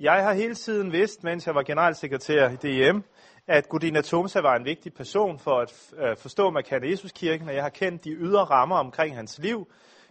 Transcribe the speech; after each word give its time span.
Jeg 0.00 0.24
har 0.24 0.32
hele 0.32 0.54
tiden 0.54 0.92
vidst, 0.92 1.24
mens 1.24 1.46
jeg 1.46 1.54
var 1.54 1.62
generalsekretær 1.62 2.48
i 2.48 2.56
DM, 2.56 2.98
at 3.46 3.68
Gudina 3.68 4.00
Thomsa 4.00 4.40
var 4.40 4.56
en 4.56 4.64
vigtig 4.64 4.94
person 4.94 5.38
for 5.38 5.60
at 5.60 5.92
øh, 5.98 6.16
forstå 6.16 6.50
Markante 6.50 6.90
Jesuskirken, 6.90 7.48
og 7.48 7.54
jeg 7.54 7.62
har 7.62 7.70
kendt 7.70 8.04
de 8.04 8.10
ydre 8.10 8.44
rammer 8.44 8.76
omkring 8.76 9.16
hans 9.16 9.38
liv, 9.38 9.68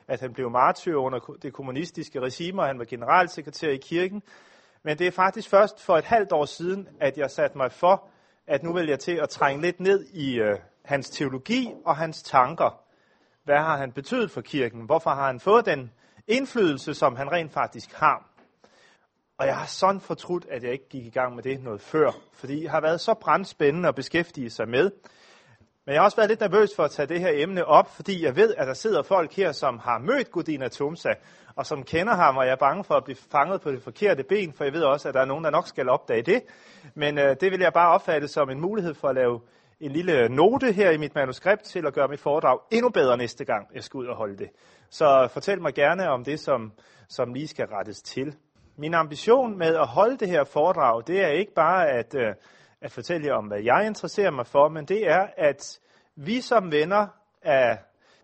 at 0.07 0.19
han 0.19 0.33
blev 0.33 0.51
martyr 0.51 0.95
under 0.95 1.19
det 1.41 1.53
kommunistiske 1.53 2.19
regime, 2.19 2.61
og 2.61 2.67
han 2.67 2.79
var 2.79 2.85
generalsekretær 2.85 3.69
i 3.69 3.77
kirken. 3.77 4.23
Men 4.83 4.97
det 4.99 5.07
er 5.07 5.11
faktisk 5.11 5.49
først 5.49 5.83
for 5.83 5.97
et 5.97 6.05
halvt 6.05 6.31
år 6.31 6.45
siden, 6.45 6.87
at 6.99 7.17
jeg 7.17 7.31
satte 7.31 7.57
mig 7.57 7.71
for, 7.71 8.07
at 8.47 8.63
nu 8.63 8.73
vil 8.73 8.87
jeg 8.87 8.99
til 8.99 9.15
at 9.15 9.29
trænge 9.29 9.61
lidt 9.61 9.79
ned 9.79 10.05
i 10.05 10.39
øh, 10.39 10.57
hans 10.85 11.09
teologi 11.09 11.73
og 11.85 11.95
hans 11.95 12.23
tanker. 12.23 12.79
Hvad 13.43 13.57
har 13.57 13.77
han 13.77 13.91
betydet 13.91 14.31
for 14.31 14.41
kirken? 14.41 14.81
Hvorfor 14.81 15.09
har 15.09 15.27
han 15.27 15.39
fået 15.39 15.65
den 15.65 15.91
indflydelse, 16.27 16.93
som 16.93 17.15
han 17.15 17.31
rent 17.31 17.53
faktisk 17.53 17.93
har? 17.93 18.36
Og 19.39 19.47
jeg 19.47 19.57
har 19.57 19.65
sådan 19.65 20.01
fortrudt, 20.01 20.45
at 20.49 20.63
jeg 20.63 20.71
ikke 20.71 20.89
gik 20.89 21.05
i 21.05 21.09
gang 21.09 21.35
med 21.35 21.43
det 21.43 21.63
noget 21.63 21.81
før, 21.81 22.11
fordi 22.33 22.61
det 22.61 22.69
har 22.69 22.81
været 22.81 23.01
så 23.01 23.13
brandspændende 23.13 23.89
at 23.89 23.95
beskæftige 23.95 24.49
sig 24.49 24.69
med. 24.69 24.91
Men 25.85 25.93
jeg 25.93 26.01
har 26.01 26.05
også 26.05 26.17
været 26.17 26.29
lidt 26.29 26.39
nervøs 26.39 26.75
for 26.75 26.83
at 26.83 26.91
tage 26.91 27.07
det 27.07 27.19
her 27.19 27.31
emne 27.33 27.65
op, 27.65 27.95
fordi 27.95 28.25
jeg 28.25 28.35
ved, 28.35 28.53
at 28.57 28.67
der 28.67 28.73
sidder 28.73 29.01
folk 29.01 29.33
her, 29.33 29.51
som 29.51 29.79
har 29.79 29.99
mødt 29.99 30.31
Gudina 30.31 30.67
Tumsa, 30.67 31.09
og 31.55 31.65
som 31.65 31.83
kender 31.83 32.13
ham, 32.13 32.37
og 32.37 32.45
jeg 32.45 32.51
er 32.51 32.55
bange 32.55 32.83
for 32.83 32.95
at 32.95 33.03
blive 33.03 33.17
fanget 33.31 33.61
på 33.61 33.71
det 33.71 33.83
forkerte 33.83 34.23
ben, 34.23 34.53
for 34.53 34.63
jeg 34.63 34.73
ved 34.73 34.83
også, 34.83 35.07
at 35.07 35.13
der 35.13 35.21
er 35.21 35.25
nogen, 35.25 35.43
der 35.43 35.49
nok 35.49 35.67
skal 35.67 35.89
opdage 35.89 36.21
det. 36.21 36.43
Men 36.95 37.17
øh, 37.17 37.35
det 37.41 37.51
vil 37.51 37.59
jeg 37.59 37.73
bare 37.73 37.89
opfatte 37.89 38.27
som 38.27 38.49
en 38.49 38.61
mulighed 38.61 38.93
for 38.93 39.07
at 39.07 39.15
lave 39.15 39.41
en 39.79 39.91
lille 39.91 40.29
note 40.29 40.71
her 40.71 40.91
i 40.91 40.97
mit 40.97 41.15
manuskript 41.15 41.63
til 41.63 41.87
at 41.87 41.93
gøre 41.93 42.07
mit 42.07 42.19
foredrag 42.19 42.59
endnu 42.71 42.89
bedre 42.89 43.17
næste 43.17 43.45
gang, 43.45 43.67
jeg 43.75 43.83
skal 43.83 43.97
ud 43.97 44.05
og 44.05 44.15
holde 44.15 44.37
det. 44.37 44.49
Så 44.89 45.27
fortæl 45.33 45.61
mig 45.61 45.73
gerne 45.73 46.09
om 46.09 46.23
det, 46.23 46.39
som, 46.39 46.71
som 47.09 47.33
lige 47.33 47.47
skal 47.47 47.65
rettes 47.65 48.01
til. 48.01 48.35
Min 48.79 48.93
ambition 48.93 49.57
med 49.57 49.75
at 49.75 49.87
holde 49.87 50.17
det 50.17 50.29
her 50.29 50.43
foredrag, 50.43 51.03
det 51.07 51.23
er 51.23 51.27
ikke 51.27 51.53
bare 51.53 51.87
at, 51.89 52.15
øh, 52.15 52.33
at 52.81 52.91
fortælle 52.91 53.27
jer 53.27 53.33
om, 53.33 53.45
hvad 53.45 53.61
jeg 53.61 53.87
interesserer 53.87 54.31
mig 54.31 54.47
for, 54.47 54.69
men 54.69 54.85
det 54.85 55.09
er, 55.09 55.27
at 55.37 55.79
vi 56.15 56.41
som 56.41 56.71
venner 56.71 57.07
af 57.41 57.79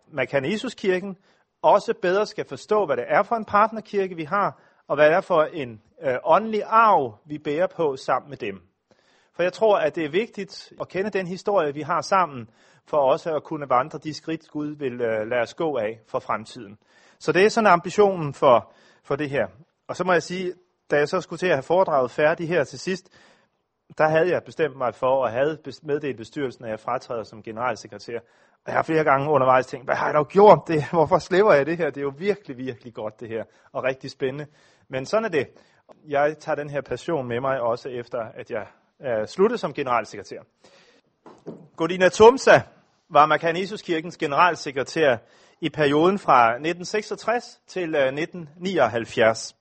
Mekanesuskirken 0.07 1.17
også 1.61 1.93
bedre 2.01 2.25
skal 2.25 2.45
forstå, 2.45 2.85
hvad 2.85 2.97
det 2.97 3.05
er 3.07 3.23
for 3.23 3.35
en 3.35 3.45
partnerkirke, 3.45 4.15
vi 4.15 4.23
har, 4.23 4.59
og 4.87 4.95
hvad 4.95 5.05
det 5.05 5.15
er 5.15 5.21
for 5.21 5.43
en 5.43 5.81
øh, 6.03 6.15
åndelig 6.23 6.63
arv, 6.65 7.17
vi 7.25 7.37
bærer 7.37 7.67
på 7.67 7.95
sammen 7.95 8.29
med 8.29 8.37
dem. 8.37 8.61
For 9.35 9.43
jeg 9.43 9.53
tror, 9.53 9.77
at 9.77 9.95
det 9.95 10.05
er 10.05 10.09
vigtigt 10.09 10.73
at 10.81 10.87
kende 10.87 11.09
den 11.09 11.27
historie, 11.27 11.73
vi 11.73 11.81
har 11.81 12.01
sammen, 12.01 12.49
for 12.85 12.97
også 12.97 13.35
at 13.35 13.43
kunne 13.43 13.69
vandre 13.69 13.99
de 13.99 14.13
skridt, 14.13 14.49
Gud 14.49 14.75
vil 14.75 15.01
øh, 15.01 15.27
lade 15.27 15.41
os 15.41 15.53
gå 15.53 15.77
af 15.77 15.99
for 16.07 16.19
fremtiden. 16.19 16.77
Så 17.19 17.31
det 17.31 17.45
er 17.45 17.49
sådan 17.49 17.67
ambitionen 17.67 18.33
for, 18.33 18.73
for 19.03 19.15
det 19.15 19.29
her. 19.29 19.47
Og 19.87 19.95
så 19.95 20.03
må 20.03 20.13
jeg 20.13 20.23
sige, 20.23 20.53
da 20.91 20.97
jeg 20.97 21.09
så 21.09 21.21
skulle 21.21 21.39
til 21.39 21.47
at 21.47 21.55
have 21.55 21.63
foredraget 21.63 22.11
færdig 22.11 22.47
her 22.47 22.63
til 22.63 22.79
sidst, 22.79 23.09
der 23.97 24.07
havde 24.07 24.29
jeg 24.29 24.43
bestemt 24.43 24.77
mig 24.77 24.95
for, 24.95 25.23
og 25.23 25.31
havde 25.31 25.59
meddelt 25.83 26.17
bestyrelsen, 26.17 26.65
at 26.65 26.71
jeg 26.71 26.79
fratræder 26.79 27.23
som 27.23 27.43
generalsekretær. 27.43 28.19
Og 28.65 28.67
jeg 28.67 28.73
har 28.73 28.83
flere 28.83 29.03
gange 29.03 29.29
undervejs 29.29 29.65
tænkt, 29.65 29.87
hvad 29.87 29.95
har 29.95 30.05
jeg 30.05 30.13
dog 30.13 30.27
gjort 30.27 30.59
det? 30.67 30.85
Hvorfor 30.91 31.19
slipper 31.19 31.53
jeg 31.53 31.65
det 31.65 31.77
her? 31.77 31.85
Det 31.85 31.97
er 31.97 32.01
jo 32.01 32.13
virkelig, 32.17 32.57
virkelig 32.57 32.93
godt 32.93 33.19
det 33.19 33.29
her, 33.29 33.43
og 33.71 33.83
rigtig 33.83 34.11
spændende. 34.11 34.45
Men 34.87 35.05
sådan 35.05 35.25
er 35.25 35.29
det. 35.29 35.47
Jeg 36.07 36.37
tager 36.39 36.55
den 36.55 36.69
her 36.69 36.81
passion 36.81 37.27
med 37.27 37.41
mig 37.41 37.61
også 37.61 37.89
efter, 37.89 38.19
at 38.19 38.51
jeg 38.51 38.67
er 38.99 39.25
sluttet 39.25 39.59
som 39.59 39.73
generalsekretær. 39.73 40.41
Godina 41.75 42.09
Tumsa 42.09 42.61
var 43.09 43.25
Markanisuskirkens 43.25 44.17
generalsekretær 44.17 45.17
i 45.61 45.69
perioden 45.69 46.19
fra 46.19 46.49
1966 46.49 47.61
til 47.67 47.95
øh, 47.95 48.01
1979. 48.01 49.55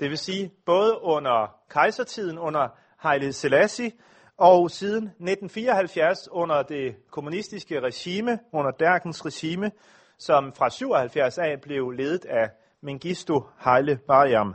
Det 0.00 0.10
vil 0.10 0.18
sige 0.18 0.52
både 0.66 1.02
under 1.02 1.56
kejsertiden 1.70 2.38
under 2.38 2.68
Haile 2.96 3.32
Selassie 3.32 3.92
og 4.36 4.70
siden 4.70 5.04
1974 5.04 6.28
under 6.30 6.62
det 6.62 6.96
kommunistiske 7.10 7.80
regime, 7.80 8.38
under 8.52 8.70
Derkens 8.70 9.26
regime, 9.26 9.70
som 10.18 10.52
fra 10.52 10.70
77 10.70 11.38
af 11.38 11.60
blev 11.60 11.90
ledet 11.90 12.24
af 12.24 12.50
Mengistu 12.80 13.40
Haile 13.56 14.00
Mariam. 14.08 14.54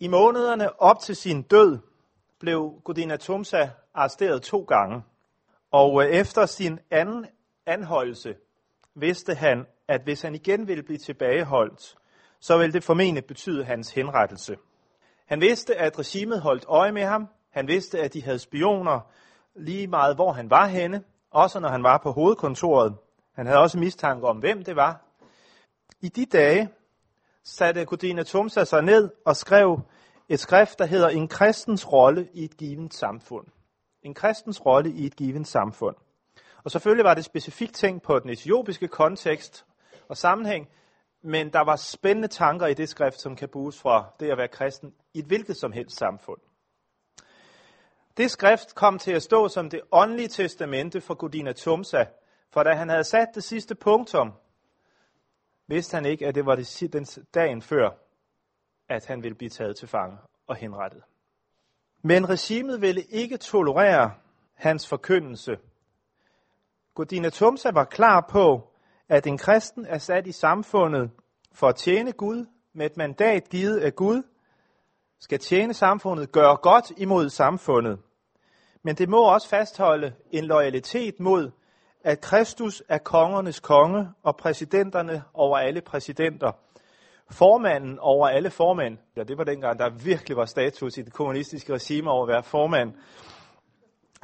I 0.00 0.08
månederne 0.08 0.80
op 0.80 0.98
til 1.00 1.16
sin 1.16 1.42
død 1.42 1.78
blev 2.40 2.80
Godina 2.84 3.16
Tumsa 3.16 3.68
arresteret 3.94 4.42
to 4.42 4.62
gange. 4.62 5.02
Og 5.70 6.04
øh, 6.04 6.10
efter 6.10 6.46
sin 6.46 6.78
anden 6.90 7.26
anholdelse 7.66 8.34
vidste 8.94 9.34
han, 9.34 9.66
at 9.88 10.00
hvis 10.02 10.22
han 10.22 10.34
igen 10.34 10.68
ville 10.68 10.82
blive 10.82 10.98
tilbageholdt, 10.98 11.96
så 12.44 12.58
ville 12.58 12.72
det 12.72 12.84
formentlig 12.84 13.24
betyde 13.24 13.64
hans 13.64 13.90
henrettelse. 13.90 14.56
Han 15.26 15.40
vidste, 15.40 15.76
at 15.76 15.98
regimet 15.98 16.40
holdt 16.40 16.64
øje 16.68 16.92
med 16.92 17.02
ham. 17.02 17.28
Han 17.50 17.68
vidste, 17.68 18.00
at 18.00 18.12
de 18.12 18.22
havde 18.22 18.38
spioner 18.38 19.00
lige 19.54 19.86
meget, 19.86 20.16
hvor 20.16 20.32
han 20.32 20.50
var 20.50 20.66
henne, 20.66 21.02
også 21.30 21.60
når 21.60 21.68
han 21.68 21.82
var 21.82 21.98
på 21.98 22.12
hovedkontoret. 22.12 22.94
Han 23.34 23.46
havde 23.46 23.58
også 23.58 23.78
mistanke 23.78 24.26
om, 24.26 24.38
hvem 24.38 24.64
det 24.64 24.76
var. 24.76 25.00
I 26.00 26.08
de 26.08 26.26
dage 26.26 26.68
satte 27.44 27.84
Godina 27.84 28.22
Tumsa 28.22 28.64
sig 28.64 28.82
ned 28.82 29.10
og 29.26 29.36
skrev 29.36 29.80
et 30.28 30.40
skrift, 30.40 30.78
der 30.78 30.86
hedder 30.86 31.08
En 31.08 31.28
kristens 31.28 31.92
rolle 31.92 32.28
i 32.32 32.44
et 32.44 32.56
givet 32.56 32.94
samfund. 32.94 33.46
En 34.02 34.14
kristens 34.14 34.66
rolle 34.66 34.90
i 34.90 35.06
et 35.06 35.16
givet 35.16 35.46
samfund. 35.46 35.96
Og 36.64 36.70
selvfølgelig 36.70 37.04
var 37.04 37.14
det 37.14 37.24
specifikt 37.24 37.74
tænkt 37.74 38.02
på 38.02 38.18
den 38.18 38.30
etiopiske 38.30 38.88
kontekst 38.88 39.66
og 40.08 40.16
sammenhæng, 40.16 40.68
men 41.26 41.52
der 41.52 41.60
var 41.60 41.76
spændende 41.76 42.28
tanker 42.28 42.66
i 42.66 42.74
det 42.74 42.88
skrift, 42.88 43.20
som 43.20 43.36
kan 43.36 43.48
bruges 43.48 43.80
fra 43.80 44.12
det 44.20 44.30
at 44.30 44.38
være 44.38 44.48
kristen 44.48 44.94
i 45.14 45.18
et 45.18 45.24
hvilket 45.24 45.56
som 45.56 45.72
helst 45.72 45.96
samfund. 45.96 46.40
Det 48.16 48.30
skrift 48.30 48.74
kom 48.74 48.98
til 48.98 49.12
at 49.12 49.22
stå 49.22 49.48
som 49.48 49.70
det 49.70 49.80
åndelige 49.92 50.28
testamente 50.28 51.00
for 51.00 51.14
Godina 51.14 51.52
Tumsa, 51.52 52.04
for 52.50 52.62
da 52.62 52.74
han 52.74 52.88
havde 52.88 53.04
sat 53.04 53.28
det 53.34 53.44
sidste 53.44 53.74
punktum, 53.74 54.32
vidste 55.66 55.94
han 55.94 56.04
ikke, 56.04 56.26
at 56.26 56.34
det 56.34 56.46
var 56.46 56.54
det, 56.54 56.92
den 56.92 57.06
dagen 57.34 57.62
før, 57.62 57.90
at 58.88 59.06
han 59.06 59.22
ville 59.22 59.34
blive 59.34 59.50
taget 59.50 59.76
til 59.76 59.88
fange 59.88 60.18
og 60.46 60.56
henrettet. 60.56 61.02
Men 62.02 62.28
regimet 62.28 62.80
ville 62.80 63.02
ikke 63.02 63.36
tolerere 63.36 64.14
hans 64.54 64.88
forkyndelse. 64.88 65.58
Godina 66.94 67.30
Tumsa 67.30 67.70
var 67.70 67.84
klar 67.84 68.20
på, 68.30 68.73
at 69.08 69.26
en 69.26 69.38
kristen 69.38 69.86
er 69.86 69.98
sat 69.98 70.26
i 70.26 70.32
samfundet 70.32 71.10
for 71.52 71.68
at 71.68 71.76
tjene 71.76 72.12
Gud 72.12 72.46
med 72.74 72.86
et 72.86 72.96
mandat 72.96 73.48
givet 73.48 73.78
af 73.78 73.94
Gud, 73.94 74.22
skal 75.20 75.38
tjene 75.38 75.74
samfundet, 75.74 76.32
gøre 76.32 76.56
godt 76.56 76.92
imod 76.96 77.28
samfundet. 77.28 77.98
Men 78.82 78.96
det 78.96 79.08
må 79.08 79.32
også 79.32 79.48
fastholde 79.48 80.12
en 80.30 80.44
loyalitet 80.44 81.20
mod, 81.20 81.50
at 82.04 82.20
Kristus 82.20 82.82
er 82.88 82.98
kongernes 82.98 83.60
konge 83.60 84.08
og 84.22 84.36
præsidenterne 84.36 85.22
over 85.34 85.58
alle 85.58 85.80
præsidenter. 85.80 86.52
Formanden 87.30 87.98
over 87.98 88.28
alle 88.28 88.50
formænd. 88.50 88.98
Ja, 89.16 89.22
det 89.22 89.38
var 89.38 89.44
dengang, 89.44 89.78
der 89.78 89.90
virkelig 90.04 90.36
var 90.36 90.44
status 90.44 90.96
i 90.98 91.02
det 91.02 91.12
kommunistiske 91.12 91.74
regime 91.74 92.10
over 92.10 92.22
at 92.22 92.28
være 92.28 92.42
formand. 92.42 92.92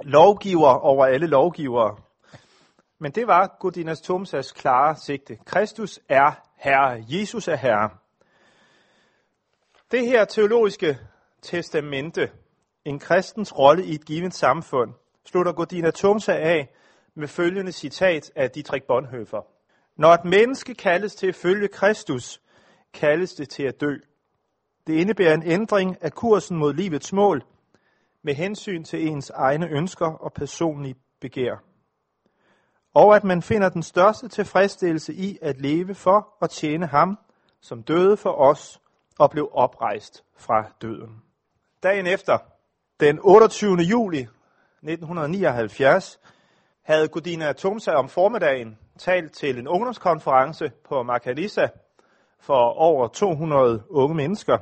Lovgiver 0.03 0.75
over 0.75 1.07
alle 1.07 1.27
lovgivere. 1.27 1.97
Men 3.03 3.13
det 3.13 3.27
var 3.27 3.57
Godinas 3.61 4.01
Tomsas 4.01 4.53
klare 4.53 4.97
sigte. 4.97 5.39
Kristus 5.47 6.01
er 6.09 6.33
Herre. 6.57 7.05
Jesus 7.09 7.49
er 7.49 7.57
Herre. 7.57 7.91
Det 9.91 10.07
her 10.07 10.25
teologiske 10.25 10.99
testamente, 11.43 12.31
en 12.85 12.99
kristens 12.99 13.59
rolle 13.59 13.85
i 13.85 13.95
et 13.95 14.05
givet 14.05 14.35
samfund, 14.35 14.95
slutter 15.25 15.53
Godina 15.53 15.91
Tomsa 15.91 16.33
af 16.33 16.75
med 17.15 17.29
følgende 17.29 17.73
citat 17.73 18.33
af 18.37 18.51
Dietrich 18.51 18.87
Bonhoeffer. 18.87 19.43
Når 19.97 20.09
et 20.09 20.25
menneske 20.25 20.75
kaldes 20.75 21.15
til 21.15 21.27
at 21.27 21.35
følge 21.35 21.69
Kristus, 21.69 22.41
kaldes 22.93 23.35
det 23.35 23.49
til 23.49 23.63
at 23.63 23.81
dø. 23.81 23.95
Det 24.87 24.95
indebærer 24.95 25.35
en 25.35 25.43
ændring 25.43 25.97
af 26.01 26.13
kursen 26.13 26.57
mod 26.57 26.75
livets 26.75 27.13
mål 27.13 27.43
med 28.23 28.35
hensyn 28.35 28.85
til 28.85 29.09
ens 29.09 29.31
egne 29.31 29.69
ønsker 29.69 30.07
og 30.07 30.33
personlige 30.33 30.95
begær 31.21 31.70
og 32.95 33.17
at 33.17 33.25
man 33.25 33.43
finder 33.43 33.69
den 33.69 33.83
største 33.83 34.29
tilfredsstillelse 34.29 35.15
i 35.15 35.39
at 35.43 35.61
leve 35.61 35.95
for 35.95 36.35
og 36.41 36.51
tjene 36.51 36.87
ham, 36.87 37.19
som 37.61 37.83
døde 37.83 38.17
for 38.17 38.31
os 38.31 38.81
og 39.19 39.31
blev 39.31 39.51
oprejst 39.53 40.25
fra 40.37 40.65
døden. 40.83 41.23
Dagen 41.83 42.07
efter, 42.07 42.39
den 43.01 43.19
28. 43.23 43.77
juli 43.77 44.19
1979, 44.83 46.21
havde 46.83 47.09
Gudina 47.09 47.53
Tomsa 47.53 47.93
om 47.93 48.09
formiddagen 48.09 48.79
talt 48.99 49.33
til 49.33 49.59
en 49.59 49.69
ungdomskonference 49.69 50.73
på 50.89 51.03
Markalisa 51.03 51.67
for 52.39 52.71
over 52.79 53.09
200 53.09 53.83
unge 53.89 54.15
mennesker. 54.15 54.59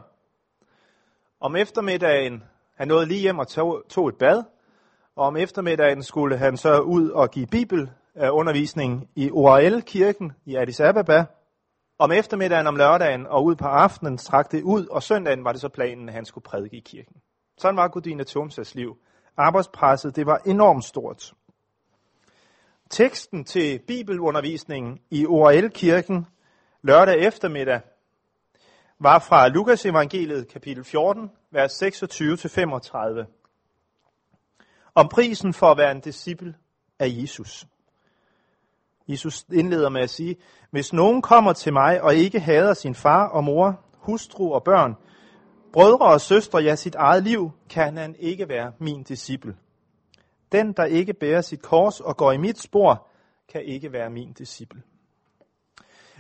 Om 1.41 1.57
eftermiddagen, 1.57 2.43
han 2.77 2.89
nåede 2.89 3.07
lige 3.07 3.21
hjem 3.21 3.39
og 3.39 3.49
tog, 3.49 3.83
tog 3.89 4.09
et 4.09 4.19
bad, 4.19 4.43
og 5.17 5.27
om 5.27 5.37
eftermiddagen 5.37 6.03
skulle 6.03 6.37
han 6.37 6.57
så 6.57 6.81
ud 6.81 7.11
og 7.11 7.31
give 7.31 7.47
bibel 7.47 7.91
Øh, 8.21 8.35
undervisning 8.35 9.11
i 9.17 9.31
ORL-kirken 9.31 10.33
i 10.45 10.57
Addis 10.57 10.81
Ababa. 10.81 11.25
Om 11.99 12.13
eftermiddagen 12.13 12.67
om 12.67 12.77
lørdagen 12.77 13.27
og 13.27 13.45
ud 13.45 13.57
på 13.57 13.65
aftenen 13.65 14.19
trak 14.19 14.53
det 14.53 14.63
ud, 14.63 14.87
og 14.87 15.03
søndagen 15.03 15.45
var 15.45 15.53
det 15.53 15.61
så 15.61 15.69
planen, 15.69 16.09
at 16.09 16.15
han 16.15 16.25
skulle 16.25 16.45
prædike 16.45 16.77
i 16.77 16.81
kirken. 16.81 17.17
Sådan 17.59 17.77
var 17.77 17.89
Gudina 17.89 18.25
Thomsas 18.25 18.75
liv. 18.75 18.97
Arbejdspresset, 19.37 20.17
det 20.17 20.27
var 20.27 20.39
enormt 20.47 20.85
stort. 20.85 21.33
Teksten 22.91 23.45
til 23.45 23.79
bibelundervisningen 23.87 24.99
i 25.11 25.27
ORL-kirken 25.27 26.27
lørdag 26.83 27.19
eftermiddag 27.19 27.81
var 28.99 29.19
fra 29.19 29.49
Lukas 29.49 29.87
evangeliet 29.87 30.49
kapitel 30.49 30.85
14, 30.85 31.31
vers 31.51 31.83
26-35. 31.83 33.27
Om 34.95 35.09
prisen 35.09 35.55
for 35.55 35.67
at 35.67 35.79
være 35.79 35.91
en 35.91 36.01
disciple 36.01 36.55
af 36.99 37.07
Jesus. 37.11 37.67
Jesus 39.09 39.47
indleder 39.53 39.89
med 39.89 40.01
at 40.01 40.11
sige, 40.11 40.37
hvis 40.71 40.93
nogen 40.93 41.23
kommer 41.23 41.53
til 41.53 41.73
mig 41.73 42.03
og 42.03 42.15
ikke 42.15 42.41
hader 42.41 42.75
sin 42.75 42.95
far 42.95 43.29
og 43.29 43.45
mor, 43.45 43.81
hustru 43.95 44.55
og 44.55 44.65
børn, 44.65 44.97
brødre 45.73 46.07
og 46.07 46.21
søstre, 46.21 46.59
ja 46.59 46.77
sit 46.77 46.95
eget 46.95 47.23
liv, 47.23 47.51
kan 47.71 47.97
han 47.97 48.17
ikke 48.19 48.49
være 48.49 48.73
min 48.79 49.03
disciple. 49.03 49.57
Den, 50.53 50.73
der 50.73 50.85
ikke 50.85 51.15
bærer 51.15 51.41
sit 51.41 51.63
kors 51.63 52.01
og 52.01 52.17
går 52.17 52.33
i 52.33 52.37
mit 52.37 52.59
spor, 52.59 53.07
kan 53.53 53.63
ikke 53.65 53.93
være 53.93 54.11
min 54.11 54.33
disciple. 54.33 54.83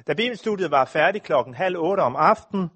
Da 0.07 0.15
bibelstudiet 0.15 0.71
var 0.71 0.85
færdig 0.85 1.23
klokken 1.23 1.55
halv 1.55 1.77
otte 1.79 2.01
om 2.01 2.17
aftenen, 2.17 2.71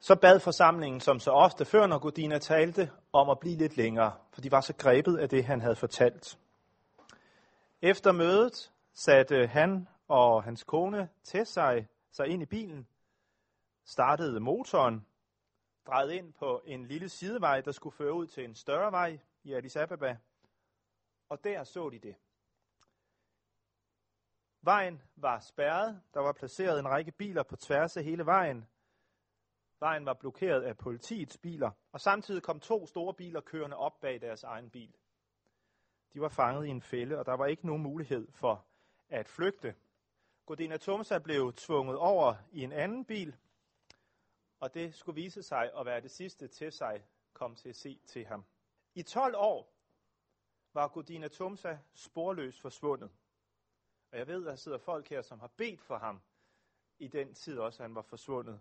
så 0.00 0.14
bad 0.14 0.40
forsamlingen 0.40 1.00
som 1.00 1.20
så 1.20 1.30
ofte 1.30 1.64
før, 1.64 1.86
når 1.86 1.98
Godina 1.98 2.38
talte, 2.38 2.90
om 3.12 3.30
at 3.30 3.38
blive 3.38 3.56
lidt 3.56 3.76
længere, 3.76 4.12
for 4.32 4.40
de 4.40 4.50
var 4.50 4.60
så 4.60 4.72
grebet 4.78 5.18
af 5.18 5.28
det, 5.28 5.44
han 5.44 5.60
havde 5.60 5.76
fortalt. 5.76 6.38
Efter 7.82 8.12
mødet 8.12 8.70
satte 8.96 9.46
han 9.46 9.88
og 10.08 10.44
hans 10.44 10.64
kone 10.64 11.08
til 11.22 11.46
sig, 11.46 11.88
sig 12.10 12.26
ind 12.26 12.42
i 12.42 12.46
bilen, 12.46 12.88
startede 13.84 14.40
motoren, 14.40 15.06
drejede 15.86 16.16
ind 16.16 16.32
på 16.32 16.62
en 16.64 16.86
lille 16.86 17.08
sidevej, 17.08 17.60
der 17.60 17.72
skulle 17.72 17.96
føre 17.96 18.12
ud 18.12 18.26
til 18.26 18.44
en 18.44 18.54
større 18.54 18.92
vej 18.92 19.18
i 19.42 19.52
Addis 19.52 19.76
Ababa, 19.76 20.18
og 21.28 21.44
der 21.44 21.64
så 21.64 21.90
de 21.90 21.98
det. 21.98 22.16
Vejen 24.62 25.02
var 25.16 25.40
spærret, 25.40 26.02
der 26.14 26.20
var 26.20 26.32
placeret 26.32 26.78
en 26.78 26.88
række 26.88 27.12
biler 27.12 27.42
på 27.42 27.56
tværs 27.56 27.96
af 27.96 28.04
hele 28.04 28.26
vejen. 28.26 28.68
Vejen 29.80 30.06
var 30.06 30.14
blokeret 30.14 30.62
af 30.62 30.78
politiets 30.78 31.38
biler, 31.38 31.70
og 31.92 32.00
samtidig 32.00 32.42
kom 32.42 32.60
to 32.60 32.86
store 32.86 33.14
biler 33.14 33.40
kørende 33.40 33.76
op 33.76 34.00
bag 34.00 34.20
deres 34.20 34.44
egen 34.44 34.70
bil. 34.70 34.96
De 36.12 36.20
var 36.20 36.28
fanget 36.28 36.66
i 36.66 36.70
en 36.70 36.82
fælde, 36.82 37.18
og 37.18 37.26
der 37.26 37.36
var 37.36 37.46
ikke 37.46 37.66
nogen 37.66 37.82
mulighed 37.82 38.32
for 38.32 38.66
at 39.08 39.28
flygte. 39.28 39.74
Godina 40.46 40.76
Thomsa 40.76 41.18
blev 41.18 41.52
tvunget 41.52 41.96
over 41.96 42.34
i 42.52 42.64
en 42.64 42.72
anden 42.72 43.04
bil, 43.04 43.36
og 44.60 44.74
det 44.74 44.94
skulle 44.94 45.22
vise 45.22 45.42
sig 45.42 45.70
at 45.78 45.86
være 45.86 46.00
det 46.00 46.10
sidste 46.10 46.48
til 46.48 46.72
sig 46.72 47.04
kom 47.32 47.54
til 47.54 47.68
at 47.68 47.76
se 47.76 48.00
til 48.06 48.26
ham. 48.26 48.44
I 48.94 49.02
12 49.02 49.34
år 49.36 49.72
var 50.72 50.88
Godina 50.88 51.28
Thomsa 51.28 51.78
sporløst 51.94 52.60
forsvundet. 52.60 53.10
Og 54.12 54.18
jeg 54.18 54.26
ved, 54.26 54.46
at 54.46 54.50
der 54.50 54.56
sidder 54.56 54.78
folk 54.78 55.08
her, 55.08 55.22
som 55.22 55.40
har 55.40 55.50
bedt 55.56 55.80
for 55.80 55.98
ham 55.98 56.22
i 56.98 57.08
den 57.08 57.34
tid 57.34 57.58
også, 57.58 57.82
han 57.82 57.94
var 57.94 58.02
forsvundet. 58.02 58.60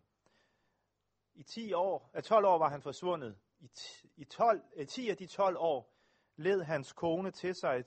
I 1.33 1.44
10 1.44 1.74
år, 1.74 2.09
12 2.24 2.45
år 2.45 2.57
var 2.57 2.69
han 2.69 2.81
forsvundet. 2.81 3.38
I, 3.59 3.69
i 4.15 4.25
12, 4.25 4.86
10 4.88 5.06
eh, 5.06 5.12
af 5.12 5.18
de 5.18 5.27
12 5.27 5.57
år 5.57 5.94
led 6.36 6.63
hans 6.63 6.94
kone 6.94 7.31
til 7.31 7.56
sig, 7.56 7.86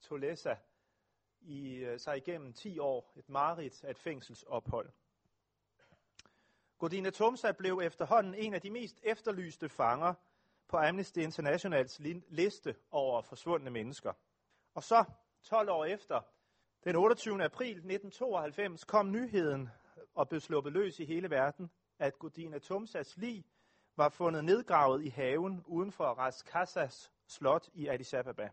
Tolessa, 0.00 0.56
i 1.40 1.74
øh, 1.74 2.00
sig 2.00 2.16
igennem 2.16 2.52
10 2.52 2.78
år 2.78 3.12
et 3.16 3.28
mareridt 3.28 3.84
af 3.84 3.90
et 3.90 3.98
fængselsophold. 3.98 4.90
Godina 6.78 7.10
Tumsa 7.10 7.52
blev 7.52 7.80
efterhånden 7.82 8.34
en 8.34 8.54
af 8.54 8.60
de 8.60 8.70
mest 8.70 9.00
efterlyste 9.02 9.68
fanger 9.68 10.14
på 10.68 10.76
Amnesty 10.76 11.18
Internationals 11.18 12.00
liste 12.28 12.76
over 12.90 13.22
forsvundne 13.22 13.70
mennesker. 13.70 14.12
Og 14.74 14.82
så, 14.84 15.04
12 15.42 15.70
år 15.70 15.84
efter, 15.84 16.20
den 16.84 16.96
28. 16.96 17.44
april 17.44 17.70
1992, 17.70 18.84
kom 18.84 19.10
nyheden 19.10 19.68
og 20.14 20.28
blev 20.28 20.40
sluppet 20.40 20.72
løs 20.72 21.00
i 21.00 21.04
hele 21.04 21.30
verden, 21.30 21.70
at 21.98 22.18
Godina 22.18 22.58
Tumsas 22.58 23.16
lig 23.16 23.44
var 23.96 24.08
fundet 24.08 24.44
nedgravet 24.44 25.04
i 25.04 25.08
haven 25.08 25.62
uden 25.66 25.92
for 25.92 26.04
Raskassas 26.04 27.12
slot 27.26 27.68
i 27.74 27.86
Addis 27.86 28.14
Ababa. 28.14 28.50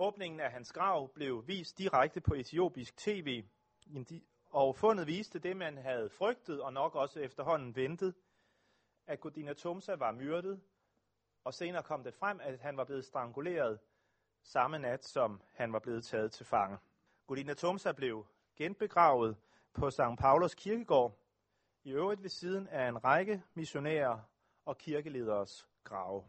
Åbningen 0.00 0.40
af 0.40 0.50
hans 0.50 0.72
grav 0.72 1.12
blev 1.14 1.46
vist 1.46 1.78
direkte 1.78 2.20
på 2.20 2.34
etiopisk 2.34 2.96
tv, 2.96 3.44
og 4.50 4.76
fundet 4.76 5.06
viste 5.06 5.38
det, 5.38 5.56
man 5.56 5.76
havde 5.76 6.10
frygtet 6.10 6.62
og 6.62 6.72
nok 6.72 6.94
også 6.94 7.20
efterhånden 7.20 7.76
ventet, 7.76 8.14
at 9.06 9.20
Godina 9.20 9.52
Tumsa 9.52 9.94
var 9.94 10.12
myrdet, 10.12 10.60
og 11.44 11.54
senere 11.54 11.82
kom 11.82 12.04
det 12.04 12.14
frem, 12.14 12.40
at 12.42 12.60
han 12.60 12.76
var 12.76 12.84
blevet 12.84 13.04
stranguleret 13.04 13.78
samme 14.42 14.78
nat, 14.78 15.04
som 15.04 15.40
han 15.54 15.72
var 15.72 15.78
blevet 15.78 16.04
taget 16.04 16.32
til 16.32 16.46
fange. 16.46 16.78
Godina 17.26 17.54
Tumsa 17.54 17.92
blev 17.92 18.26
genbegravet 18.56 19.36
på 19.72 19.90
St. 19.90 20.18
Paulus 20.18 20.54
kirkegård, 20.54 21.18
i 21.84 21.90
øvrigt 21.90 22.22
ved 22.22 22.30
siden 22.30 22.68
af 22.68 22.88
en 22.88 23.04
række 23.04 23.42
missionærer 23.54 24.18
og 24.64 24.78
kirkelederes 24.78 25.68
grave. 25.84 26.24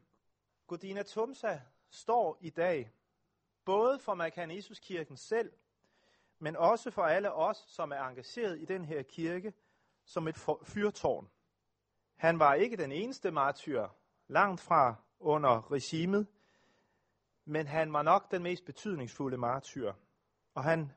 Godina 0.67 1.03
Tumsa 1.03 1.59
står 1.89 2.37
i 2.41 2.49
dag 2.49 2.91
både 3.69 3.99
for 3.99 4.13
Markanisus-kirken 4.13 5.17
selv, 5.17 5.51
men 6.39 6.55
også 6.55 6.91
for 6.91 7.03
alle 7.03 7.33
os, 7.33 7.65
som 7.67 7.91
er 7.91 8.03
engageret 8.03 8.61
i 8.61 8.65
den 8.65 8.85
her 8.85 9.03
kirke, 9.03 9.53
som 10.05 10.27
et 10.27 10.35
fyrtårn. 10.63 11.29
Han 12.15 12.39
var 12.39 12.53
ikke 12.53 12.77
den 12.77 12.91
eneste 12.91 13.31
martyr, 13.31 13.87
langt 14.27 14.61
fra 14.61 14.95
under 15.19 15.71
regimet, 15.71 16.27
men 17.45 17.67
han 17.67 17.93
var 17.93 18.01
nok 18.01 18.31
den 18.31 18.43
mest 18.43 18.65
betydningsfulde 18.65 19.37
martyr. 19.37 19.93
Og 20.53 20.63
han 20.63 20.91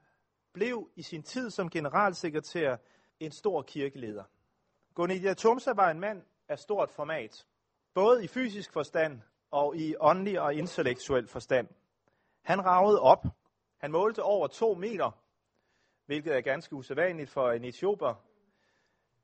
blev 0.52 0.90
i 0.96 1.02
sin 1.02 1.22
tid 1.22 1.50
som 1.50 1.70
generalsekretær 1.70 2.76
en 3.20 3.32
stor 3.32 3.62
kirkeleder. 3.62 4.24
Gonidia 4.94 5.34
Tumsa 5.34 5.72
var 5.72 5.90
en 5.90 6.00
mand 6.00 6.22
af 6.48 6.58
stort 6.58 6.90
format, 6.90 7.46
både 7.94 8.24
i 8.24 8.26
fysisk 8.26 8.72
forstand 8.72 9.20
og 9.50 9.76
i 9.76 9.94
åndelig 10.00 10.40
og 10.40 10.54
intellektuel 10.54 11.28
forstand. 11.28 11.68
Han 12.42 12.64
ragede 12.64 13.00
op. 13.00 13.24
Han 13.78 13.92
målte 13.92 14.22
over 14.22 14.46
to 14.46 14.74
meter, 14.74 15.10
hvilket 16.06 16.36
er 16.36 16.40
ganske 16.40 16.76
usædvanligt 16.76 17.30
for 17.30 17.50
en 17.50 17.64
etioper. 17.64 18.14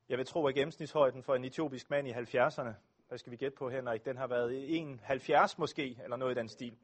Jeg 0.09 0.17
vil 0.17 0.25
tro, 0.25 0.47
at 0.47 0.55
gennemsnitshøjden 0.55 1.23
for 1.23 1.35
en 1.35 1.45
etiopisk 1.45 1.89
mand 1.89 2.07
i 2.07 2.11
70'erne, 2.11 2.69
hvad 3.07 3.17
skal 3.17 3.31
vi 3.31 3.37
gætte 3.37 3.57
på, 3.57 3.69
Henrik, 3.69 4.05
den 4.05 4.17
har 4.17 4.27
været 4.27 5.49
1,70 5.49 5.55
måske, 5.57 5.99
eller 6.03 6.17
noget 6.17 6.35
i 6.35 6.39
den 6.39 6.49
stil. 6.49 6.77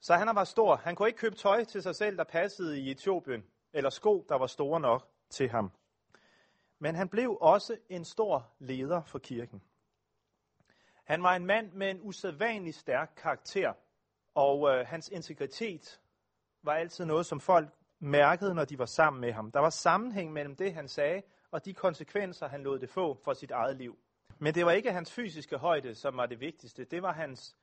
Så 0.00 0.14
han 0.14 0.26
var 0.34 0.44
stor. 0.44 0.76
Han 0.76 0.96
kunne 0.96 1.08
ikke 1.08 1.18
købe 1.18 1.36
tøj 1.36 1.64
til 1.64 1.82
sig 1.82 1.94
selv, 1.94 2.16
der 2.16 2.24
passede 2.24 2.80
i 2.80 2.90
Etiopien, 2.90 3.44
eller 3.72 3.90
sko, 3.90 4.26
der 4.28 4.38
var 4.38 4.46
store 4.46 4.80
nok 4.80 5.08
til 5.30 5.48
ham. 5.48 5.72
Men 6.78 6.94
han 6.94 7.08
blev 7.08 7.38
også 7.40 7.76
en 7.88 8.04
stor 8.04 8.52
leder 8.58 9.02
for 9.02 9.18
kirken. 9.18 9.62
Han 11.04 11.22
var 11.22 11.36
en 11.36 11.46
mand 11.46 11.72
med 11.72 11.90
en 11.90 12.00
usædvanlig 12.02 12.74
stærk 12.74 13.12
karakter, 13.16 13.72
og 14.38 14.68
øh, 14.70 14.86
hans 14.86 15.08
integritet 15.08 16.00
var 16.62 16.72
altid 16.72 17.04
noget, 17.04 17.26
som 17.26 17.40
folk 17.40 17.68
mærkede, 17.98 18.54
når 18.54 18.64
de 18.64 18.78
var 18.78 18.86
sammen 18.86 19.20
med 19.20 19.32
ham. 19.32 19.50
Der 19.50 19.60
var 19.60 19.70
sammenhæng 19.70 20.32
mellem 20.32 20.56
det, 20.56 20.74
han 20.74 20.88
sagde, 20.88 21.22
og 21.50 21.64
de 21.64 21.74
konsekvenser, 21.74 22.48
han 22.48 22.62
lod 22.62 22.78
det 22.78 22.90
få 22.90 23.14
for 23.24 23.32
sit 23.32 23.50
eget 23.50 23.76
liv. 23.76 23.98
Men 24.38 24.54
det 24.54 24.66
var 24.66 24.72
ikke 24.72 24.92
hans 24.92 25.12
fysiske 25.12 25.56
højde, 25.56 25.94
som 25.94 26.16
var 26.16 26.26
det 26.26 26.40
vigtigste. 26.40 26.84
Det 26.84 27.02
var 27.02 27.12
hans, 27.12 27.56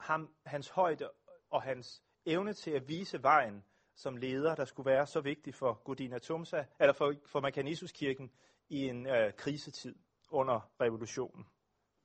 ham, 0.00 0.30
hans 0.46 0.68
højde 0.68 1.10
og 1.50 1.62
hans 1.62 2.02
evne 2.26 2.52
til 2.52 2.70
at 2.70 2.88
vise 2.88 3.22
vejen 3.22 3.64
som 3.94 4.16
leder, 4.16 4.54
der 4.54 4.64
skulle 4.64 4.90
være 4.90 5.06
så 5.06 5.20
vigtig 5.20 5.54
for 5.54 5.80
Godina 5.84 6.18
Tumsa, 6.18 6.64
eller 6.80 6.92
for, 6.92 7.14
for 7.26 7.40
Mekanisus-kirken 7.40 8.30
i 8.68 8.88
en 8.88 9.06
øh, 9.06 9.32
krisetid 9.32 9.94
under 10.30 10.70
revolutionen. 10.80 11.46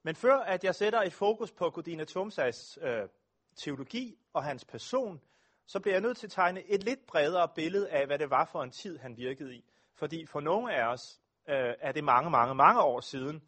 Men 0.04 0.16
før 0.16 0.38
at 0.38 0.64
jeg 0.64 0.76
sætter 0.76 1.02
et 1.02 1.14
fokus 1.14 1.52
på 1.52 1.70
Godina 1.70 2.04
Tumsas 2.04 2.80
øh, 2.82 3.08
teologi 3.62 4.18
og 4.34 4.44
hans 4.44 4.66
person, 4.66 5.22
så 5.66 5.80
bliver 5.80 5.96
jeg 5.96 6.02
nødt 6.02 6.18
til 6.18 6.28
at 6.28 6.32
tegne 6.32 6.64
et 6.64 6.84
lidt 6.84 7.06
bredere 7.08 7.48
billede 7.56 7.90
af, 7.90 8.06
hvad 8.06 8.20
det 8.20 8.30
var 8.30 8.46
for 8.46 8.64
en 8.64 8.72
tid, 8.72 8.98
han 8.98 9.18
virkede 9.18 9.56
i. 9.56 9.66
Fordi 9.96 10.26
for 10.26 10.40
nogle 10.40 10.74
af 10.74 10.94
os 10.94 11.22
øh, 11.50 11.74
er 11.80 11.92
det 11.92 12.04
mange, 12.04 12.30
mange, 12.30 12.56
mange 12.56 12.82
år 12.82 13.00
siden. 13.00 13.42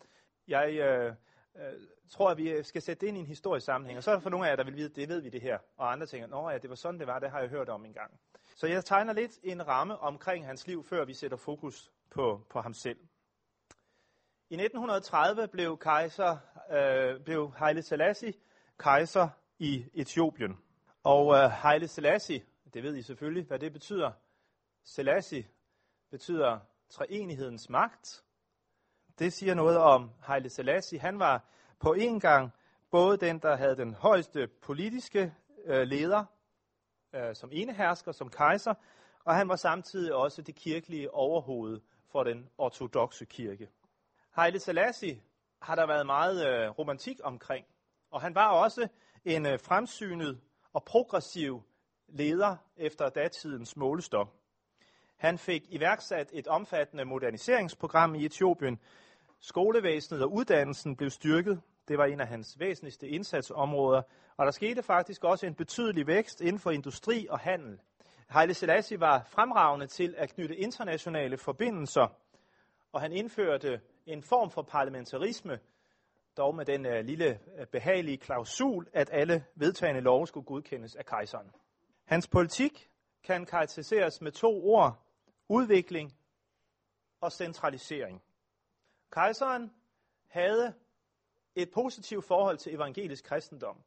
Jeg 0.47 0.73
øh, 0.73 1.15
øh, 1.55 1.73
tror, 2.09 2.29
at 2.29 2.37
vi 2.37 2.63
skal 2.63 2.81
sætte 2.81 3.01
det 3.01 3.07
ind 3.07 3.17
i 3.17 3.19
en 3.19 3.25
historisk 3.25 3.65
sammenhæng. 3.65 3.97
Og 3.97 4.03
så 4.03 4.11
er 4.11 4.15
der 4.15 4.21
for 4.21 4.29
nogle 4.29 4.45
af 4.45 4.49
jer, 4.49 4.55
der 4.55 4.63
vil 4.63 4.75
vide, 4.75 4.89
det 4.89 5.09
ved 5.09 5.21
vi 5.21 5.29
det 5.29 5.41
her. 5.41 5.57
Og 5.77 5.91
andre 5.91 6.05
tænker, 6.05 6.37
at 6.37 6.53
ja, 6.53 6.57
det 6.57 6.69
var 6.69 6.75
sådan, 6.75 6.99
det 6.99 7.07
var, 7.07 7.19
det 7.19 7.31
har 7.31 7.39
jeg 7.39 7.49
hørt 7.49 7.69
om 7.69 7.85
engang. 7.85 8.19
Så 8.55 8.67
jeg 8.67 8.85
tegner 8.85 9.13
lidt 9.13 9.39
en 9.43 9.67
ramme 9.67 9.97
omkring 9.97 10.45
hans 10.45 10.67
liv, 10.67 10.83
før 10.83 11.05
vi 11.05 11.13
sætter 11.13 11.37
fokus 11.37 11.91
på, 12.09 12.45
på 12.49 12.61
ham 12.61 12.73
selv. 12.73 12.99
I 14.49 14.55
1930 14.55 15.47
blev, 15.47 15.77
kejser, 15.77 16.37
øh, 16.71 17.19
blev 17.23 17.53
Haile 17.57 17.81
Selassie 17.81 18.33
kejser 18.77 19.29
i 19.63 19.85
Etiopien. 19.93 20.57
Og 21.03 21.35
øh, 21.35 21.51
Haile 21.51 21.87
Selassie, 21.87 22.41
det 22.73 22.83
ved 22.83 22.95
I 22.95 23.01
selvfølgelig, 23.01 23.45
hvad 23.45 23.59
det 23.59 23.73
betyder. 23.73 24.11
Selassie 24.83 25.47
betyder 26.11 26.59
treenighedens 26.89 27.69
magt. 27.69 28.23
Det 29.19 29.33
siger 29.33 29.53
noget 29.53 29.77
om 29.77 30.11
Haile 30.21 30.49
Selassie. 30.49 30.99
Han 30.99 31.19
var 31.19 31.45
på 31.79 31.93
en 31.93 32.19
gang 32.19 32.51
både 32.91 33.17
den, 33.17 33.39
der 33.39 33.55
havde 33.55 33.75
den 33.75 33.93
højeste 33.93 34.47
politiske 34.47 35.33
øh, 35.65 35.81
leder, 35.81 36.25
øh, 37.13 37.35
som 37.35 37.49
enehersker, 37.53 38.11
som 38.11 38.29
kejser, 38.29 38.73
og 39.25 39.35
han 39.35 39.49
var 39.49 39.55
samtidig 39.55 40.13
også 40.13 40.41
det 40.41 40.55
kirkelige 40.55 41.13
overhoved 41.13 41.81
for 42.11 42.23
den 42.23 42.49
ortodoxe 42.57 43.25
kirke. 43.25 43.69
Haile 44.31 44.59
Selassie 44.59 45.21
har 45.61 45.75
der 45.75 45.87
været 45.87 46.05
meget 46.05 46.47
øh, 46.47 46.69
romantik 46.69 47.19
omkring, 47.23 47.65
og 48.11 48.21
han 48.21 48.35
var 48.35 48.47
også 48.49 48.87
en 49.25 49.45
øh, 49.45 49.59
fremsynet 49.59 50.39
og 50.73 50.83
progressiv 50.83 51.63
leder 52.07 52.55
efter 52.77 53.09
datidens 53.09 53.77
målestok. 53.77 54.33
Han 55.17 55.37
fik 55.37 55.63
iværksat 55.69 56.29
et 56.33 56.47
omfattende 56.47 57.05
moderniseringsprogram 57.05 58.15
i 58.15 58.25
Etiopien. 58.25 58.79
Skolevæsenet 59.39 60.23
og 60.23 60.33
uddannelsen 60.33 60.95
blev 60.95 61.09
styrket. 61.09 61.61
Det 61.87 61.97
var 61.97 62.05
en 62.05 62.19
af 62.19 62.27
hans 62.27 62.59
væsentligste 62.59 63.07
indsatsområder. 63.07 64.01
Og 64.37 64.45
der 64.45 64.51
skete 64.51 64.83
faktisk 64.83 65.23
også 65.23 65.45
en 65.45 65.55
betydelig 65.55 66.07
vækst 66.07 66.41
inden 66.41 66.59
for 66.59 66.71
industri 66.71 67.27
og 67.29 67.39
handel. 67.39 67.79
Haile 68.27 68.53
Selassie 68.53 68.99
var 68.99 69.23
fremragende 69.27 69.87
til 69.87 70.15
at 70.17 70.33
knytte 70.33 70.55
internationale 70.55 71.37
forbindelser, 71.37 72.07
og 72.91 73.01
han 73.01 73.11
indførte 73.11 73.81
en 74.05 74.23
form 74.23 74.51
for 74.51 74.61
parlamentarisme, 74.61 75.59
dog 76.37 76.55
med 76.55 76.65
den 76.65 76.85
uh, 76.85 77.05
lille 77.05 77.39
uh, 77.59 77.65
behagelige 77.71 78.17
klausul, 78.17 78.87
at 78.93 79.09
alle 79.11 79.45
vedtagende 79.55 80.01
love 80.01 80.27
skulle 80.27 80.45
godkendes 80.45 80.95
af 80.95 81.05
kejseren. 81.05 81.51
Hans 82.05 82.27
politik 82.27 82.89
kan 83.23 83.45
karakteriseres 83.45 84.21
med 84.21 84.31
to 84.31 84.65
ord, 84.65 85.05
udvikling 85.49 86.13
og 87.21 87.31
centralisering. 87.31 88.21
Kejseren 89.11 89.71
havde 90.27 90.73
et 91.55 91.71
positivt 91.73 92.25
forhold 92.25 92.57
til 92.57 92.75
evangelisk 92.75 93.23
kristendom. 93.25 93.77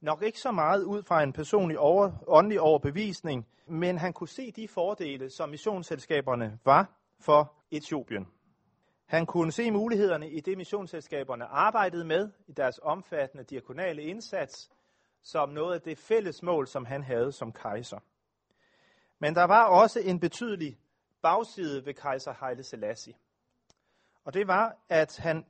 Nok 0.00 0.22
ikke 0.22 0.40
så 0.40 0.52
meget 0.52 0.82
ud 0.82 1.02
fra 1.02 1.22
en 1.22 1.32
personlig 1.32 1.78
over, 1.78 2.12
åndelig 2.26 2.60
overbevisning, 2.60 3.46
men 3.66 3.98
han 3.98 4.12
kunne 4.12 4.28
se 4.28 4.52
de 4.52 4.68
fordele, 4.68 5.30
som 5.30 5.48
missionsselskaberne 5.48 6.58
var 6.64 6.92
for 7.20 7.52
Etiopien. 7.70 8.26
Han 9.06 9.26
kunne 9.26 9.52
se 9.52 9.70
mulighederne 9.70 10.30
i 10.30 10.40
det, 10.40 10.56
missionsselskaberne 10.56 11.44
arbejdede 11.44 12.04
med 12.04 12.30
i 12.46 12.52
deres 12.52 12.80
omfattende 12.82 13.44
diakonale 13.44 14.02
indsats, 14.02 14.70
som 15.22 15.48
noget 15.48 15.74
af 15.74 15.80
det 15.80 15.98
fælles 15.98 16.42
mål, 16.42 16.66
som 16.66 16.84
han 16.84 17.02
havde 17.02 17.32
som 17.32 17.52
kejser. 17.52 17.98
Men 19.18 19.34
der 19.34 19.44
var 19.44 19.64
også 19.64 20.00
en 20.00 20.20
betydelig 20.20 20.78
bagside 21.22 21.86
ved 21.86 21.94
kejser 21.94 22.32
Haile 22.32 22.62
Selassie. 22.62 23.14
Og 24.24 24.34
det 24.34 24.46
var, 24.46 24.76
at 24.88 25.16
han 25.16 25.46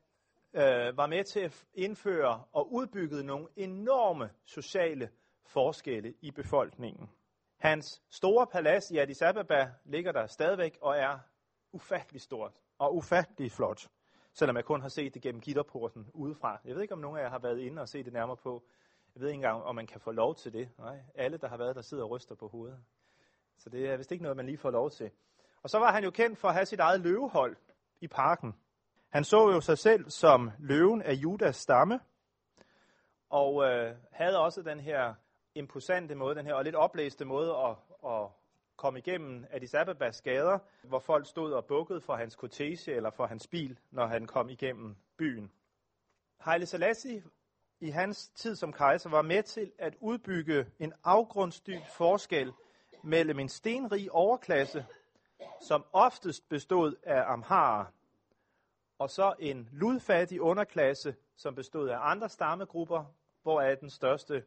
øh, 0.54 0.96
var 0.96 1.06
med 1.06 1.24
til 1.24 1.40
at 1.40 1.64
indføre 1.74 2.44
og 2.52 2.72
udbygge 2.72 3.22
nogle 3.22 3.48
enorme 3.56 4.30
sociale 4.44 5.10
forskelle 5.46 6.14
i 6.20 6.30
befolkningen. 6.30 7.10
Hans 7.56 8.02
store 8.10 8.46
palads 8.46 8.90
i 8.90 8.98
Addis 8.98 9.22
Ababa 9.22 9.70
ligger 9.84 10.12
der 10.12 10.26
stadigvæk 10.26 10.78
og 10.80 10.96
er 10.96 11.18
ufattelig 11.72 12.20
stort 12.20 12.63
og 12.78 12.96
ufattelig 12.96 13.52
flot, 13.52 13.88
selvom 14.32 14.56
jeg 14.56 14.64
kun 14.64 14.80
har 14.80 14.88
set 14.88 15.14
det 15.14 15.22
gennem 15.22 15.40
gitterporten 15.40 16.10
udefra. 16.14 16.60
Jeg 16.64 16.74
ved 16.74 16.82
ikke, 16.82 16.94
om 16.94 17.00
nogen 17.00 17.18
af 17.18 17.22
jer 17.22 17.30
har 17.30 17.38
været 17.38 17.58
inde 17.58 17.82
og 17.82 17.88
set 17.88 18.04
det 18.04 18.12
nærmere 18.12 18.36
på. 18.36 18.62
Jeg 19.14 19.20
ved 19.20 19.28
ikke 19.28 19.36
engang, 19.36 19.62
om 19.62 19.74
man 19.74 19.86
kan 19.86 20.00
få 20.00 20.10
lov 20.10 20.34
til 20.34 20.52
det. 20.52 20.68
Nej, 20.78 20.98
alle, 21.14 21.36
der 21.36 21.48
har 21.48 21.56
været 21.56 21.76
der, 21.76 21.82
sidder 21.82 22.04
og 22.04 22.10
ryster 22.10 22.34
på 22.34 22.48
hovedet. 22.48 22.78
Så 23.58 23.70
det 23.70 23.88
er 23.88 23.96
vist 23.96 24.12
ikke 24.12 24.22
noget, 24.22 24.36
man 24.36 24.46
lige 24.46 24.58
får 24.58 24.70
lov 24.70 24.90
til. 24.90 25.10
Og 25.62 25.70
så 25.70 25.78
var 25.78 25.92
han 25.92 26.04
jo 26.04 26.10
kendt 26.10 26.38
for 26.38 26.48
at 26.48 26.54
have 26.54 26.66
sit 26.66 26.80
eget 26.80 27.00
løvehold 27.00 27.56
i 28.00 28.08
parken. 28.08 28.54
Han 29.08 29.24
så 29.24 29.50
jo 29.50 29.60
sig 29.60 29.78
selv 29.78 30.10
som 30.10 30.50
løven 30.58 31.02
af 31.02 31.12
Judas 31.12 31.56
stamme, 31.56 32.00
og 33.30 33.64
øh, 33.64 33.96
havde 34.12 34.38
også 34.38 34.62
den 34.62 34.80
her 34.80 35.14
imposante 35.54 36.14
måde, 36.14 36.34
den 36.34 36.46
her 36.46 36.54
og 36.54 36.64
lidt 36.64 36.74
oplæste 36.74 37.24
måde 37.24 37.56
at, 37.56 37.76
at 38.06 38.28
kom 38.76 38.96
igennem 38.96 39.46
Addis 39.50 39.74
Ababas 39.74 40.22
gader, 40.22 40.58
hvor 40.82 40.98
folk 40.98 41.26
stod 41.26 41.52
og 41.52 41.64
bukkede 41.64 42.00
for 42.00 42.16
hans 42.16 42.36
kortege 42.36 42.92
eller 42.92 43.10
for 43.10 43.26
hans 43.26 43.46
bil, 43.46 43.78
når 43.90 44.06
han 44.06 44.26
kom 44.26 44.48
igennem 44.48 44.96
byen. 45.16 45.52
Haile 46.38 46.66
Selassie 46.66 47.22
i 47.80 47.90
hans 47.90 48.28
tid 48.28 48.56
som 48.56 48.72
kejser 48.72 49.10
var 49.10 49.22
med 49.22 49.42
til 49.42 49.72
at 49.78 49.94
udbygge 50.00 50.66
en 50.78 50.92
afgrundsdyb 51.04 51.82
forskel 51.96 52.52
mellem 53.02 53.38
en 53.38 53.48
stenrig 53.48 54.12
overklasse, 54.12 54.86
som 55.60 55.84
oftest 55.92 56.48
bestod 56.48 56.94
af 57.02 57.32
amharer, 57.32 57.84
og 58.98 59.10
så 59.10 59.34
en 59.38 59.68
ludfattig 59.72 60.40
underklasse, 60.40 61.14
som 61.36 61.54
bestod 61.54 61.88
af 61.88 61.98
andre 62.00 62.28
stammegrupper, 62.28 63.04
hvoraf 63.42 63.78
den 63.78 63.90
største 63.90 64.44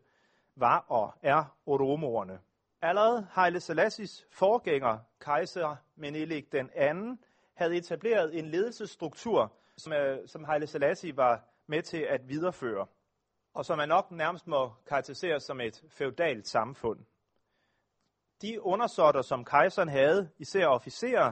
var 0.56 0.86
og 0.88 1.14
er 1.22 1.56
oromoerne. 1.66 2.40
Allerede 2.82 3.28
Haile 3.32 3.60
Selassies 3.60 4.26
forgænger, 4.32 5.00
kejser 5.20 5.76
Menelik 5.96 6.52
den 6.52 6.70
anden, 6.76 7.20
havde 7.54 7.78
etableret 7.78 8.40
en 8.40 8.46
ledelsesstruktur, 8.46 9.54
som, 9.78 9.94
øh, 9.94 10.28
som 10.28 10.44
Haile 10.44 10.68
Selassie 10.68 11.18
var 11.18 11.44
med 11.68 11.82
til 11.82 12.02
at 12.10 12.30
videreføre, 12.30 12.88
og 13.54 13.66
som 13.66 13.78
man 13.78 13.90
nok 13.90 14.12
nærmest 14.12 14.48
må 14.48 14.74
karakterisere 14.88 15.40
som 15.40 15.62
et 15.62 15.84
feudalt 15.90 16.48
samfund. 16.48 17.00
De 18.42 18.62
undersåtter, 18.62 19.22
som 19.22 19.46
kejseren 19.46 19.90
havde, 19.90 20.30
især 20.38 20.68
officerer, 20.68 21.32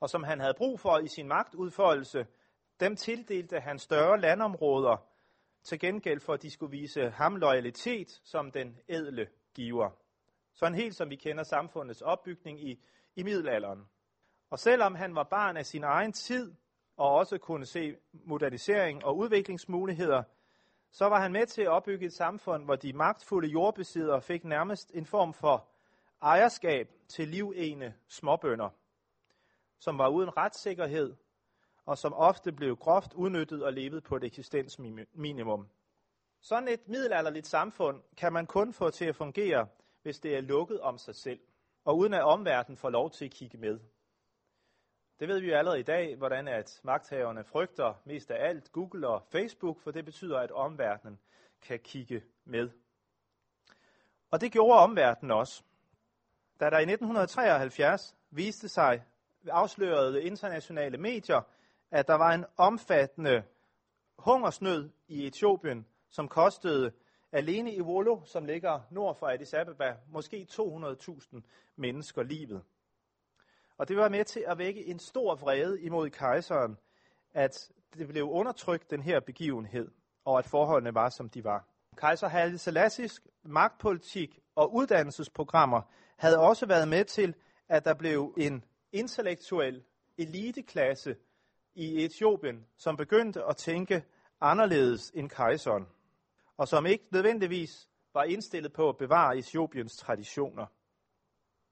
og 0.00 0.10
som 0.10 0.24
han 0.24 0.40
havde 0.40 0.54
brug 0.54 0.80
for 0.80 0.98
i 0.98 1.08
sin 1.08 1.28
magtudfoldelse, 1.28 2.26
dem 2.80 2.96
tildelte 2.96 3.60
han 3.60 3.78
større 3.78 4.20
landområder 4.20 4.96
til 5.62 5.78
gengæld 5.78 6.20
for, 6.20 6.32
at 6.32 6.42
de 6.42 6.50
skulle 6.50 6.70
vise 6.70 7.10
ham 7.10 7.36
loyalitet 7.36 8.20
som 8.24 8.50
den 8.50 8.78
edle 8.88 9.28
giver. 9.54 9.90
Sådan 10.54 10.74
helt 10.74 10.94
som 10.94 11.10
vi 11.10 11.16
kender 11.16 11.42
samfundets 11.42 12.02
opbygning 12.02 12.68
i, 12.68 12.80
i 13.16 13.22
middelalderen. 13.22 13.88
Og 14.50 14.58
selvom 14.58 14.94
han 14.94 15.14
var 15.14 15.22
barn 15.22 15.56
af 15.56 15.66
sin 15.66 15.84
egen 15.84 16.12
tid, 16.12 16.54
og 16.96 17.14
også 17.14 17.38
kunne 17.38 17.66
se 17.66 17.96
modernisering 18.12 19.04
og 19.04 19.16
udviklingsmuligheder, 19.16 20.22
så 20.90 21.06
var 21.08 21.20
han 21.20 21.32
med 21.32 21.46
til 21.46 21.62
at 21.62 21.68
opbygge 21.68 22.06
et 22.06 22.12
samfund, 22.12 22.64
hvor 22.64 22.76
de 22.76 22.92
magtfulde 22.92 23.48
jordbesiddere 23.48 24.22
fik 24.22 24.44
nærmest 24.44 24.90
en 24.94 25.06
form 25.06 25.32
for 25.32 25.68
ejerskab 26.22 26.90
til 27.08 27.28
livene 27.28 27.94
småbønder, 28.08 28.68
som 29.78 29.98
var 29.98 30.08
uden 30.08 30.36
retssikkerhed 30.36 31.16
og 31.86 31.98
som 31.98 32.12
ofte 32.14 32.52
blev 32.52 32.76
groft 32.76 33.14
udnyttet 33.14 33.64
og 33.64 33.72
levet 33.72 34.04
på 34.04 34.16
et 34.16 34.24
eksistensminimum. 34.24 35.68
Sådan 36.40 36.68
et 36.68 36.88
middelalderligt 36.88 37.46
samfund 37.46 38.02
kan 38.16 38.32
man 38.32 38.46
kun 38.46 38.72
få 38.72 38.90
til 38.90 39.04
at 39.04 39.16
fungere, 39.16 39.68
hvis 40.04 40.20
det 40.20 40.36
er 40.36 40.40
lukket 40.40 40.80
om 40.80 40.98
sig 40.98 41.14
selv, 41.14 41.40
og 41.84 41.98
uden 41.98 42.14
at 42.14 42.22
omverdenen 42.22 42.76
får 42.76 42.90
lov 42.90 43.10
til 43.10 43.24
at 43.24 43.30
kigge 43.30 43.58
med. 43.58 43.78
Det 45.20 45.28
ved 45.28 45.40
vi 45.40 45.48
jo 45.48 45.56
allerede 45.56 45.80
i 45.80 45.82
dag, 45.82 46.16
hvordan 46.16 46.48
at 46.48 46.80
magthaverne 46.82 47.44
frygter 47.44 47.94
mest 48.04 48.30
af 48.30 48.48
alt 48.48 48.72
Google 48.72 49.08
og 49.08 49.22
Facebook, 49.32 49.80
for 49.80 49.90
det 49.90 50.04
betyder, 50.04 50.38
at 50.38 50.50
omverdenen 50.50 51.18
kan 51.62 51.78
kigge 51.78 52.22
med. 52.44 52.70
Og 54.30 54.40
det 54.40 54.52
gjorde 54.52 54.78
omverdenen 54.78 55.30
også. 55.30 55.62
Da 56.60 56.64
der 56.64 56.78
i 56.78 56.82
1973 56.82 58.16
viste 58.30 58.68
sig 58.68 59.04
afslørede 59.46 60.22
internationale 60.22 60.98
medier, 60.98 61.40
at 61.90 62.06
der 62.06 62.14
var 62.14 62.34
en 62.34 62.44
omfattende 62.56 63.42
hungersnød 64.18 64.90
i 65.08 65.26
Etiopien, 65.26 65.86
som 66.10 66.28
kostede 66.28 66.92
alene 67.34 67.74
i 67.74 67.80
Wolo, 67.80 68.20
som 68.24 68.44
ligger 68.44 68.80
nord 68.90 69.16
for 69.18 69.26
Addis 69.26 69.54
Ababa, 69.54 69.96
måske 70.12 70.46
200.000 70.50 71.40
mennesker 71.76 72.22
livet. 72.22 72.62
Og 73.78 73.88
det 73.88 73.96
var 73.96 74.08
med 74.08 74.24
til 74.24 74.44
at 74.46 74.58
vække 74.58 74.86
en 74.86 74.98
stor 74.98 75.34
vrede 75.34 75.82
imod 75.82 76.10
kejseren, 76.10 76.78
at 77.32 77.72
det 77.94 78.08
blev 78.08 78.24
undertrykt, 78.30 78.90
den 78.90 79.02
her 79.02 79.20
begivenhed, 79.20 79.90
og 80.24 80.38
at 80.38 80.46
forholdene 80.46 80.94
var, 80.94 81.08
som 81.08 81.28
de 81.28 81.44
var. 81.44 81.68
Kejser 81.96 82.28
Haile 82.28 82.58
Selassies 82.58 83.22
magtpolitik 83.42 84.38
og 84.54 84.74
uddannelsesprogrammer 84.74 85.80
havde 86.16 86.38
også 86.38 86.66
været 86.66 86.88
med 86.88 87.04
til, 87.04 87.34
at 87.68 87.84
der 87.84 87.94
blev 87.94 88.34
en 88.36 88.64
intellektuel 88.92 89.82
eliteklasse 90.18 91.16
i 91.74 92.04
Etiopien, 92.04 92.66
som 92.76 92.96
begyndte 92.96 93.44
at 93.44 93.56
tænke 93.56 94.04
anderledes 94.40 95.10
end 95.14 95.30
kejseren, 95.30 95.86
og 96.56 96.68
som 96.68 96.86
ikke 96.86 97.04
nødvendigvis 97.10 97.88
var 98.14 98.24
indstillet 98.24 98.72
på 98.72 98.88
at 98.88 98.96
bevare 98.96 99.38
Etiopiens 99.38 99.96
traditioner. 99.96 100.66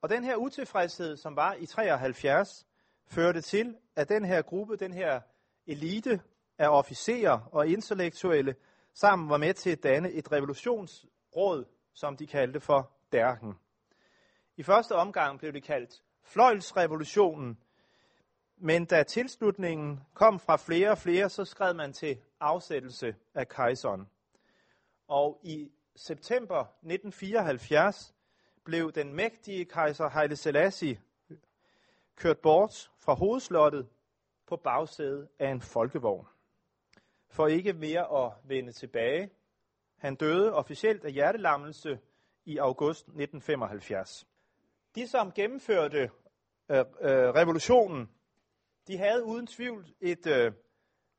Og 0.02 0.08
den 0.08 0.24
her 0.24 0.36
utilfredshed, 0.36 1.16
som 1.16 1.36
var 1.36 1.54
i 1.54 1.66
73, 1.66 2.66
førte 3.06 3.40
til, 3.40 3.76
at 3.96 4.08
den 4.08 4.24
her 4.24 4.42
gruppe, 4.42 4.76
den 4.76 4.92
her 4.92 5.20
elite 5.66 6.20
af 6.58 6.68
officerer 6.68 7.40
og 7.52 7.68
intellektuelle, 7.68 8.54
sammen 8.94 9.28
var 9.28 9.36
med 9.36 9.54
til 9.54 9.70
at 9.70 9.82
danne 9.82 10.10
et 10.10 10.32
revolutionsråd, 10.32 11.64
som 11.94 12.16
de 12.16 12.26
kaldte 12.26 12.60
for 12.60 12.90
Derken. 13.12 13.54
I 14.56 14.62
første 14.62 14.94
omgang 14.94 15.38
blev 15.38 15.52
det 15.52 15.62
kaldt 15.62 16.02
fløjlsrevolutionen, 16.22 17.58
Men 18.56 18.84
da 18.84 19.02
tilslutningen 19.02 20.00
kom 20.14 20.40
fra 20.40 20.56
flere 20.56 20.90
og 20.90 20.98
flere, 20.98 21.28
så 21.28 21.44
skred 21.44 21.74
man 21.74 21.92
til 21.92 22.18
afsættelse 22.40 23.14
af 23.34 23.48
kejseren. 23.48 24.08
Og 25.12 25.40
i 25.42 25.72
september 25.96 26.60
1974 26.60 28.14
blev 28.64 28.92
den 28.92 29.14
mægtige 29.14 29.64
kejser 29.64 30.08
Haile 30.08 30.36
Selassie 30.36 31.00
kørt 32.16 32.38
bort 32.38 32.90
fra 32.98 33.14
hovedslottet 33.14 33.88
på 34.46 34.56
bagsædet 34.56 35.28
af 35.38 35.50
en 35.50 35.60
folkevogn. 35.60 36.26
For 37.28 37.46
ikke 37.46 37.72
mere 37.72 38.24
at 38.24 38.32
vende 38.44 38.72
tilbage. 38.72 39.30
Han 39.96 40.14
døde 40.14 40.54
officielt 40.54 41.04
af 41.04 41.12
hjertelammelse 41.12 41.98
i 42.44 42.58
august 42.58 43.00
1975. 43.00 44.26
De, 44.94 45.08
som 45.08 45.32
gennemførte 45.32 46.10
øh, 46.70 46.78
øh, 46.78 46.84
revolutionen, 47.10 48.10
de 48.86 48.98
havde 48.98 49.24
uden 49.24 49.46
tvivl 49.46 49.94
et, 50.00 50.26
øh, 50.26 50.52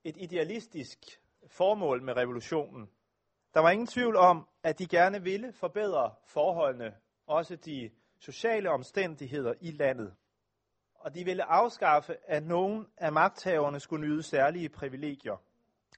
et 0.03 0.17
idealistisk 0.17 1.21
formål 1.47 2.01
med 2.01 2.17
revolutionen. 2.17 2.89
Der 3.53 3.59
var 3.59 3.69
ingen 3.69 3.87
tvivl 3.87 4.15
om, 4.15 4.47
at 4.63 4.79
de 4.79 4.87
gerne 4.87 5.23
ville 5.23 5.53
forbedre 5.53 6.11
forholdene, 6.25 6.95
også 7.27 7.55
de 7.55 7.91
sociale 8.19 8.69
omstændigheder 8.69 9.53
i 9.61 9.71
landet. 9.71 10.13
Og 10.95 11.15
de 11.15 11.25
ville 11.25 11.43
afskaffe, 11.43 12.17
at 12.27 12.43
nogen 12.43 12.87
af 12.97 13.11
magthaverne 13.11 13.79
skulle 13.79 14.07
nyde 14.07 14.23
særlige 14.23 14.69
privilegier. 14.69 15.37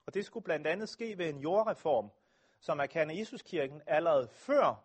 Og 0.05 0.13
det 0.13 0.25
skulle 0.25 0.43
blandt 0.43 0.67
andet 0.67 0.89
ske 0.89 1.17
ved 1.17 1.29
en 1.29 1.39
jordreform, 1.39 2.11
som 2.59 2.79
Akane 2.79 3.17
Jesuskirken 3.17 3.81
allerede 3.87 4.27
før 4.27 4.83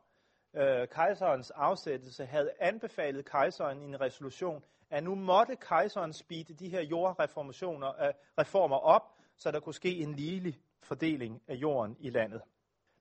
øh, 0.54 0.88
kejserens 0.88 1.50
afsættelse 1.50 2.26
havde 2.26 2.50
anbefalet 2.60 3.24
kejseren 3.24 3.82
i 3.82 3.84
en 3.84 4.00
resolution, 4.00 4.64
at 4.90 5.04
nu 5.04 5.14
måtte 5.14 5.56
kejseren 5.56 6.12
speede 6.12 6.54
de 6.54 6.68
her 6.68 6.82
jordreformationer, 6.82 8.02
øh, 8.02 8.14
reformer 8.38 8.76
op, 8.76 9.02
så 9.36 9.50
der 9.50 9.60
kunne 9.60 9.74
ske 9.74 9.98
en 9.98 10.14
ligelig 10.14 10.60
fordeling 10.82 11.42
af 11.48 11.54
jorden 11.54 11.96
i 12.00 12.10
landet. 12.10 12.42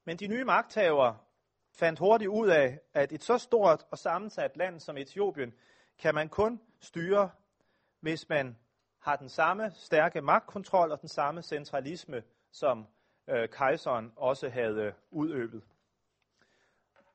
Men 0.10 0.18
de 0.18 0.28
nye 0.28 0.44
magthavere 0.44 1.18
fandt 1.72 2.00
hurtigt 2.00 2.30
ud 2.30 2.48
af, 2.48 2.80
at 2.94 3.12
et 3.12 3.24
så 3.24 3.38
stort 3.38 3.86
og 3.92 3.98
sammensat 3.98 4.58
land 4.58 4.80
som 4.80 4.98
Etiopien 4.98 5.54
kan 6.00 6.16
man 6.16 6.30
kun 6.30 6.62
styre, 6.80 7.30
hvis 8.00 8.30
man 8.30 8.58
har 9.00 9.16
den 9.16 9.30
samme 9.30 9.72
stærke 9.76 10.22
magtkontrol 10.22 10.92
og 10.92 11.02
den 11.02 11.10
samme 11.10 11.42
centralisme, 11.42 12.24
som 12.52 12.88
øh, 13.28 13.50
kejseren 13.50 14.14
også 14.16 14.50
havde 14.50 14.94
udøvet. 15.12 15.64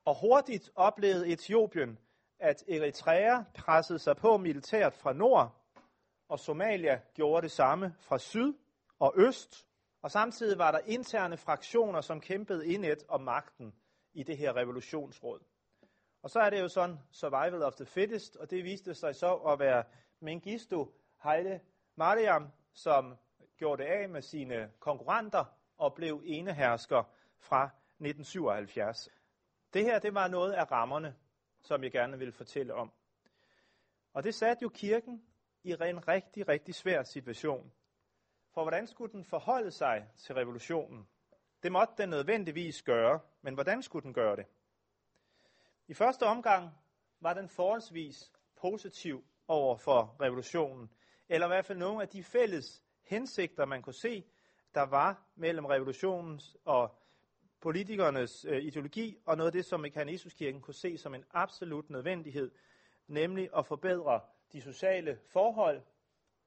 Og 0.04 0.20
hurtigt 0.20 0.70
oplevede 0.74 1.28
Etiopien, 1.32 1.98
at 2.38 2.64
Eritrea 2.68 3.42
pressede 3.54 3.98
sig 3.98 4.16
på 4.16 4.36
militært 4.36 4.94
fra 4.94 5.12
nord, 5.12 5.54
og 6.28 6.38
Somalia 6.38 7.00
gjorde 7.14 7.42
det 7.42 7.50
samme 7.50 7.94
fra 7.98 8.18
syd 8.18 8.54
og 8.98 9.14
øst, 9.16 9.66
og 10.04 10.10
samtidig 10.10 10.58
var 10.58 10.70
der 10.70 10.78
interne 10.86 11.36
fraktioner, 11.36 12.00
som 12.00 12.20
kæmpede 12.20 12.66
indet 12.66 13.04
om 13.08 13.20
magten 13.20 13.74
i 14.12 14.22
det 14.22 14.36
her 14.36 14.56
revolutionsråd. 14.56 15.40
Og 16.22 16.30
så 16.30 16.40
er 16.40 16.50
det 16.50 16.60
jo 16.60 16.68
sådan 16.68 16.98
survival 17.10 17.62
of 17.62 17.74
the 17.74 17.86
fittest, 17.86 18.36
og 18.36 18.50
det 18.50 18.64
viste 18.64 18.94
sig 18.94 19.14
så 19.14 19.34
at 19.34 19.58
være 19.58 19.84
Mengistu 20.20 20.86
Haile 21.16 21.60
Mariam, 21.96 22.52
som 22.72 23.16
gjorde 23.56 23.82
det 23.82 23.88
af 23.88 24.08
med 24.08 24.22
sine 24.22 24.70
konkurrenter 24.78 25.44
og 25.78 25.94
blev 25.94 26.22
enehersker 26.24 27.02
fra 27.38 27.64
1977. 27.64 29.08
Det 29.74 29.84
her, 29.84 29.98
det 29.98 30.14
var 30.14 30.28
noget 30.28 30.52
af 30.52 30.70
rammerne, 30.70 31.16
som 31.60 31.82
jeg 31.82 31.92
gerne 31.92 32.18
vil 32.18 32.32
fortælle 32.32 32.74
om. 32.74 32.92
Og 34.12 34.24
det 34.24 34.34
satte 34.34 34.62
jo 34.62 34.68
kirken 34.68 35.22
i 35.62 35.70
en 35.72 36.08
rigtig, 36.08 36.48
rigtig 36.48 36.74
svær 36.74 37.02
situation. 37.02 37.72
For 38.54 38.62
hvordan 38.62 38.86
skulle 38.86 39.12
den 39.12 39.24
forholde 39.24 39.70
sig 39.70 40.08
til 40.16 40.34
revolutionen? 40.34 41.08
Det 41.62 41.72
måtte 41.72 41.94
den 41.98 42.08
nødvendigvis 42.08 42.82
gøre, 42.82 43.20
men 43.42 43.54
hvordan 43.54 43.82
skulle 43.82 44.02
den 44.02 44.14
gøre 44.14 44.36
det? 44.36 44.46
I 45.86 45.94
første 45.94 46.22
omgang 46.22 46.70
var 47.20 47.34
den 47.34 47.48
forholdsvis 47.48 48.32
positiv 48.56 49.24
over 49.48 49.76
for 49.76 50.16
revolutionen, 50.20 50.90
eller 51.28 51.46
i 51.46 51.48
hvert 51.48 51.64
fald 51.64 51.78
nogle 51.78 52.02
af 52.02 52.08
de 52.08 52.22
fælles 52.22 52.82
hensigter, 53.02 53.64
man 53.64 53.82
kunne 53.82 53.94
se, 53.94 54.24
der 54.74 54.82
var 54.82 55.22
mellem 55.34 55.64
revolutionens 55.64 56.56
og 56.64 56.98
politikernes 57.60 58.44
øh, 58.44 58.62
ideologi, 58.62 59.18
og 59.26 59.36
noget 59.36 59.48
af 59.48 59.52
det, 59.52 59.64
som 59.64 59.80
Mekanismuskirken 59.80 60.60
kunne 60.60 60.74
se 60.74 60.98
som 60.98 61.14
en 61.14 61.24
absolut 61.30 61.90
nødvendighed, 61.90 62.50
nemlig 63.06 63.50
at 63.56 63.66
forbedre 63.66 64.20
de 64.52 64.60
sociale 64.60 65.18
forhold. 65.32 65.82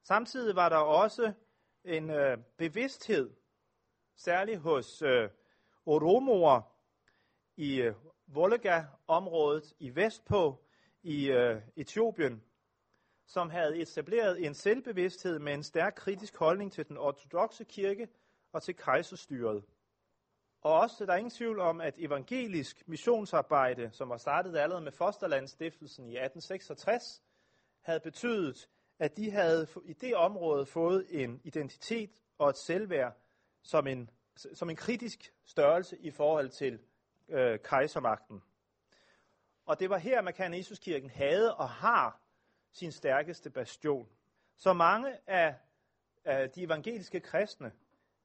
Samtidig 0.04 0.56
var 0.56 0.70
der 0.70 0.78
også 0.78 1.34
en 1.88 2.10
øh, 2.10 2.38
bevidsthed, 2.58 3.30
særligt 4.16 4.60
hos 4.60 5.02
øh, 5.02 5.30
oromoer 5.86 6.62
i 7.56 7.82
øh, 7.82 7.96
Volga-området 8.28 9.74
i 9.80 9.96
vestpå 9.96 10.64
i 11.04 11.30
øh, 11.30 11.62
Etiopien, 11.76 12.44
som 13.26 13.50
havde 13.50 13.78
etableret 13.78 14.46
en 14.46 14.54
selvbevidsthed 14.54 15.40
med 15.40 15.54
en 15.54 15.64
stærk 15.64 15.94
kritisk 15.96 16.38
holdning 16.38 16.72
til 16.72 16.88
den 16.88 16.98
ortodoxe 16.98 17.64
kirke 17.64 18.08
og 18.52 18.64
til 18.64 18.76
kejserstyret. 18.76 19.64
Og 20.62 20.74
også, 20.74 21.06
der 21.06 21.14
er 21.14 21.18
ingen 21.18 21.32
tvivl 21.32 21.60
om, 21.60 21.82
at 21.82 21.96
evangelisk 21.98 22.88
missionsarbejde, 22.88 23.90
som 23.94 24.10
var 24.10 24.18
startet 24.18 24.58
allerede 24.58 24.84
med 24.84 24.92
Fosterlandsstiftelsen 24.92 26.06
i 26.06 26.18
1866, 26.18 27.24
havde 27.82 28.00
betydet, 28.00 28.70
at 29.00 29.18
de 29.18 29.32
havde 29.32 29.68
i 29.86 29.94
det 29.94 30.16
område 30.16 30.66
fået 30.66 31.06
en 31.10 31.42
identitet 31.44 32.12
og 32.38 32.50
et 32.50 32.58
selvværd 32.58 33.18
som 33.62 33.88
en, 33.88 34.10
som 34.36 34.70
en 34.70 34.76
kritisk 34.76 35.34
størrelse 35.46 35.98
i 35.98 36.12
forhold 36.12 36.50
til 36.50 36.80
øh, 37.30 37.60
kejsermagten. 37.60 38.42
Og 39.66 39.80
det 39.80 39.90
var 39.90 39.98
her, 39.98 40.22
Markan 40.22 40.54
Jesuskirken 40.54 41.10
havde 41.10 41.56
og 41.56 41.70
har 41.70 42.22
sin 42.72 42.92
stærkeste 42.92 43.50
bastion. 43.50 44.10
Så 44.58 44.74
mange 44.74 45.18
af, 45.28 45.56
af 46.26 46.50
de 46.50 46.64
evangeliske 46.64 47.20
kristne, 47.20 47.72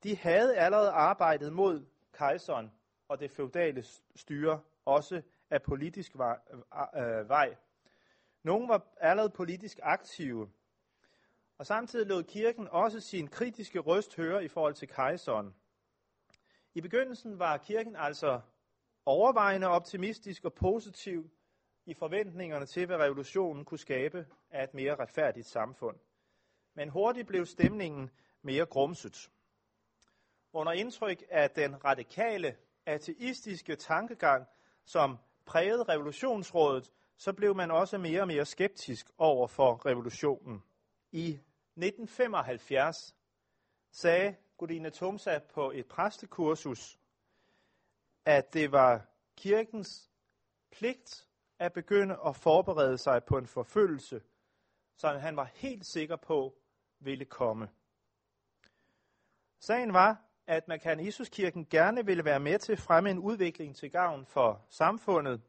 de 0.03 0.17
havde 0.17 0.57
allerede 0.57 0.91
arbejdet 0.91 1.53
mod 1.53 1.87
kejseren 2.13 2.73
og 3.09 3.21
det 3.21 3.31
feudale 3.31 3.85
styre, 4.17 4.61
også 4.85 5.23
af 5.51 5.63
politisk 5.63 6.13
øh, 6.15 7.03
øh, 7.03 7.29
vej. 7.29 7.57
Nogle 8.43 8.69
var 8.69 8.87
allerede 9.01 9.31
politisk 9.31 9.81
aktive, 9.83 10.51
og 11.63 11.67
samtidig 11.67 12.07
lod 12.07 12.23
kirken 12.23 12.69
også 12.71 13.01
sin 13.01 13.29
kritiske 13.29 13.79
røst 13.79 14.17
høre 14.17 14.45
i 14.45 14.49
forhold 14.49 14.75
til 14.75 14.89
kejseren. 14.89 15.55
I 16.75 16.81
begyndelsen 16.81 17.39
var 17.39 17.57
kirken 17.57 17.97
altså 17.97 18.41
overvejende 19.07 19.67
optimistisk 19.67 20.45
og 20.45 20.55
positiv 20.55 21.31
i 21.87 21.95
forventningerne 21.95 22.67
til, 22.67 22.87
hvad 22.87 22.97
revolutionen 22.97 23.65
kunne 23.65 23.79
skabe 23.79 24.27
af 24.51 24.65
et 24.65 24.75
mere 24.75 24.95
retfærdigt 24.95 25.47
samfund. 25.47 25.97
Men 26.75 26.89
hurtigt 26.89 27.27
blev 27.27 27.47
stemningen 27.47 28.11
mere 28.43 28.67
grumset. 28.67 29.31
Under 30.53 30.73
indtryk 30.73 31.23
af 31.31 31.51
den 31.51 31.85
radikale, 31.85 32.57
ateistiske 32.87 33.77
tankegang, 33.77 34.47
som 34.85 35.19
prægede 35.47 35.83
revolutionsrådet, 35.83 36.93
så 37.17 37.33
blev 37.33 37.55
man 37.57 37.71
også 37.71 37.99
mere 37.99 38.21
og 38.21 38.29
mere 38.29 38.47
skeptisk 38.47 39.07
over 39.19 39.47
for 39.47 39.87
revolutionen. 39.87 40.63
I 41.13 41.41
1975 41.77 43.15
sagde 43.91 44.37
Gudine 44.57 44.91
Tomsa 44.91 45.39
på 45.39 45.71
et 45.71 45.87
præstekursus, 45.87 46.99
at 48.25 48.55
det 48.55 48.73
var 48.73 49.07
kirkens 49.37 50.11
pligt 50.71 51.29
at 51.59 51.73
begynde 51.73 52.19
at 52.27 52.37
forberede 52.37 52.99
sig 52.99 53.25
på 53.25 53.39
en 53.39 53.47
forfølgelse, 53.47 54.23
som 54.97 55.21
han 55.21 55.37
var 55.37 55.51
helt 55.55 55.87
sikker 55.87 56.17
på 56.17 56.55
ville 57.01 57.25
komme. 57.25 57.69
Sagen 59.61 59.93
var, 59.93 60.25
at 60.47 60.69
man 60.69 60.81
kan 60.81 61.07
Jesuskirken 61.07 61.67
gerne 61.67 62.07
ville 62.07 62.25
være 62.25 62.41
med 62.41 62.59
til 62.59 62.73
at 62.73 62.79
fremme 62.79 63.11
en 63.11 63.19
udvikling 63.19 63.77
til 63.77 63.91
gavn 63.91 64.27
for 64.27 64.67
samfundet, 64.69 65.41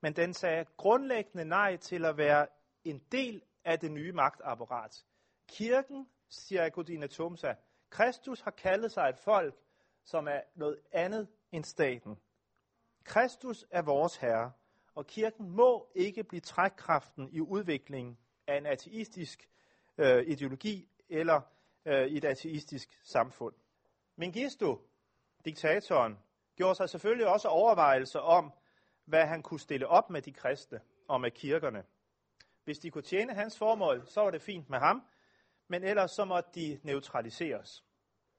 men 0.00 0.16
den 0.16 0.34
sagde 0.34 0.64
grundlæggende 0.76 1.44
nej 1.44 1.76
til 1.76 2.04
at 2.04 2.16
være 2.16 2.46
en 2.84 2.98
del 3.12 3.42
af 3.64 3.80
det 3.80 3.92
nye 3.92 4.12
magtapparat. 4.12 5.04
Kirken, 5.48 6.08
siger 6.28 6.64
Agodina 6.64 7.06
Tumsa, 7.06 7.54
Kristus 7.90 8.40
har 8.40 8.50
kaldet 8.50 8.92
sig 8.92 9.08
et 9.08 9.18
folk, 9.18 9.54
som 10.04 10.28
er 10.28 10.40
noget 10.54 10.80
andet 10.92 11.28
end 11.52 11.64
staten. 11.64 12.18
Kristus 13.04 13.64
er 13.70 13.82
vores 13.82 14.16
herre, 14.16 14.52
og 14.94 15.06
kirken 15.06 15.50
må 15.50 15.88
ikke 15.94 16.24
blive 16.24 16.40
trækkraften 16.40 17.28
i 17.32 17.40
udviklingen 17.40 18.18
af 18.46 18.56
en 18.56 18.66
ateistisk 18.66 19.48
øh, 19.98 20.26
ideologi 20.26 20.88
eller 21.08 21.40
øh, 21.84 22.06
et 22.06 22.24
ateistisk 22.24 23.00
samfund. 23.02 23.54
Mengistu, 24.16 24.78
diktatoren, 25.44 26.18
gjorde 26.56 26.74
sig 26.74 26.88
selvfølgelig 26.90 27.26
også 27.26 27.48
overvejelser 27.48 28.20
om, 28.20 28.52
hvad 29.04 29.26
han 29.26 29.42
kunne 29.42 29.60
stille 29.60 29.86
op 29.88 30.10
med 30.10 30.22
de 30.22 30.32
kristne 30.32 30.80
og 31.08 31.20
med 31.20 31.30
kirkerne. 31.30 31.84
Hvis 32.64 32.78
de 32.78 32.90
kunne 32.90 33.02
tjene 33.02 33.34
hans 33.34 33.58
formål, 33.58 34.06
så 34.06 34.20
var 34.20 34.30
det 34.30 34.42
fint 34.42 34.70
med 34.70 34.78
ham, 34.78 35.06
men 35.68 35.84
ellers 35.84 36.10
så 36.10 36.24
måtte 36.24 36.50
de 36.54 36.80
neutraliseres. 36.82 37.84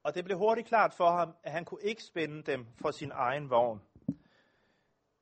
Og 0.03 0.15
det 0.15 0.25
blev 0.25 0.37
hurtigt 0.37 0.67
klart 0.67 0.93
for 0.93 1.11
ham, 1.11 1.35
at 1.43 1.51
han 1.51 1.65
kunne 1.65 1.83
ikke 1.83 2.03
spænde 2.03 2.43
dem 2.43 2.65
for 2.81 2.91
sin 2.91 3.11
egen 3.11 3.49
vogn. 3.49 3.81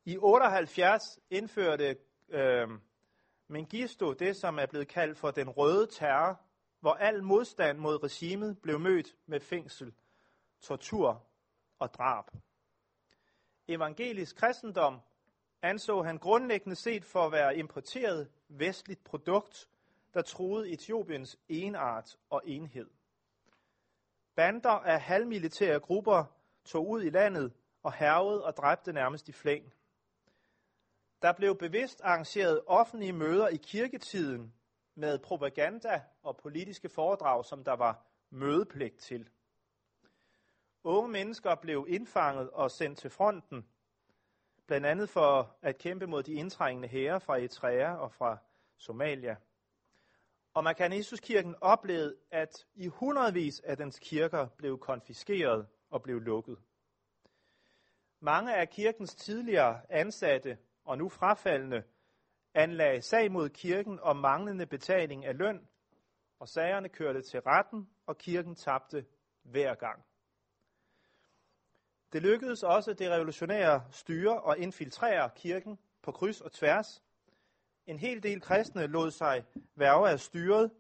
I 0.06 0.18
78 0.18 1.20
indførte 1.30 1.98
øh, 2.30 2.68
Mengistu 3.48 4.13
det, 4.13 4.36
som 4.36 4.60
er 4.60 4.65
blevet 4.65 4.88
kaldt 4.88 5.18
for 5.18 5.32
den 5.32 5.50
røde 5.50 5.88
terror, 5.88 6.41
hvor 6.80 6.94
al 6.94 7.24
modstand 7.24 7.78
mod 7.78 8.04
regimet 8.04 8.62
blev 8.62 8.80
mødt 8.80 9.15
med 9.26 9.39
fængsel, 9.39 9.94
tortur 10.62 11.24
og 11.80 11.94
drab. 11.94 12.26
Evangelisk 13.68 14.36
kristendom 14.36 15.00
anså 15.62 16.02
han 16.02 16.18
grundlæggende 16.18 16.76
set 16.76 17.06
for 17.06 17.26
at 17.26 17.32
være 17.32 17.58
importeret 17.58 18.30
vestligt 18.48 19.04
produkt, 19.04 19.70
der 20.15 20.21
troede 20.21 20.71
Etiopiens 20.71 21.38
enart 21.49 22.17
og 22.30 22.41
enhed. 22.45 22.89
Bander 24.36 24.69
af 24.69 25.01
halvmilitære 25.01 25.80
grupper 25.80 26.25
tog 26.65 26.89
ud 26.89 27.04
i 27.04 27.10
landet 27.10 27.54
og 27.84 27.93
hervede 27.93 28.45
og 28.45 28.58
dræbte 28.58 28.93
nærmest 28.93 29.30
i 29.30 29.32
flæng. 29.32 29.73
Der 31.21 31.32
blev 31.32 31.58
bevidst 31.58 32.01
arrangeret 32.01 32.62
offentlige 32.67 33.13
møder 33.13 33.47
i 33.47 33.56
kirketiden 33.56 34.54
med 34.95 35.19
propaganda 35.19 36.01
og 36.23 36.38
politiske 36.38 36.89
foredrag, 36.89 37.45
som 37.45 37.63
der 37.63 37.73
var 37.73 38.06
mødepligt 38.30 38.97
til. 38.97 39.30
Unge 40.84 41.10
mennesker 41.10 41.56
blev 41.56 41.86
indfanget 41.89 42.49
og 42.49 42.71
sendt 42.71 42.99
til 42.99 43.10
fronten, 43.10 43.67
blandt 44.67 44.88
andet 44.88 45.10
for 45.10 45.56
at 45.62 45.78
kæmpe 45.78 46.08
mod 46.08 46.23
de 46.23 46.34
indtrængende 46.34 46.88
hære 46.88 47.21
fra 47.21 47.38
Eritrea 47.38 47.93
og 47.95 48.12
fra 48.12 48.38
Somalia. 48.78 49.36
Og 50.56 50.63
man 50.63 50.76
kan 50.76 50.94
i 50.94 50.98
Jesuskirken 50.98 51.56
oplevede, 51.62 52.15
at 52.32 52.68
i 52.76 52.88
hundredvis 52.88 53.60
af 53.60 53.78
dens 53.78 54.00
kirker 54.00 54.48
blev 54.58 54.80
konfiskeret 54.80 55.68
og 55.89 56.04
blev 56.04 56.20
lukket. 56.20 56.58
Mange 58.20 58.56
af 58.56 58.70
kirkens 58.70 59.15
tidligere 59.15 59.82
ansatte 59.89 60.58
og 60.86 60.98
nu 60.98 61.10
frafaldende 61.10 61.84
anlagde 62.54 63.02
sag 63.02 63.32
mod 63.32 63.50
kirken 63.50 64.00
om 64.00 64.18
manglende 64.18 64.65
betaling 64.65 65.26
af 65.26 65.38
løn, 65.38 65.68
og 66.39 66.48
sagerne 66.48 66.89
kørte 66.89 67.22
til 67.22 67.39
retten, 67.41 67.89
og 68.06 68.18
kirken 68.18 68.56
tabte 68.56 69.06
hver 69.44 69.76
gang. 69.76 70.06
Det 72.13 72.22
lykkedes 72.22 72.63
også 72.63 72.94
det 72.94 73.10
revolutionære 73.10 73.86
styre 73.91 74.52
at 74.52 74.58
infiltrere 74.58 75.30
kirken 75.36 75.80
på 76.02 76.12
kryds 76.12 76.41
og 76.41 76.52
tværs. 76.52 77.05
En 77.86 78.00
hel 78.00 78.24
del 78.24 78.41
kristne 78.41 78.88
lod 78.88 79.12
sig 79.12 79.45
værve 79.76 80.10
af 80.10 80.19
styret, 80.19 80.71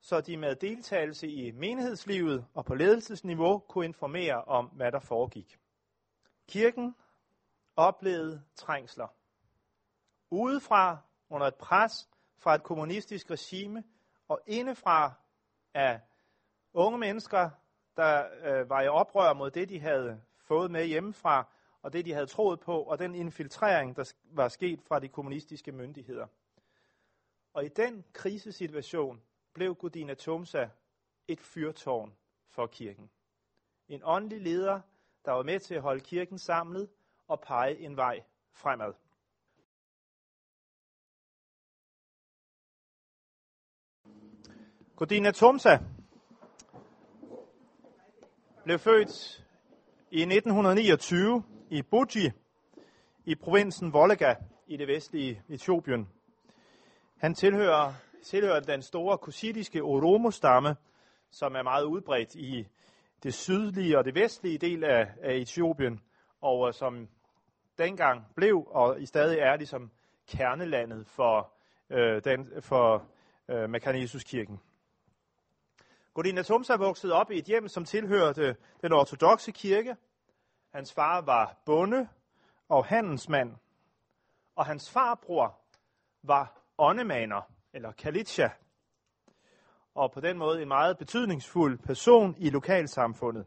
så 0.00 0.20
de 0.20 0.36
med 0.36 0.56
deltagelse 0.56 1.28
i 1.28 1.50
menighedslivet 1.50 2.46
og 2.54 2.64
på 2.64 2.74
ledelsesniveau 2.74 3.58
kunne 3.58 3.84
informere 3.84 4.44
om, 4.44 4.66
hvad 4.66 4.92
der 4.92 5.00
foregik. 5.00 5.58
Kirken 6.48 6.96
oplevede 7.76 8.42
trængsler. 8.56 9.06
Udefra 10.30 10.98
under 11.28 11.46
et 11.46 11.54
pres 11.54 12.08
fra 12.38 12.54
et 12.54 12.62
kommunistisk 12.62 13.30
regime, 13.30 13.84
og 14.28 14.40
indefra 14.46 15.12
af 15.74 16.00
unge 16.72 16.98
mennesker, 16.98 17.50
der 17.96 18.24
øh, 18.44 18.70
var 18.70 18.82
i 18.82 18.88
oprør 18.88 19.32
mod 19.32 19.50
det, 19.50 19.68
de 19.68 19.80
havde 19.80 20.22
fået 20.38 20.70
med 20.70 20.86
hjemmefra, 20.86 21.52
og 21.82 21.92
det, 21.92 22.04
de 22.04 22.12
havde 22.12 22.26
troet 22.26 22.60
på, 22.60 22.82
og 22.82 22.98
den 22.98 23.14
infiltrering, 23.14 23.96
der 23.96 24.12
var 24.24 24.48
sket 24.48 24.82
fra 24.82 24.98
de 24.98 25.08
kommunistiske 25.08 25.72
myndigheder. 25.72 26.26
Og 27.52 27.64
i 27.64 27.68
den 27.68 28.04
krisesituation 28.12 29.22
blev 29.52 29.74
Gudina 29.74 30.14
Tomsa 30.14 30.68
et 31.28 31.40
fyrtårn 31.40 32.14
for 32.48 32.66
kirken. 32.66 33.10
En 33.88 34.00
åndelig 34.04 34.40
leder, 34.40 34.80
der 35.24 35.32
var 35.32 35.42
med 35.42 35.60
til 35.60 35.74
at 35.74 35.82
holde 35.82 36.00
kirken 36.00 36.38
samlet 36.38 36.88
og 37.28 37.40
pege 37.40 37.78
en 37.78 37.96
vej 37.96 38.22
fremad. 38.52 38.94
Godina 44.96 45.30
Tomsa 45.30 45.78
blev 48.64 48.78
født 48.78 49.44
i 50.10 50.20
1929 50.20 51.44
i 51.72 51.82
Buji 51.82 52.32
i 53.24 53.34
provinsen 53.34 53.92
Volga 53.92 54.34
i 54.66 54.76
det 54.76 54.88
vestlige 54.88 55.42
Etiopien. 55.48 56.08
Han 57.16 57.34
tilhører, 57.34 57.92
tilhører 58.24 58.60
den 58.60 58.82
store 58.82 59.18
kushitiske 59.18 59.82
Oromo-stamme, 59.82 60.76
som 61.30 61.54
er 61.54 61.62
meget 61.62 61.84
udbredt 61.84 62.34
i 62.34 62.66
det 63.22 63.34
sydlige 63.34 63.98
og 63.98 64.04
det 64.04 64.14
vestlige 64.14 64.58
del 64.58 64.84
af, 64.84 65.08
af 65.22 65.34
Etiopien, 65.34 66.00
og 66.40 66.68
øh, 66.68 66.74
som 66.74 67.08
dengang 67.78 68.26
blev 68.36 68.66
og 68.66 69.00
i 69.00 69.06
stadig 69.06 69.38
er 69.38 69.56
ligesom 69.56 69.90
kernelandet 70.28 71.06
for, 71.06 71.52
øh, 71.90 72.24
den, 72.24 72.48
for 72.60 73.06
øh, 73.48 73.70
Mekanisus-kirken. 73.70 74.60
Godina 76.14 76.42
Tumsa 76.42 76.76
voksede 76.76 77.12
op 77.12 77.30
i 77.30 77.38
et 77.38 77.44
hjem, 77.44 77.68
som 77.68 77.84
tilhørte 77.84 78.56
den 78.82 78.92
ortodoxe 78.92 79.52
kirke. 79.52 79.96
Hans 80.74 80.92
far 80.92 81.20
var 81.20 81.56
bonde 81.66 82.08
og 82.68 82.86
handelsmand, 82.86 83.56
og 84.56 84.66
hans 84.66 84.90
farbror 84.90 85.60
var 86.22 86.62
åndemaner, 86.78 87.42
eller 87.72 87.92
kalitsja, 87.92 88.50
og 89.94 90.12
på 90.12 90.20
den 90.20 90.38
måde 90.38 90.62
en 90.62 90.68
meget 90.68 90.98
betydningsfuld 90.98 91.78
person 91.78 92.34
i 92.38 92.50
lokalsamfundet. 92.50 93.46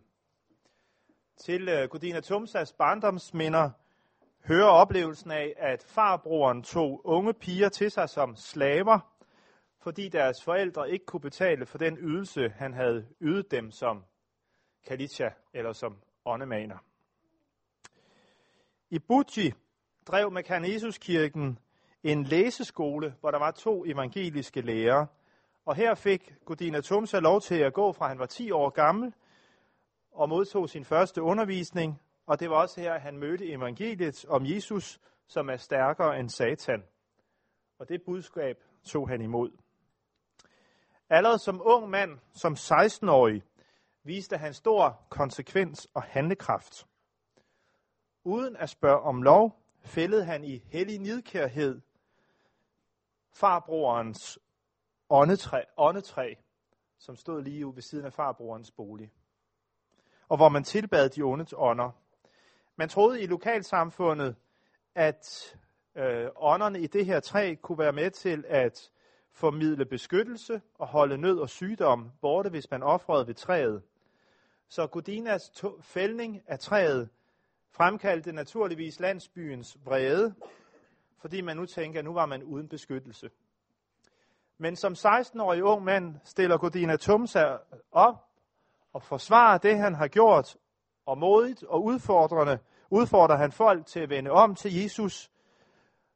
Til 1.38 1.70
øh, 1.70 1.90
Godina 1.90 2.22
Tumsas 2.22 2.74
barndomsminder 2.74 3.70
hører 4.46 4.70
oplevelsen 4.70 5.32
af, 5.32 5.54
at 5.58 5.84
farbroren 5.84 6.64
tog 6.64 7.02
unge 7.06 7.34
piger 7.34 7.70
til 7.70 7.92
sig 7.92 8.10
som 8.10 8.36
slaver– 8.36 9.00
fordi 9.86 10.10
deres 10.10 10.44
forældre 10.44 10.92
ikke 10.92 11.06
kunne 11.06 11.22
betale 11.22 11.66
for 11.66 11.78
den 11.78 11.98
ydelse, 11.98 12.50
han 12.50 12.74
havde 12.74 13.08
ydet 13.22 13.52
dem 13.52 13.72
som 13.72 14.06
kalitsja 14.88 15.30
eller 15.54 15.74
som 15.74 16.02
åndemaner. 16.26 16.78
I 18.90 19.00
Buti 19.00 19.54
drev 20.08 20.32
Mekanesuskirken 20.32 21.60
en 22.04 22.24
læseskole, 22.24 23.16
hvor 23.20 23.32
der 23.32 23.40
var 23.40 23.52
to 23.52 23.86
evangeliske 23.86 24.62
lærere. 24.62 25.08
Og 25.66 25.76
her 25.76 25.96
fik 25.96 26.34
Godina 26.46 26.82
Tumsa 26.82 27.20
lov 27.20 27.42
til 27.42 27.56
at 27.56 27.74
gå 27.74 27.94
fra 27.94 28.08
han 28.08 28.20
var 28.20 28.26
10 28.26 28.52
år 28.52 28.70
gammel 28.70 29.14
og 30.12 30.30
modtog 30.30 30.70
sin 30.70 30.86
første 30.86 31.22
undervisning. 31.22 32.02
Og 32.26 32.40
det 32.40 32.50
var 32.50 32.56
også 32.62 32.82
her, 32.82 33.00
han 33.00 33.18
mødte 33.18 33.50
evangeliet 33.52 34.26
om 34.26 34.46
Jesus, 34.46 35.00
som 35.28 35.50
er 35.50 35.58
stærkere 35.58 36.20
end 36.20 36.30
Satan. 36.30 36.84
Og 37.80 37.90
det 37.90 38.02
budskab 38.06 38.56
tog 38.84 39.10
han 39.10 39.22
imod. 39.22 39.52
Allerede 41.10 41.40
som 41.40 41.62
ung 41.64 41.90
mand, 41.90 42.20
som 42.34 42.54
16-årig, 42.54 43.44
viste 44.04 44.38
han 44.38 44.54
stor 44.54 45.06
konsekvens 45.10 45.88
og 45.94 46.04
handlekraft. 46.04 46.86
Uden 48.28 48.56
at 48.56 48.70
spørge 48.70 49.00
om 49.00 49.22
lov, 49.22 49.62
fældede 49.82 50.26
han 50.26 50.44
i 50.44 50.58
hellig 50.58 51.00
nidkærhed 51.00 51.82
farbrorens 53.34 54.40
åndetræ, 55.10 55.62
åndetræ, 55.78 56.34
som 56.98 57.16
stod 57.16 57.42
lige 57.42 57.76
ved 57.76 57.82
siden 57.82 58.06
af 58.06 58.14
farbrorens 58.14 58.72
bolig, 58.72 59.12
og 60.30 60.38
hvor 60.38 60.50
man 60.50 60.64
tilbad 60.64 61.10
de 61.10 61.22
ondes 61.22 61.54
ånder. 61.58 61.92
Man 62.76 62.90
troede 62.90 63.22
i 63.22 63.26
lokalsamfundet, 63.26 64.36
at 64.96 65.56
øh, 65.96 66.28
ånderne 66.36 66.80
i 66.80 66.88
det 66.88 67.06
her 67.06 67.20
træ 67.20 67.56
kunne 67.62 67.80
være 67.80 67.94
med 67.94 68.12
til 68.12 68.46
at 68.48 68.92
formidle 69.32 69.86
beskyttelse 69.86 70.62
og 70.80 70.88
holde 70.88 71.18
nød 71.18 71.40
og 71.40 71.50
sygdom 71.50 72.12
borte, 72.22 72.50
hvis 72.50 72.72
man 72.72 72.84
offrede 72.84 73.28
ved 73.28 73.34
træet. 73.34 73.84
Så 74.68 74.88
Gudinas 74.88 75.64
fældning 75.82 76.42
af 76.48 76.60
træet 76.60 77.10
fremkaldte 77.76 78.32
naturligvis 78.32 79.00
landsbyens 79.00 79.78
vrede, 79.86 80.36
fordi 81.22 81.42
man 81.42 81.58
nu 81.58 81.66
tænker, 81.66 82.00
at 82.00 82.06
nu 82.06 82.14
var 82.14 82.26
man 82.26 82.44
uden 82.44 82.68
beskyttelse. 82.68 83.30
Men 84.58 84.76
som 84.76 84.94
16-årig 84.94 85.64
ung 85.64 85.84
mand 85.84 86.16
stiller 86.24 86.58
Godina 86.58 86.98
Tumsa 86.98 87.58
op 87.92 88.16
og 88.94 89.04
forsvarer 89.04 89.58
det, 89.58 89.78
han 89.78 89.96
har 89.96 90.08
gjort, 90.08 90.58
og 91.06 91.18
modigt 91.18 91.64
og 91.64 91.84
udfordrende 91.84 92.60
udfordrer 92.90 93.38
han 93.38 93.52
folk 93.52 93.86
til 93.86 94.00
at 94.00 94.10
vende 94.10 94.32
om 94.32 94.56
til 94.56 94.82
Jesus, 94.82 95.32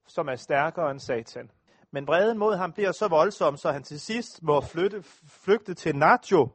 som 0.07 0.27
er 0.27 0.35
stærkere 0.35 0.91
end 0.91 0.99
Satan. 0.99 1.51
Men 1.91 2.07
vreden 2.07 2.37
mod 2.37 2.55
ham 2.55 2.73
bliver 2.73 2.91
så 2.91 3.07
voldsom, 3.07 3.57
så 3.57 3.71
han 3.71 3.83
til 3.83 3.99
sidst 3.99 4.43
må 4.43 4.61
flytte, 4.61 5.03
flygte 5.43 5.73
til 5.73 5.95
Nacho, 5.95 6.47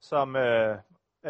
som 0.00 0.36
øh, 0.36 0.78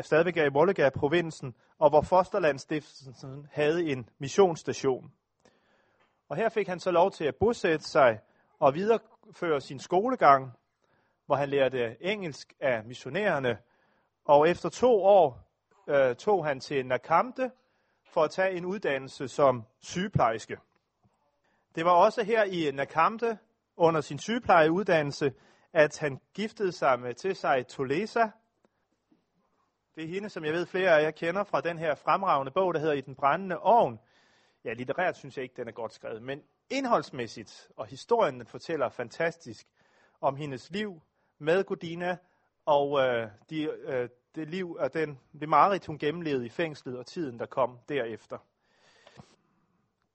stadigvæk 0.01 0.37
er 0.37 0.45
i 0.45 0.51
Mollega 0.51 0.91
provinsen, 0.91 1.55
og 1.79 1.91
hvor 1.91 2.01
Fosterlandsstiftelsen 2.01 3.49
havde 3.53 3.85
en 3.85 4.09
missionsstation. 4.19 5.13
Og 6.29 6.37
her 6.37 6.49
fik 6.49 6.69
han 6.69 6.81
så 6.81 6.91
lov 6.91 7.11
til 7.11 7.25
at 7.25 7.37
bosætte 7.37 7.85
sig 7.85 8.19
og 8.59 8.75
videreføre 8.75 9.61
sin 9.61 9.79
skolegang, 9.79 10.53
hvor 11.27 11.37
han 11.37 11.49
lærte 11.49 11.97
engelsk 12.01 12.55
af 12.61 12.85
missionærerne. 12.85 13.59
Og 14.25 14.49
efter 14.49 14.69
to 14.69 15.03
år 15.05 15.53
øh, 15.89 16.17
tog 16.17 16.47
han 16.47 16.61
til 16.61 16.87
Nakamte 16.87 17.51
for 18.05 18.23
at 18.23 18.31
tage 18.31 18.53
en 18.53 18.65
uddannelse 18.65 19.29
som 19.29 19.65
sygeplejerske. 19.81 20.57
Det 21.75 21.85
var 21.85 21.91
også 21.91 22.25
her 22.25 22.45
i 22.45 22.71
Nakamte 22.71 23.39
under 23.77 24.01
sin 24.01 24.19
sygeplejeuddannelse, 24.19 25.33
at 25.73 25.99
han 25.99 26.21
giftede 26.35 26.73
sig 26.73 27.01
med 27.01 27.15
til 27.15 27.37
sig 27.37 27.67
Tolesa. 27.67 28.27
Det 29.95 30.05
er 30.05 30.09
hende, 30.09 30.29
som 30.29 30.45
jeg 30.45 30.53
ved 30.53 30.67
flere 30.67 30.99
af 30.99 31.03
jer 31.03 31.11
kender 31.11 31.45
fra 31.45 31.61
den 31.61 31.79
her 31.79 31.95
fremragende 31.95 32.53
bog, 32.53 32.75
der 32.75 32.81
hedder 32.81 32.95
I 32.95 33.01
den 33.01 33.15
brændende 33.15 33.59
ovn. 33.59 34.01
Ja, 34.65 34.73
litterært 34.73 35.17
synes 35.17 35.37
jeg 35.37 35.43
ikke, 35.43 35.57
den 35.57 35.69
er 35.69 35.73
godt 35.73 35.93
skrevet, 35.93 36.23
men 36.23 36.43
indholdsmæssigt, 36.71 37.69
og 37.77 37.87
historien 37.87 38.39
den 38.39 38.47
fortæller 38.47 38.89
fantastisk 38.89 39.67
om 40.21 40.37
hendes 40.37 40.71
liv 40.71 41.03
med 41.39 41.65
Godina, 41.65 42.17
og 42.67 43.01
øh, 43.01 43.29
de, 43.51 43.63
øh, 43.63 44.09
det 44.35 44.49
liv 44.49 44.77
og 44.79 44.95
den, 44.95 45.19
det 45.41 45.49
mareridt, 45.49 45.87
hun 45.87 45.99
gennemlevede 45.99 46.47
i 46.47 46.49
fængslet, 46.49 46.99
og 46.99 47.07
tiden, 47.07 47.39
der 47.39 47.47
kom 47.47 47.79
derefter. 47.89 48.39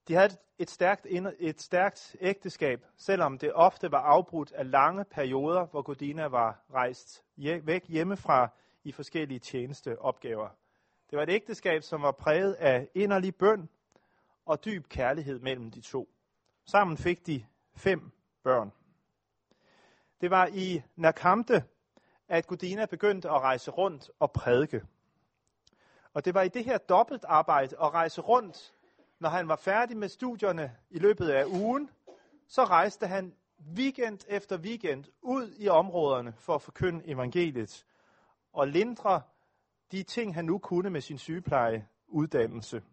De 0.07 0.13
havde 0.13 0.37
et 0.59 0.69
stærkt, 0.69 1.07
et 1.39 1.61
stærkt 1.61 2.15
ægteskab, 2.21 2.85
selvom 2.97 3.37
det 3.37 3.53
ofte 3.53 3.91
var 3.91 4.01
afbrudt 4.01 4.51
af 4.51 4.71
lange 4.71 5.05
perioder, 5.05 5.65
hvor 5.65 5.81
Godina 5.81 6.27
var 6.27 6.59
rejst 6.73 7.23
væk 7.63 7.87
hjemmefra 7.87 8.49
i 8.87 8.91
forskellige 8.91 9.39
tjenesteopgaver. 9.39 10.49
Det 11.09 11.17
var 11.17 11.23
et 11.23 11.29
ægteskab, 11.29 11.83
som 11.83 12.01
var 12.01 12.11
præget 12.11 12.53
af 12.53 12.89
inderlig 12.95 13.35
bøn 13.35 13.69
og 14.45 14.65
dyb 14.65 14.87
kærlighed 14.89 15.39
mellem 15.39 15.71
de 15.71 15.81
to. 15.81 16.09
Sammen 16.65 16.97
fik 16.97 17.27
de 17.27 17.45
fem 17.75 18.11
børn. 18.43 18.71
Det 20.21 20.31
var 20.31 20.49
i 20.53 20.81
Nakamte, 20.95 21.63
at 22.27 22.47
Gudina 22.47 22.85
begyndte 22.85 23.29
at 23.29 23.41
rejse 23.41 23.71
rundt 23.71 24.09
og 24.19 24.31
prædike. 24.31 24.81
Og 26.13 26.25
det 26.25 26.33
var 26.33 26.41
i 26.41 26.49
det 26.49 26.65
her 26.65 26.77
dobbeltarbejde 26.77 27.75
at 27.81 27.93
rejse 27.93 28.21
rundt, 28.21 28.73
når 29.19 29.29
han 29.29 29.47
var 29.47 29.55
færdig 29.55 29.97
med 29.97 30.09
studierne 30.09 30.75
i 30.89 30.99
løbet 30.99 31.29
af 31.29 31.45
ugen, 31.45 31.89
så 32.47 32.63
rejste 32.63 33.07
han 33.07 33.35
weekend 33.75 34.19
efter 34.27 34.57
weekend 34.57 35.05
ud 35.21 35.53
i 35.57 35.67
områderne 35.67 36.33
for 36.37 36.55
at 36.55 36.61
forkynde 36.61 37.07
evangeliet 37.07 37.85
og 38.57 38.67
lindre 38.67 39.21
de 39.91 40.03
ting, 40.03 40.35
han 40.35 40.45
nu 40.45 40.57
kunne 40.57 40.89
med 40.89 41.01
sin 41.01 41.17
sygeplejeuddannelse. 41.17 42.83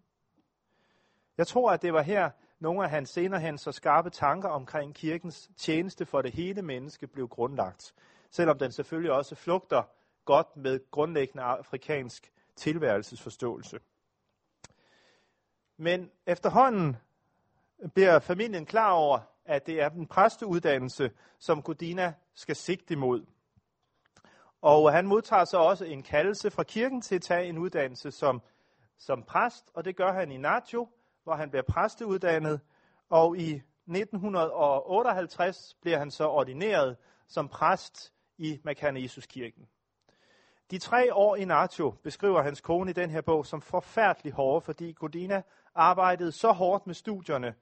Jeg 1.38 1.46
tror, 1.46 1.70
at 1.70 1.82
det 1.82 1.92
var 1.92 2.02
her, 2.02 2.30
nogle 2.58 2.84
af 2.84 2.90
hans 2.90 3.10
senere 3.10 3.40
hen 3.40 3.58
så 3.58 3.72
skarpe 3.72 4.10
tanker 4.10 4.48
omkring 4.48 4.94
kirkens 4.94 5.50
tjeneste 5.56 6.06
for 6.06 6.22
det 6.22 6.32
hele 6.32 6.62
menneske 6.62 7.06
blev 7.06 7.28
grundlagt. 7.28 7.94
Selvom 8.30 8.58
den 8.58 8.72
selvfølgelig 8.72 9.12
også 9.12 9.34
flugter 9.34 9.82
godt 10.24 10.56
med 10.56 10.90
grundlæggende 10.90 11.42
afrikansk 11.42 12.32
tilværelsesforståelse. 12.56 13.80
Men 15.76 16.10
efterhånden 16.26 16.96
bliver 17.94 18.18
familien 18.18 18.66
klar 18.66 18.90
over, 18.92 19.18
at 19.44 19.66
det 19.66 19.80
er 19.80 19.88
den 19.88 20.06
præsteuddannelse, 20.06 21.10
som 21.38 21.62
Godina 21.62 22.14
skal 22.34 22.56
sigte 22.56 22.92
imod. 22.92 23.26
Og 24.64 24.92
han 24.92 25.06
modtager 25.06 25.44
så 25.44 25.58
også 25.58 25.84
en 25.84 26.02
kaldelse 26.02 26.50
fra 26.50 26.62
kirken 26.62 27.00
til 27.00 27.14
at 27.14 27.22
tage 27.22 27.48
en 27.48 27.58
uddannelse 27.58 28.10
som, 28.10 28.42
som 28.98 29.22
præst, 29.22 29.70
og 29.74 29.84
det 29.84 29.96
gør 29.96 30.12
han 30.12 30.32
i 30.32 30.36
Nacho, 30.36 30.88
hvor 31.24 31.34
han 31.34 31.50
bliver 31.50 31.62
præsteuddannet, 31.62 32.60
og 33.10 33.38
i 33.38 33.62
1958 33.86 35.76
bliver 35.80 35.98
han 35.98 36.10
så 36.10 36.28
ordineret 36.28 36.96
som 37.26 37.48
præst 37.48 38.12
i 38.38 38.60
Makane 38.64 39.02
Jesus 39.02 39.26
kirken. 39.26 39.68
De 40.70 40.78
tre 40.78 41.14
år 41.14 41.36
i 41.36 41.44
Nacho 41.44 41.90
beskriver 41.90 42.42
hans 42.42 42.60
kone 42.60 42.90
i 42.90 42.94
den 42.94 43.10
her 43.10 43.20
bog 43.20 43.46
som 43.46 43.60
forfærdelig 43.60 44.32
hårde, 44.32 44.60
fordi 44.60 44.92
Godina 44.92 45.42
arbejdede 45.74 46.32
så 46.32 46.52
hårdt 46.52 46.86
med 46.86 46.94
studierne, 46.94 47.54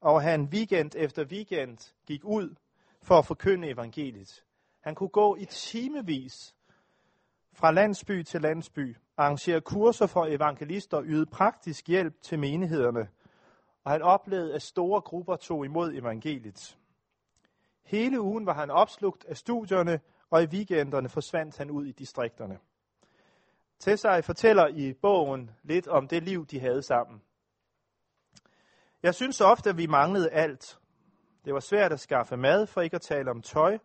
og 0.00 0.22
han 0.22 0.44
weekend 0.52 0.90
efter 0.96 1.24
weekend 1.24 1.94
gik 2.06 2.24
ud 2.24 2.54
for 3.02 3.18
at 3.18 3.26
forkynde 3.26 3.68
evangeliet. 3.68 4.44
Han 4.80 4.94
kunne 4.94 5.08
gå 5.08 5.36
i 5.36 5.44
timevis 5.44 6.54
fra 7.52 7.70
landsby 7.72 8.22
til 8.22 8.40
landsby, 8.40 8.96
arrangere 9.16 9.60
kurser 9.60 10.06
for 10.06 10.26
evangelister 10.26 10.96
og 10.96 11.04
yde 11.06 11.26
praktisk 11.26 11.88
hjælp 11.88 12.20
til 12.20 12.38
menighederne, 12.38 13.08
og 13.84 13.92
han 13.92 14.02
oplevede, 14.02 14.54
at 14.54 14.62
store 14.62 15.00
grupper 15.00 15.36
tog 15.36 15.64
imod 15.64 15.92
evangeliet. 15.92 16.78
Hele 17.82 18.20
ugen 18.20 18.46
var 18.46 18.54
han 18.54 18.70
opslugt 18.70 19.24
af 19.24 19.36
studierne, 19.36 20.00
og 20.30 20.42
i 20.42 20.46
weekenderne 20.46 21.08
forsvandt 21.08 21.58
han 21.58 21.70
ud 21.70 21.86
i 21.86 21.92
distrikterne. 21.92 22.58
Tessai 23.78 24.22
fortæller 24.22 24.66
i 24.66 24.92
bogen 24.92 25.50
lidt 25.62 25.88
om 25.88 26.08
det 26.08 26.22
liv, 26.22 26.46
de 26.46 26.60
havde 26.60 26.82
sammen. 26.82 27.22
Jeg 29.02 29.14
synes 29.14 29.40
ofte, 29.40 29.70
at 29.70 29.76
vi 29.76 29.86
manglede 29.86 30.30
alt. 30.30 30.78
Det 31.44 31.54
var 31.54 31.60
svært 31.60 31.92
at 31.92 32.00
skaffe 32.00 32.36
mad, 32.36 32.66
for 32.66 32.80
ikke 32.80 32.94
at 32.94 33.02
tale 33.02 33.30
om 33.30 33.42
tøj. 33.42 33.78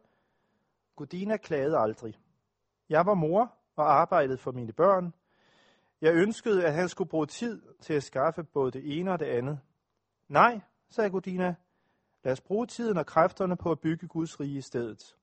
Godina 0.95 1.37
klagede 1.37 1.77
aldrig. 1.77 2.19
Jeg 2.89 3.05
var 3.05 3.13
mor 3.13 3.53
og 3.75 3.93
arbejdede 3.93 4.37
for 4.37 4.51
mine 4.51 4.73
børn. 4.73 5.13
Jeg 6.01 6.13
ønskede, 6.13 6.65
at 6.65 6.73
han 6.73 6.89
skulle 6.89 7.09
bruge 7.09 7.25
tid 7.25 7.61
til 7.81 7.93
at 7.93 8.03
skaffe 8.03 8.43
både 8.43 8.71
det 8.71 8.99
ene 8.99 9.11
og 9.11 9.19
det 9.19 9.25
andet. 9.25 9.59
Nej, 10.27 10.61
sagde 10.89 11.09
Godina. 11.09 11.55
Lad 12.23 12.33
os 12.33 12.41
bruge 12.41 12.67
tiden 12.67 12.97
og 12.97 13.05
kræfterne 13.05 13.57
på 13.57 13.71
at 13.71 13.79
bygge 13.79 14.07
Guds 14.07 14.39
rige 14.39 14.57
i 14.57 14.61
stedet. 14.61 15.15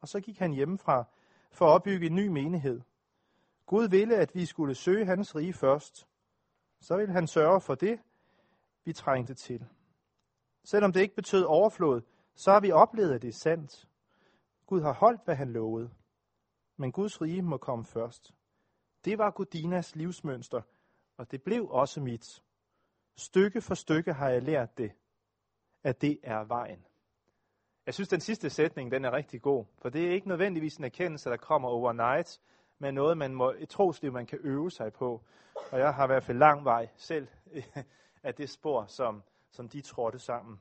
Og 0.00 0.08
så 0.08 0.20
gik 0.20 0.38
han 0.38 0.52
hjemmefra 0.52 1.04
for 1.50 1.66
at 1.66 1.70
opbygge 1.70 2.06
en 2.06 2.14
ny 2.14 2.26
menighed. 2.26 2.80
Gud 3.66 3.88
ville, 3.88 4.16
at 4.16 4.34
vi 4.34 4.46
skulle 4.46 4.74
søge 4.74 5.04
hans 5.04 5.36
rige 5.36 5.52
først. 5.52 6.06
Så 6.80 6.96
ville 6.96 7.12
han 7.12 7.26
sørge 7.26 7.60
for 7.60 7.74
det, 7.74 8.00
vi 8.84 8.92
trængte 8.92 9.34
til. 9.34 9.66
Selvom 10.64 10.92
det 10.92 11.00
ikke 11.00 11.14
betød 11.14 11.44
overflod, 11.44 12.00
så 12.34 12.52
har 12.52 12.60
vi 12.60 12.70
oplevet, 12.70 13.14
at 13.14 13.22
det 13.22 13.28
er 13.28 13.32
sandt. 13.32 13.88
Gud 14.70 14.82
har 14.82 14.92
holdt, 14.92 15.24
hvad 15.24 15.34
han 15.34 15.52
lovede. 15.52 15.90
Men 16.76 16.92
Guds 16.92 17.22
rige 17.22 17.42
må 17.42 17.56
komme 17.56 17.84
først. 17.84 18.34
Det 19.04 19.18
var 19.18 19.30
Gudinas 19.30 19.96
livsmønster, 19.96 20.62
og 21.16 21.30
det 21.30 21.42
blev 21.42 21.68
også 21.70 22.00
mit. 22.00 22.42
Stykke 23.16 23.60
for 23.60 23.74
stykke 23.74 24.12
har 24.12 24.28
jeg 24.28 24.42
lært 24.42 24.78
det, 24.78 24.92
at 25.82 26.00
det 26.00 26.18
er 26.22 26.44
vejen. 26.44 26.86
Jeg 27.86 27.94
synes, 27.94 28.08
den 28.08 28.20
sidste 28.20 28.50
sætning 28.50 28.92
den 28.92 29.04
er 29.04 29.12
rigtig 29.12 29.42
god, 29.42 29.64
for 29.78 29.88
det 29.88 30.06
er 30.06 30.12
ikke 30.12 30.28
nødvendigvis 30.28 30.76
en 30.76 30.84
erkendelse, 30.84 31.30
der 31.30 31.36
kommer 31.36 31.68
overnight, 31.68 32.40
men 32.78 32.94
noget, 32.94 33.18
man 33.18 33.34
må, 33.34 33.54
et 33.58 33.68
trosliv, 33.68 34.12
man 34.12 34.26
kan 34.26 34.38
øve 34.42 34.70
sig 34.70 34.92
på. 34.92 35.24
Og 35.72 35.78
jeg 35.78 35.94
har 35.94 36.04
i 36.04 36.06
hvert 36.06 36.24
fald 36.24 36.38
lang 36.38 36.64
vej 36.64 36.88
selv 36.96 37.28
af 38.22 38.34
det 38.34 38.50
spor, 38.50 38.86
som, 38.86 39.22
som 39.50 39.68
de 39.68 39.80
trådte 39.80 40.18
sammen. 40.18 40.60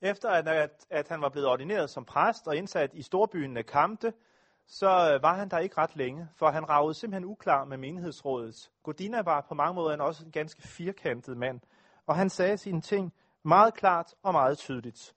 Efter 0.00 0.30
at, 0.30 0.48
at, 0.48 0.86
at 0.90 1.08
han 1.08 1.20
var 1.20 1.28
blevet 1.28 1.48
ordineret 1.48 1.90
som 1.90 2.04
præst 2.04 2.48
og 2.48 2.56
indsat 2.56 2.90
i 2.94 3.02
storbyen 3.02 3.64
Kamte, 3.64 4.12
så 4.66 5.14
øh, 5.14 5.22
var 5.22 5.34
han 5.34 5.48
der 5.48 5.58
ikke 5.58 5.78
ret 5.78 5.96
længe, 5.96 6.28
for 6.36 6.50
han 6.50 6.68
ragede 6.68 6.94
simpelthen 6.94 7.24
uklar 7.24 7.64
med 7.64 7.76
menighedsrådet. 7.76 8.70
Godina 8.82 9.22
var 9.22 9.40
på 9.40 9.54
mange 9.54 9.74
måder 9.74 10.02
også 10.02 10.24
en 10.24 10.30
ganske 10.30 10.62
firkantet 10.62 11.36
mand, 11.36 11.60
og 12.06 12.16
han 12.16 12.30
sagde 12.30 12.58
sine 12.58 12.80
ting 12.80 13.12
meget 13.42 13.74
klart 13.74 14.14
og 14.22 14.32
meget 14.32 14.58
tydeligt. 14.58 15.14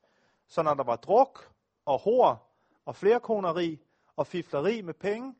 Så 0.48 0.64
når 0.64 0.74
der 0.74 0.84
var 0.84 0.96
druk 0.96 1.52
og 1.86 2.00
hår 2.00 2.54
og 2.86 2.96
flerkoneri 2.96 3.80
og 4.16 4.28
fifleri 4.28 4.82
med 4.82 4.94
penge, 4.94 5.36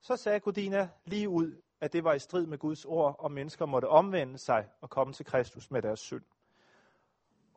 så 0.00 0.16
sagde 0.16 0.40
Godina 0.40 0.88
lige 1.04 1.28
ud, 1.28 1.62
at 1.80 1.92
det 1.92 2.04
var 2.04 2.12
i 2.12 2.18
strid 2.18 2.46
med 2.46 2.58
Guds 2.58 2.84
ord, 2.84 3.16
og 3.18 3.32
mennesker 3.32 3.66
måtte 3.66 3.88
omvende 3.88 4.38
sig 4.38 4.68
og 4.80 4.90
komme 4.90 5.12
til 5.12 5.26
Kristus 5.26 5.70
med 5.70 5.82
deres 5.82 6.00
synd. 6.00 6.24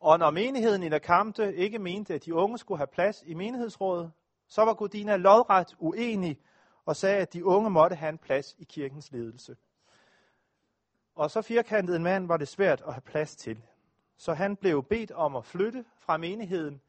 Og 0.01 0.19
når 0.19 0.31
menigheden 0.31 0.83
i 0.83 0.89
Nakamte 0.89 1.55
ikke 1.55 1.79
mente, 1.79 2.13
at 2.13 2.25
de 2.25 2.33
unge 2.33 2.57
skulle 2.57 2.77
have 2.77 2.87
plads 2.87 3.23
i 3.25 3.33
menighedsrådet, 3.33 4.11
så 4.47 4.65
var 4.65 4.73
Godina 4.73 5.15
lodret 5.15 5.75
uenig 5.79 6.39
og 6.85 6.95
sagde, 6.95 7.17
at 7.17 7.33
de 7.33 7.45
unge 7.45 7.69
måtte 7.69 7.95
have 7.95 8.09
en 8.09 8.17
plads 8.17 8.55
i 8.59 8.63
kirkens 8.63 9.11
ledelse. 9.11 9.55
Og 11.15 11.31
så 11.31 11.41
firkantet 11.41 11.95
en 11.95 12.03
mand 12.03 12.27
var 12.27 12.37
det 12.37 12.47
svært 12.47 12.81
at 12.87 12.93
have 12.93 13.01
plads 13.01 13.35
til. 13.35 13.61
Så 14.17 14.33
han 14.33 14.55
blev 14.55 14.83
bedt 14.83 15.11
om 15.11 15.35
at 15.35 15.45
flytte 15.45 15.85
fra 15.99 16.17
menigheden 16.17 16.81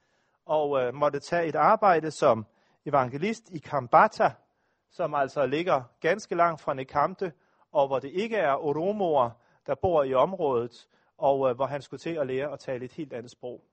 og 0.44 0.82
øh, 0.82 0.94
måtte 0.94 1.20
tage 1.20 1.46
et 1.46 1.56
arbejde 1.56 2.10
som 2.10 2.46
evangelist 2.86 3.50
i 3.50 3.58
Kambata, 3.58 4.30
som 4.90 5.14
altså 5.14 5.46
ligger 5.46 5.82
ganske 6.00 6.34
langt 6.34 6.60
fra 6.60 6.74
Nekamte, 6.74 7.32
og 7.72 7.86
hvor 7.86 7.98
det 7.98 8.10
ikke 8.10 8.36
er 8.36 8.54
oromoer, 8.64 9.30
der 9.66 9.74
bor 9.74 10.02
i 10.02 10.14
området, 10.14 10.88
og 11.22 11.50
øh, 11.50 11.56
hvor 11.56 11.66
han 11.66 11.82
skulle 11.82 11.98
til 11.98 12.18
at 12.18 12.26
lære 12.26 12.52
at 12.52 12.58
tale 12.58 12.84
et 12.84 12.92
helt 12.92 13.12
andet 13.12 13.30
sprog. 13.30 13.64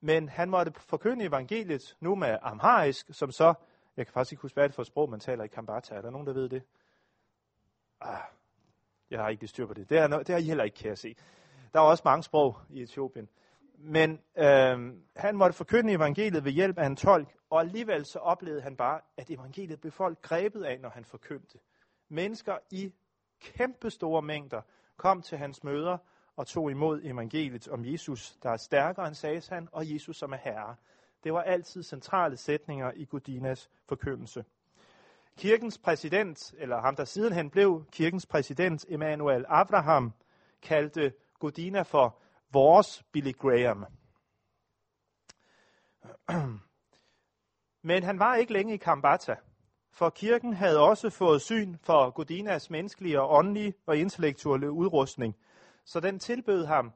Men 0.00 0.28
han 0.28 0.50
måtte 0.50 0.72
forkynde 0.80 1.24
evangeliet 1.24 1.96
nu 2.00 2.14
med 2.14 2.38
amharisk, 2.42 3.06
som 3.10 3.30
så, 3.30 3.54
jeg 3.96 4.06
kan 4.06 4.12
faktisk 4.12 4.32
ikke 4.32 4.42
huske, 4.42 4.54
hvad 4.54 4.68
det 4.68 4.74
for 4.74 4.82
et 4.82 4.86
sprog, 4.86 5.10
man 5.10 5.20
taler 5.20 5.44
i 5.44 5.48
Kambata. 5.48 5.94
Er 5.94 6.02
der 6.02 6.10
nogen, 6.10 6.26
der 6.26 6.32
ved 6.32 6.48
det? 6.48 6.62
Ah, 8.00 8.20
jeg 9.10 9.20
har 9.20 9.28
ikke 9.28 9.46
styr 9.46 9.66
på 9.66 9.74
det. 9.74 9.90
Det, 9.90 9.98
er, 9.98 10.06
det 10.06 10.28
har 10.28 10.38
I 10.38 10.42
heller 10.42 10.64
ikke, 10.64 10.76
kan 10.76 10.88
jeg 10.88 10.98
se. 10.98 11.16
Der 11.72 11.80
er 11.80 11.84
også 11.84 12.02
mange 12.04 12.22
sprog 12.22 12.56
i 12.70 12.82
Etiopien. 12.82 13.28
Men 13.78 14.22
øh, 14.36 14.94
han 15.16 15.36
måtte 15.36 15.56
forkynde 15.56 15.92
evangeliet 15.92 16.44
ved 16.44 16.52
hjælp 16.52 16.78
af 16.78 16.86
en 16.86 16.96
tolk, 16.96 17.36
og 17.50 17.60
alligevel 17.60 18.04
så 18.04 18.18
oplevede 18.18 18.62
han 18.62 18.76
bare, 18.76 19.00
at 19.16 19.30
evangeliet 19.30 19.80
blev 19.80 19.92
folk 19.92 20.22
grebet 20.22 20.64
af, 20.64 20.80
når 20.80 20.88
han 20.88 21.04
forkyndte. 21.04 21.58
Mennesker 22.08 22.58
i 22.70 22.92
kæmpe 23.40 23.90
store 23.90 24.22
mængder 24.22 24.62
kom 24.98 25.22
til 25.22 25.38
hans 25.38 25.64
møder 25.64 25.98
og 26.36 26.46
tog 26.46 26.70
imod 26.70 27.00
evangeliet 27.04 27.68
om 27.68 27.84
Jesus, 27.84 28.38
der 28.42 28.50
er 28.50 28.56
stærkere 28.56 29.06
end 29.06 29.14
Satan, 29.14 29.68
og 29.72 29.92
Jesus 29.92 30.16
som 30.16 30.32
er 30.32 30.36
herre. 30.36 30.76
Det 31.24 31.32
var 31.32 31.42
altid 31.42 31.82
centrale 31.82 32.36
sætninger 32.36 32.92
i 32.96 33.04
Gudinas 33.04 33.70
forkyndelse. 33.88 34.44
Kirkens 35.36 35.78
præsident, 35.78 36.54
eller 36.58 36.80
ham 36.80 36.96
der 36.96 37.04
sidenhen 37.04 37.50
blev 37.50 37.84
kirkens 37.92 38.26
præsident, 38.26 38.84
Emmanuel 38.88 39.44
Abraham, 39.48 40.12
kaldte 40.62 41.12
Godina 41.38 41.82
for 41.82 42.18
vores 42.52 43.04
Billy 43.12 43.32
Graham. 43.32 43.86
Men 47.82 48.02
han 48.02 48.18
var 48.18 48.34
ikke 48.34 48.52
længe 48.52 48.74
i 48.74 48.76
Kambata, 48.76 49.36
for 49.98 50.10
kirken 50.10 50.52
havde 50.52 50.80
også 50.80 51.10
fået 51.10 51.42
syn 51.42 51.76
for 51.82 52.10
Godinas 52.10 52.70
menneskelige 52.70 53.20
og 53.20 53.30
åndelige 53.30 53.74
og 53.86 53.96
intellektuelle 53.96 54.70
udrustning, 54.70 55.36
så 55.84 56.00
den 56.00 56.18
tilbød 56.18 56.64
ham 56.64 56.92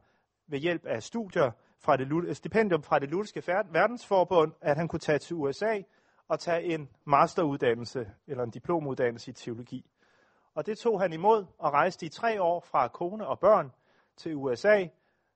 ved 0.46 0.58
hjælp 0.58 0.86
af 0.86 1.02
studier 1.02 1.50
fra 1.78 1.96
det, 1.96 2.36
stipendium 2.36 2.82
fra 2.82 2.98
det 2.98 3.08
lutherske 3.08 3.42
verdensforbund, 3.70 4.52
at 4.60 4.76
han 4.76 4.88
kunne 4.88 5.00
tage 5.00 5.18
til 5.18 5.36
USA 5.36 5.82
og 6.28 6.40
tage 6.40 6.62
en 6.62 6.88
masteruddannelse 7.04 8.10
eller 8.26 8.44
en 8.44 8.50
diplomuddannelse 8.50 9.30
i 9.30 9.34
teologi. 9.34 9.90
Og 10.54 10.66
det 10.66 10.78
tog 10.78 11.00
han 11.00 11.12
imod 11.12 11.46
og 11.58 11.72
rejste 11.72 12.06
i 12.06 12.08
tre 12.08 12.42
år 12.42 12.60
fra 12.60 12.88
kone 12.88 13.26
og 13.26 13.38
børn 13.38 13.72
til 14.16 14.36
USA, 14.36 14.86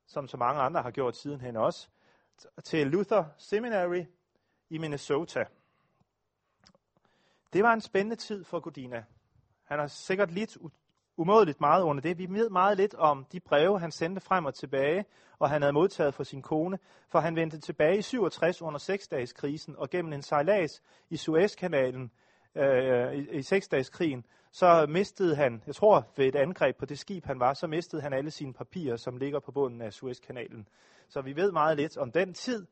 som 0.07 0.29
så 0.29 0.37
mange 0.37 0.61
andre 0.61 0.83
har 0.83 0.90
gjort 0.90 1.16
sidenhen 1.16 1.57
også, 1.57 1.88
til 2.64 2.87
Luther 2.87 3.24
Seminary 3.38 4.05
i 4.70 4.79
Minnesota. 4.79 5.44
Det 7.52 7.62
var 7.62 7.72
en 7.72 7.80
spændende 7.80 8.16
tid 8.16 8.44
for 8.44 8.61
Godina. 8.61 9.04
Han 9.64 9.78
har 9.78 9.87
sikkert 9.87 10.30
lidt 10.30 10.59
umådeligt 11.16 11.61
meget 11.61 11.82
under 11.82 12.02
det. 12.02 12.18
Vi 12.18 12.26
ved 12.30 12.50
meget 12.50 12.76
lidt 12.76 12.94
om 12.94 13.26
de 13.32 13.40
breve, 13.40 13.80
han 13.80 13.90
sendte 13.90 14.20
frem 14.20 14.44
og 14.44 14.54
tilbage, 14.54 15.04
og 15.38 15.50
han 15.50 15.62
havde 15.62 15.72
modtaget 15.72 16.14
fra 16.14 16.24
sin 16.24 16.42
kone, 16.42 16.78
for 17.09 17.18
han 17.20 17.37
vendte 17.37 17.59
tilbage 17.59 17.98
i 17.98 18.02
67 18.02 18.62
under 18.62 18.78
seksdageskrisen, 18.78 19.76
og 19.78 19.90
gennem 19.90 20.12
en 20.12 20.22
sejlads 20.22 20.82
i 21.11 21.16
Suezkanalen 21.16 22.11
øh, 22.54 23.14
i, 23.14 23.30
i 23.30 23.42
seksdageskrigen, 23.42 24.24
så 24.52 24.87
mistede 24.88 25.37
han, 25.37 25.62
jeg 25.66 25.74
tror 25.74 26.06
ved 26.16 26.26
et 26.26 26.37
angreb 26.37 26.76
på 26.76 26.87
det 26.87 26.98
skib, 26.98 27.24
han 27.24 27.40
var, 27.40 27.54
så 27.54 27.66
mistede 27.66 28.02
han 28.02 28.12
alle 28.12 28.30
sine 28.30 28.52
papirer, 28.52 28.96
som 28.96 29.16
ligger 29.16 29.40
på 29.40 29.52
bunden 29.52 29.82
af 29.82 29.92
Suezkanalen. 29.92 30.68
Så 31.09 31.20
vi 31.20 31.37
ved 31.37 31.52
meget 31.52 31.76
lidt 31.76 31.96
om 31.96 32.12
den 32.12 32.35
tid, 32.35 32.66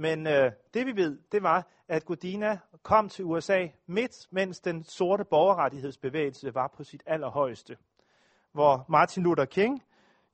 men 0.00 0.26
øh, 0.26 0.52
det 0.74 0.86
vi 0.86 0.96
ved, 0.96 1.18
det 1.32 1.42
var, 1.42 1.66
at 1.88 2.04
Godina 2.04 2.58
kom 2.82 3.08
til 3.08 3.24
USA 3.24 3.66
midt, 3.86 4.28
mens 4.30 4.60
den 4.60 4.84
sorte 4.84 5.24
borgerrettighedsbevægelse 5.24 6.54
var 6.54 6.68
på 6.76 6.84
sit 6.84 7.02
allerhøjeste 7.06 7.76
hvor 8.52 8.84
Martin 8.88 9.22
Luther 9.22 9.44
King 9.44 9.82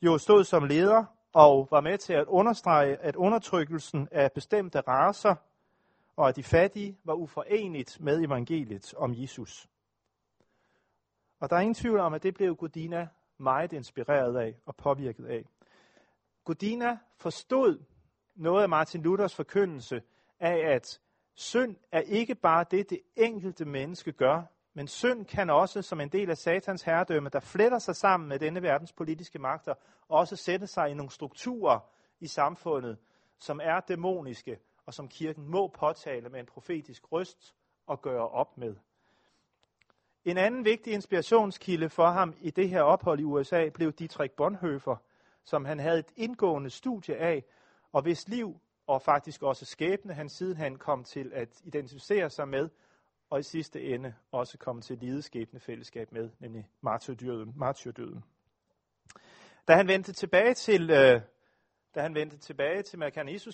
jo 0.02 0.18
stod 0.18 0.44
som 0.44 0.64
leder 0.64 1.04
og 1.32 1.68
var 1.70 1.80
med 1.80 1.98
til 1.98 2.12
at 2.12 2.26
understrege, 2.26 2.96
at 2.96 3.16
undertrykkelsen 3.16 4.08
af 4.12 4.32
bestemte 4.32 4.80
raser 4.80 5.34
og 6.16 6.28
af 6.28 6.34
de 6.34 6.42
fattige 6.42 6.98
var 7.04 7.14
uforenligt 7.14 8.00
med 8.00 8.24
evangeliet 8.24 8.94
om 8.94 9.14
Jesus. 9.14 9.68
Og 11.40 11.50
der 11.50 11.56
er 11.56 11.60
ingen 11.60 11.74
tvivl 11.74 11.98
om, 11.98 12.14
at 12.14 12.22
det 12.22 12.34
blev 12.34 12.56
Godina 12.56 13.08
meget 13.38 13.72
inspireret 13.72 14.36
af 14.36 14.54
og 14.66 14.76
påvirket 14.76 15.26
af. 15.26 15.44
Godina 16.44 16.98
forstod 17.16 17.78
noget 18.36 18.62
af 18.62 18.68
Martin 18.68 19.02
Luthers 19.02 19.34
forkyndelse 19.34 20.02
af, 20.40 20.74
at 20.74 21.00
synd 21.34 21.76
er 21.92 22.00
ikke 22.00 22.34
bare 22.34 22.64
det, 22.70 22.90
det 22.90 23.00
enkelte 23.16 23.64
menneske 23.64 24.12
gør, 24.12 24.42
men 24.74 24.88
synd 24.88 25.24
kan 25.24 25.50
også, 25.50 25.82
som 25.82 26.00
en 26.00 26.08
del 26.08 26.30
af 26.30 26.36
satans 26.36 26.82
herredømme, 26.82 27.28
der 27.28 27.40
fletter 27.40 27.78
sig 27.78 27.96
sammen 27.96 28.28
med 28.28 28.38
denne 28.38 28.62
verdens 28.62 28.92
politiske 28.92 29.38
magter, 29.38 29.74
også 30.08 30.36
sætte 30.36 30.66
sig 30.66 30.90
i 30.90 30.94
nogle 30.94 31.10
strukturer 31.10 31.78
i 32.20 32.26
samfundet, 32.26 32.98
som 33.38 33.60
er 33.62 33.80
dæmoniske, 33.80 34.58
og 34.86 34.94
som 34.94 35.08
kirken 35.08 35.48
må 35.48 35.68
påtale 35.68 36.28
med 36.28 36.40
en 36.40 36.46
profetisk 36.46 37.12
røst 37.12 37.54
og 37.86 38.02
gøre 38.02 38.28
op 38.28 38.58
med. 38.58 38.76
En 40.24 40.36
anden 40.36 40.64
vigtig 40.64 40.92
inspirationskilde 40.92 41.88
for 41.88 42.06
ham 42.06 42.34
i 42.40 42.50
det 42.50 42.68
her 42.68 42.82
ophold 42.82 43.20
i 43.20 43.24
USA 43.24 43.68
blev 43.68 43.92
Dietrich 43.92 44.34
Bonhoeffer, 44.34 44.96
som 45.44 45.64
han 45.64 45.78
havde 45.78 45.98
et 45.98 46.12
indgående 46.16 46.70
studie 46.70 47.16
af, 47.16 47.44
og 47.92 48.02
hvis 48.02 48.28
liv 48.28 48.60
og 48.86 49.02
faktisk 49.02 49.42
også 49.42 49.64
skæbne 49.64 50.14
han 50.14 50.28
sidenhen 50.28 50.78
kom 50.78 51.04
til 51.04 51.32
at 51.34 51.48
identificere 51.64 52.30
sig 52.30 52.48
med, 52.48 52.68
og 53.30 53.40
i 53.40 53.42
sidste 53.42 53.82
ende 53.84 54.14
også 54.32 54.58
komme 54.58 54.82
til 54.82 54.98
lideskæbne 54.98 55.60
fællesskab 55.60 56.12
med, 56.12 56.30
nemlig 56.38 56.68
martyrdøden. 56.80 57.52
martyrdøden. 57.56 58.24
Da 59.68 59.74
han 59.74 59.88
vendte 59.88 60.12
tilbage 60.12 60.54
til, 60.54 60.90
øh, 60.90 61.20
da 61.94 62.02
han 62.02 62.14
vendte 62.14 62.38
tilbage 62.38 62.82
til 62.82 62.98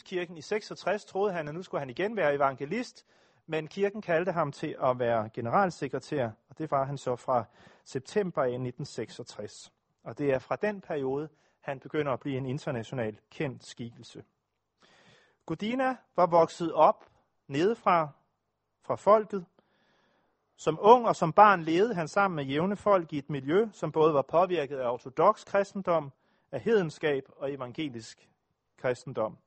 kirken 0.05 0.37
i 0.37 0.43
66, 0.43 1.05
troede 1.05 1.33
han, 1.33 1.49
at 1.49 1.55
nu 1.55 1.63
skulle 1.63 1.79
han 1.81 1.91
igen 1.91 2.17
være 2.17 2.35
evangelist, 2.35 3.07
men 3.47 3.69
kirken 3.69 4.03
kaldte 4.03 4.33
ham 4.33 4.53
til 4.53 4.77
at 4.83 4.99
være 4.99 5.31
generalsekretær, 5.35 6.31
og 6.49 6.59
det 6.59 6.71
var 6.71 6.85
han 6.85 6.99
så 6.99 7.17
fra 7.17 7.45
september 7.85 8.43
1966. 8.43 9.73
Og 10.03 10.19
det 10.19 10.33
er 10.33 10.39
fra 10.39 10.57
den 10.57 10.81
periode, 10.81 11.29
han 11.63 11.81
begynder 11.81 12.13
at 12.13 12.21
blive 12.21 12.37
en 12.37 12.47
international 12.47 13.19
kendt 13.31 13.65
skikkelse. 13.65 14.25
Godina 15.47 15.97
var 16.17 16.27
vokset 16.27 16.73
op 16.73 17.05
nedefra 17.49 18.09
fra 18.83 18.95
folket, 18.95 19.47
som 20.57 20.79
ung 20.81 21.07
og 21.07 21.17
som 21.17 21.33
barn 21.33 21.63
levede 21.63 21.95
han 21.95 22.09
sammen 22.09 22.37
med 22.37 22.45
jævne 22.45 22.77
folk 22.77 23.13
i 23.13 23.19
et 23.19 23.31
miljø, 23.31 23.69
som 23.73 23.93
både 23.93 24.15
var 24.15 24.23
påvirket 24.23 24.79
af 24.79 24.91
ortodox 24.93 25.45
kristendom, 25.45 26.13
af 26.53 26.61
hedenskab 26.61 27.23
og 27.37 27.53
evangelisk 27.53 28.29
kristendom. 28.77 29.39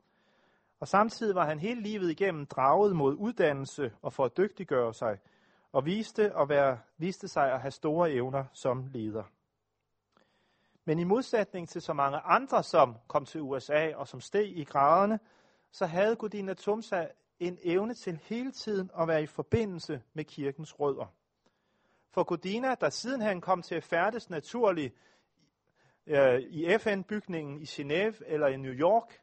Og 0.79 0.87
samtidig 0.87 1.35
var 1.35 1.45
han 1.45 1.59
hele 1.59 1.81
livet 1.81 2.11
igennem 2.11 2.45
draget 2.45 2.95
mod 2.95 3.15
uddannelse 3.15 3.91
og 4.01 4.13
for 4.13 4.25
at 4.25 4.37
dygtiggøre 4.37 4.93
sig, 4.93 5.17
og 5.71 5.85
viste, 5.85 6.37
at 6.37 6.49
være, 6.49 6.79
viste 6.97 7.27
sig 7.27 7.51
at 7.53 7.61
have 7.61 7.71
store 7.71 8.11
evner 8.11 8.45
som 8.53 8.87
leder. 8.93 9.23
Men 10.85 10.99
i 10.99 11.03
modsætning 11.03 11.69
til 11.69 11.81
så 11.81 11.93
mange 11.93 12.17
andre, 12.17 12.63
som 12.63 12.95
kom 13.07 13.25
til 13.25 13.41
USA 13.41 13.95
og 13.95 14.07
som 14.07 14.21
steg 14.21 14.57
i 14.57 14.63
graderne, 14.63 15.19
så 15.71 15.85
havde 15.85 16.15
Gudina 16.15 16.53
Tumsa 16.53 17.07
en 17.39 17.57
evne 17.61 17.93
til 17.93 18.19
hele 18.23 18.51
tiden 18.51 18.91
at 18.99 19.07
være 19.07 19.23
i 19.23 19.25
forbindelse 19.25 20.01
med 20.13 20.23
kirkens 20.23 20.79
rødder. 20.79 21.13
For 22.11 22.23
Godina, 22.23 22.75
der 22.75 22.89
siden 22.89 23.21
han 23.21 23.41
kom 23.41 23.61
til 23.61 23.75
at 23.75 23.83
færdes 23.83 24.29
naturligt 24.29 24.95
øh, 26.07 26.39
i 26.39 26.77
FN-bygningen 26.77 27.61
i 27.61 27.65
Genève 27.65 28.25
eller 28.25 28.47
i 28.47 28.57
New 28.57 28.73
York, 28.73 29.21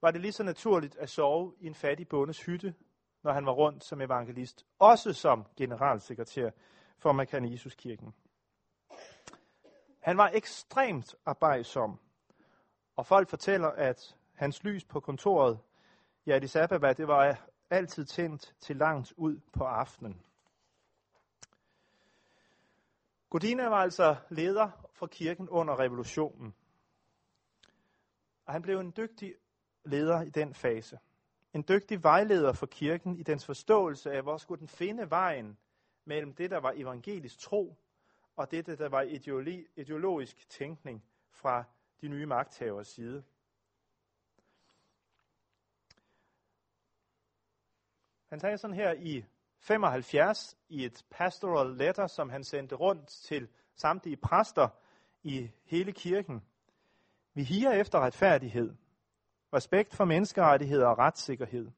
var 0.00 0.10
det 0.10 0.20
lige 0.20 0.32
så 0.32 0.42
naturligt 0.42 0.96
at 0.96 1.10
sove 1.10 1.54
i 1.60 1.66
en 1.66 1.74
fattig 1.74 2.08
bondes 2.08 2.42
hytte, 2.42 2.74
når 3.22 3.32
han 3.32 3.46
var 3.46 3.52
rundt 3.52 3.84
som 3.84 4.00
evangelist, 4.00 4.66
også 4.78 5.12
som 5.12 5.44
generalsekretær 5.56 6.50
for 6.98 7.12
Mekanisus-kirken. 7.12 8.14
Han 10.04 10.18
var 10.18 10.30
ekstremt 10.34 11.14
arbejdsom, 11.26 12.00
og 12.96 13.06
folk 13.06 13.28
fortæller, 13.28 13.68
at 13.68 14.16
hans 14.34 14.64
lys 14.64 14.84
på 14.84 15.00
kontoret 15.00 15.58
i 16.24 16.30
Addis 16.30 16.56
Ababa, 16.56 16.92
det 16.92 17.08
var 17.08 17.48
altid 17.70 18.04
tændt 18.04 18.54
til 18.60 18.76
langt 18.76 19.12
ud 19.16 19.40
på 19.52 19.64
aftenen. 19.64 20.26
Godina 23.30 23.68
var 23.68 23.76
altså 23.76 24.16
leder 24.30 24.88
for 24.92 25.06
kirken 25.06 25.48
under 25.48 25.78
revolutionen. 25.78 26.54
Og 28.46 28.52
han 28.52 28.62
blev 28.62 28.78
en 28.78 28.92
dygtig 28.96 29.34
leder 29.84 30.22
i 30.22 30.30
den 30.30 30.54
fase. 30.54 30.98
En 31.52 31.64
dygtig 31.68 32.02
vejleder 32.02 32.52
for 32.52 32.66
kirken 32.66 33.18
i 33.18 33.22
dens 33.22 33.46
forståelse 33.46 34.12
af, 34.12 34.22
hvor 34.22 34.36
skulle 34.36 34.60
den 34.60 34.68
finde 34.68 35.10
vejen 35.10 35.58
mellem 36.04 36.34
det, 36.34 36.50
der 36.50 36.60
var 36.60 36.72
evangelisk 36.76 37.38
tro, 37.38 37.76
og 38.36 38.50
det, 38.50 38.66
der 38.66 38.88
var 38.88 39.02
ideologi, 39.02 39.66
ideologisk 39.76 40.48
tænkning 40.48 41.04
fra 41.30 41.64
de 42.00 42.08
nye 42.08 42.26
magthavers 42.26 42.88
side. 42.88 43.24
Han 48.28 48.40
sagde 48.40 48.58
sådan 48.58 48.76
her 48.76 48.92
i 48.92 49.24
75 49.58 50.56
i 50.68 50.84
et 50.84 51.04
pastoral 51.10 51.76
letter, 51.76 52.06
som 52.06 52.30
han 52.30 52.44
sendte 52.44 52.74
rundt 52.74 53.08
til 53.08 53.48
samtlige 53.74 54.16
præster 54.16 54.68
i 55.22 55.50
hele 55.64 55.92
kirken. 55.92 56.42
Vi 57.34 57.42
higer 57.42 57.72
efter 57.72 58.00
retfærdighed, 58.00 58.74
respekt 59.52 59.94
for 59.94 60.04
menneskerettigheder 60.04 60.86
og 60.86 60.98
retssikkerhed. 60.98 61.70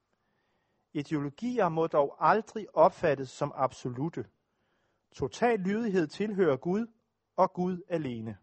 Ideologier 0.92 1.68
må 1.68 1.86
dog 1.86 2.16
aldrig 2.20 2.76
opfattes 2.76 3.30
som 3.30 3.52
absolute. 3.54 4.26
Total 5.12 5.58
lydighed 5.58 6.06
tilhører 6.06 6.56
Gud 6.56 6.86
og 7.36 7.52
Gud 7.52 7.82
alene. 7.88 8.36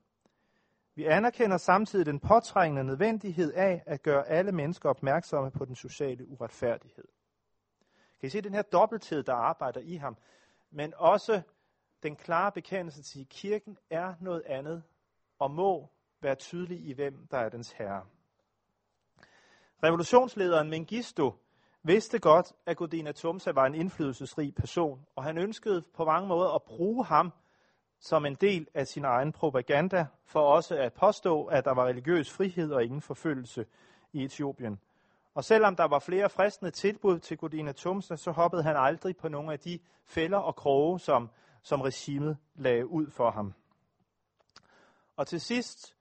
Vi 0.95 1.05
anerkender 1.05 1.57
samtidig 1.57 2.05
den 2.05 2.19
påtrængende 2.19 2.83
nødvendighed 2.83 3.53
af 3.53 3.83
at 3.85 4.03
gøre 4.03 4.27
alle 4.27 4.51
mennesker 4.51 4.89
opmærksomme 4.89 5.51
på 5.51 5.65
den 5.65 5.75
sociale 5.75 6.27
uretfærdighed. 6.27 7.07
Kan 8.19 8.27
I 8.27 8.29
se 8.29 8.41
den 8.41 8.53
her 8.53 8.61
dobbelthed, 8.61 9.23
der 9.23 9.33
arbejder 9.33 9.79
i 9.79 9.95
ham, 9.95 10.17
men 10.71 10.93
også 10.97 11.41
den 12.03 12.15
klare 12.15 12.51
bekendelse 12.51 13.03
til, 13.03 13.21
at 13.21 13.29
kirken 13.29 13.77
er 13.89 14.13
noget 14.19 14.43
andet 14.45 14.83
og 15.39 15.51
må 15.51 15.89
være 16.21 16.35
tydelig 16.35 16.85
i, 16.85 16.93
hvem 16.93 17.27
der 17.31 17.37
er 17.37 17.49
dens 17.49 17.71
herre. 17.71 18.05
Revolutionslederen 19.83 20.69
Mengistu 20.69 21.31
vidste 21.83 22.19
godt, 22.19 22.53
at 22.65 22.77
Godina 22.77 23.11
Tumsa 23.11 23.51
var 23.51 23.65
en 23.65 23.75
indflydelsesrig 23.75 24.55
person, 24.55 25.05
og 25.15 25.23
han 25.23 25.37
ønskede 25.37 25.81
på 25.81 26.05
mange 26.05 26.27
måder 26.27 26.49
at 26.49 26.63
bruge 26.63 27.05
ham 27.05 27.33
som 27.99 28.25
en 28.25 28.35
del 28.35 28.67
af 28.73 28.87
sin 28.87 29.05
egen 29.05 29.31
propaganda, 29.31 30.07
for 30.25 30.39
også 30.39 30.75
at 30.75 30.93
påstå, 30.93 31.45
at 31.45 31.65
der 31.65 31.71
var 31.71 31.85
religiøs 31.85 32.31
frihed 32.31 32.71
og 32.71 32.83
ingen 32.83 33.01
forfølgelse 33.01 33.65
i 34.13 34.23
Etiopien. 34.23 34.79
Og 35.33 35.43
selvom 35.43 35.75
der 35.75 35.83
var 35.83 35.99
flere 35.99 36.29
fristende 36.29 36.71
tilbud 36.71 37.19
til 37.19 37.37
Godina 37.37 37.71
Tumsa, 37.71 38.15
så 38.15 38.31
hoppede 38.31 38.63
han 38.63 38.75
aldrig 38.77 39.17
på 39.17 39.29
nogle 39.29 39.53
af 39.53 39.59
de 39.59 39.79
fælder 40.05 40.37
og 40.37 40.55
kroge, 40.55 40.99
som, 40.99 41.29
som 41.61 41.81
regimet 41.81 42.37
lagde 42.55 42.87
ud 42.87 43.11
for 43.11 43.31
ham. 43.31 43.53
Og 45.15 45.27
til 45.27 45.41
sidst 45.41 45.95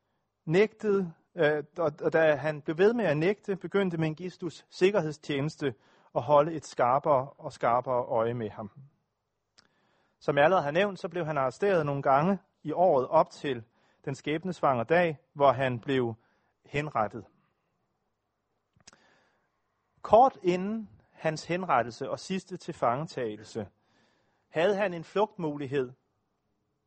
nægtede, 0.45 1.13
Øh, 1.35 1.65
og, 1.79 1.93
og 2.03 2.13
da 2.13 2.35
han 2.35 2.63
blev 2.63 2.79
ved 2.79 2.95
med 2.95 3.05
at 3.05 3.17
nægte, 3.17 3.57
begyndte 3.57 3.99
Mengistus 3.99 4.67
sikkerhedstjeneste 4.71 5.75
at 6.15 6.23
holde 6.23 6.53
et 6.53 6.67
skarpere 6.67 7.31
og 7.31 7.53
skarpere 7.53 8.05
øje 8.05 8.35
med 8.35 8.51
ham. 8.51 8.71
Som 10.19 10.37
jeg 10.37 10.45
allerede 10.45 10.65
har 10.65 10.71
nævnt, 10.71 10.99
så 10.99 11.09
blev 11.09 11.27
han 11.27 11.39
arresteret 11.39 11.87
nogle 11.87 12.03
gange 12.03 12.39
i 12.63 12.73
året 12.73 13.09
op 13.09 13.31
til 13.31 13.65
den 14.05 14.15
skæbnesvangre 14.15 14.85
dag, 14.85 15.19
hvor 15.33 15.53
han 15.53 15.81
blev 15.81 16.15
henrettet. 16.67 17.25
Kort 20.03 20.39
inden 20.43 20.89
hans 21.11 21.45
henrettelse 21.45 22.11
og 22.11 22.19
sidste 22.19 22.57
tilfangetagelse, 22.57 23.69
havde 24.49 24.77
han 24.77 24.95
en 24.95 25.05
flugtmulighed. 25.05 25.93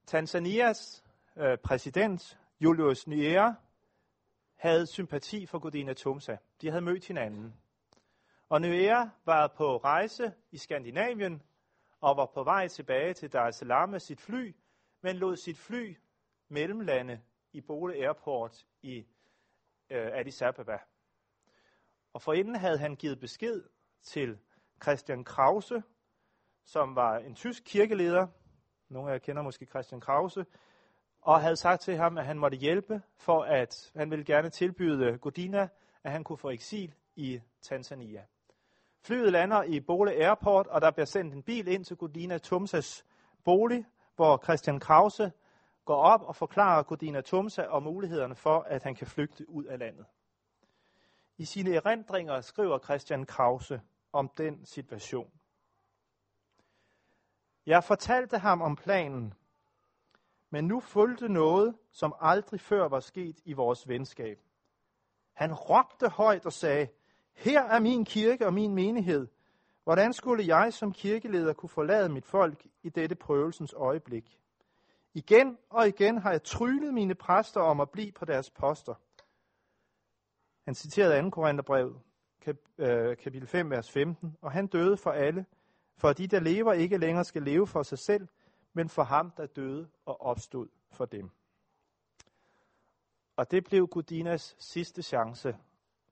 Tanzanias 0.06 1.04
øh, 1.36 1.58
præsident, 1.58 2.39
Julius 2.60 3.08
Nyerere, 3.08 3.56
havde 4.56 4.88
sympati 4.88 5.45
for 5.45 5.60
Godina 5.60 5.93
Tumsa. 5.93 6.38
De 6.62 6.70
havde 6.70 6.82
mødt 6.82 7.08
hinanden. 7.08 7.56
Og 8.49 8.62
Nyerere 8.62 9.12
var 9.26 9.47
på 9.47 9.78
rejse 9.78 10.34
i 10.51 10.58
Skandinavien 10.58 11.41
og 11.99 12.18
var 12.18 12.26
på 12.34 12.43
vej 12.43 12.68
tilbage 12.68 13.14
til 13.14 13.34
Dar 13.34 13.47
es 13.47 13.56
Salaam 13.56 13.89
med 13.89 13.99
sit 13.99 14.22
fly, 14.22 14.56
men 15.01 15.16
lod 15.16 15.36
sit 15.36 15.58
fly 15.58 15.97
mellemlande 16.47 17.22
i 17.51 17.62
Bole 17.62 17.93
Airport 17.93 18.68
i 18.82 18.97
øh, 19.89 20.08
Addis 20.14 20.41
Ababa. 20.41 20.78
Og 22.14 22.22
forinden 22.22 22.56
havde 22.56 22.78
han 22.78 22.95
givet 22.95 23.20
besked 23.20 23.64
til 24.01 24.39
Christian 24.84 25.24
Krause, 25.24 25.84
som 26.64 26.95
var 26.95 27.18
en 27.18 27.36
tysk 27.36 27.64
kirkeleder. 27.66 28.28
Nogle 28.89 29.10
af 29.10 29.14
jer 29.14 29.20
kender 29.20 29.41
måske 29.41 29.66
Christian 29.66 30.01
Krause. 30.01 30.45
Og 31.26 31.42
havde 31.42 31.56
sagt 31.56 31.82
til 31.82 31.98
ham, 31.98 32.18
at 32.18 32.26
han 32.26 32.40
måtte 32.40 32.58
hjælpe, 32.58 33.02
for 33.18 33.44
at 33.44 33.92
han 33.96 34.12
ville 34.12 34.26
gerne 34.26 34.50
tilbyde 34.50 35.18
Godina, 35.18 35.68
at 36.04 36.12
han 36.12 36.24
kunne 36.24 36.38
få 36.38 36.50
eksil 36.50 36.94
i 37.16 37.42
Tanzania. 37.62 38.26
Flyet 39.02 39.32
lander 39.32 39.64
i 39.64 39.80
Bole 39.80 40.12
Airport, 40.12 40.68
og 40.68 40.82
der 40.82 40.92
bliver 40.92 41.06
sendt 41.06 41.34
en 41.34 41.44
bil 41.44 41.68
ind 41.68 41.86
til 41.86 41.98
Godina 41.98 42.38
Tumsas 42.38 43.06
bolig, 43.44 43.86
hvor 44.16 44.42
Christian 44.44 44.80
Krause 44.80 45.32
går 45.86 45.96
op 45.96 46.22
og 46.22 46.36
forklarer 46.36 46.84
Godina 46.84 47.22
Tumsa 47.22 47.66
om 47.66 47.84
mulighederne 47.84 48.36
for, 48.36 48.60
at 48.60 48.84
han 48.84 48.96
kan 48.96 49.08
flygte 49.08 49.50
ud 49.50 49.64
af 49.64 49.80
landet. 49.80 50.06
I 51.38 51.46
sine 51.46 51.76
erindringer 51.76 52.42
skriver 52.42 52.80
Christian 52.80 53.26
Krause 53.26 53.82
om 54.14 54.30
den 54.38 54.66
situation. 54.66 55.32
Jeg 57.66 57.84
fortalte 57.84 58.38
ham 58.38 58.62
om 58.62 58.76
planen, 58.76 59.34
men 60.50 60.68
nu 60.68 60.80
fulgte 60.80 61.30
noget, 61.30 61.76
som 61.91 62.16
aldrig 62.22 62.60
før 62.60 62.88
var 62.88 63.00
sket 63.00 63.39
i 63.46 63.54
vores 63.54 63.88
venskab. 63.88 64.39
Han 65.34 65.54
råbte 65.54 66.10
højt 66.10 66.46
og 66.46 66.54
sagde, 66.54 66.88
her 67.34 67.64
er 67.64 67.80
min 67.80 68.06
kirke 68.06 68.46
og 68.46 68.54
min 68.54 68.76
menighed. 68.76 69.28
Hvordan 69.84 70.14
skulle 70.14 70.56
jeg 70.56 70.74
som 70.74 70.93
kirkeleder 70.93 71.54
kunne 71.54 71.70
forlade 71.70 72.10
mit 72.10 72.26
folk 72.26 72.66
i 72.84 72.89
dette 72.89 73.16
prøvelsens 73.16 73.74
øjeblik? 73.74 74.39
Igen 75.14 75.58
og 75.70 75.88
igen 75.88 76.18
har 76.18 76.32
jeg 76.32 76.43
tryllet 76.43 76.93
mine 76.93 77.16
præster 77.16 77.62
om 77.62 77.80
at 77.80 77.89
blive 77.89 78.12
på 78.12 78.26
deres 78.26 78.50
poster. 78.50 78.93
Han 80.66 80.76
citerede 80.76 81.22
2. 81.22 81.30
Korintherbrev, 81.30 82.00
øh, 82.78 83.18
kapitel 83.18 83.48
5, 83.48 83.70
vers 83.70 83.91
15, 83.91 84.38
og 84.41 84.52
han 84.52 84.68
døde 84.68 84.98
for 84.98 85.12
alle, 85.12 85.46
for 85.98 86.14
de, 86.14 86.28
der 86.28 86.39
lever, 86.39 86.74
ikke 86.74 86.98
længere 86.98 87.24
skal 87.24 87.41
leve 87.41 87.68
for 87.68 87.84
sig 87.84 88.00
selv, 88.00 88.28
men 88.76 88.90
for 88.90 89.04
ham, 89.04 89.32
der 89.32 89.46
døde 89.46 89.90
og 90.06 90.22
opstod 90.22 90.68
for 90.92 91.06
dem. 91.06 91.30
Og 93.36 93.52
det 93.52 93.64
blev 93.64 93.88
Gudinas 93.88 94.56
sidste 94.60 95.04
chance. 95.04 95.58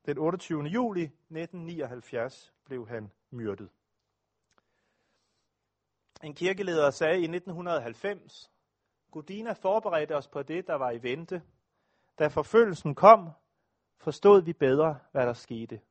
Den 0.06 0.18
28. 0.18 0.64
juli 0.64 1.04
1979 1.04 2.54
blev 2.66 2.88
han 2.88 3.12
myrdet. 3.30 3.70
En 6.24 6.34
kirkeleder 6.36 6.90
sagde 6.90 7.20
i 7.20 7.24
1990, 7.24 8.52
Gudina 9.12 9.54
forberedte 9.54 10.16
os 10.16 10.28
på 10.28 10.44
det, 10.44 10.68
der 10.68 10.76
var 10.76 10.92
i 10.92 11.04
vente. 11.04 11.42
Da 12.20 12.28
forfølgelsen 12.28 12.96
kom, 12.96 13.30
forstod 13.98 14.42
vi 14.42 14.54
bedre, 14.54 15.00
hvad 15.12 15.26
der 15.28 15.34
skete. 15.34 15.82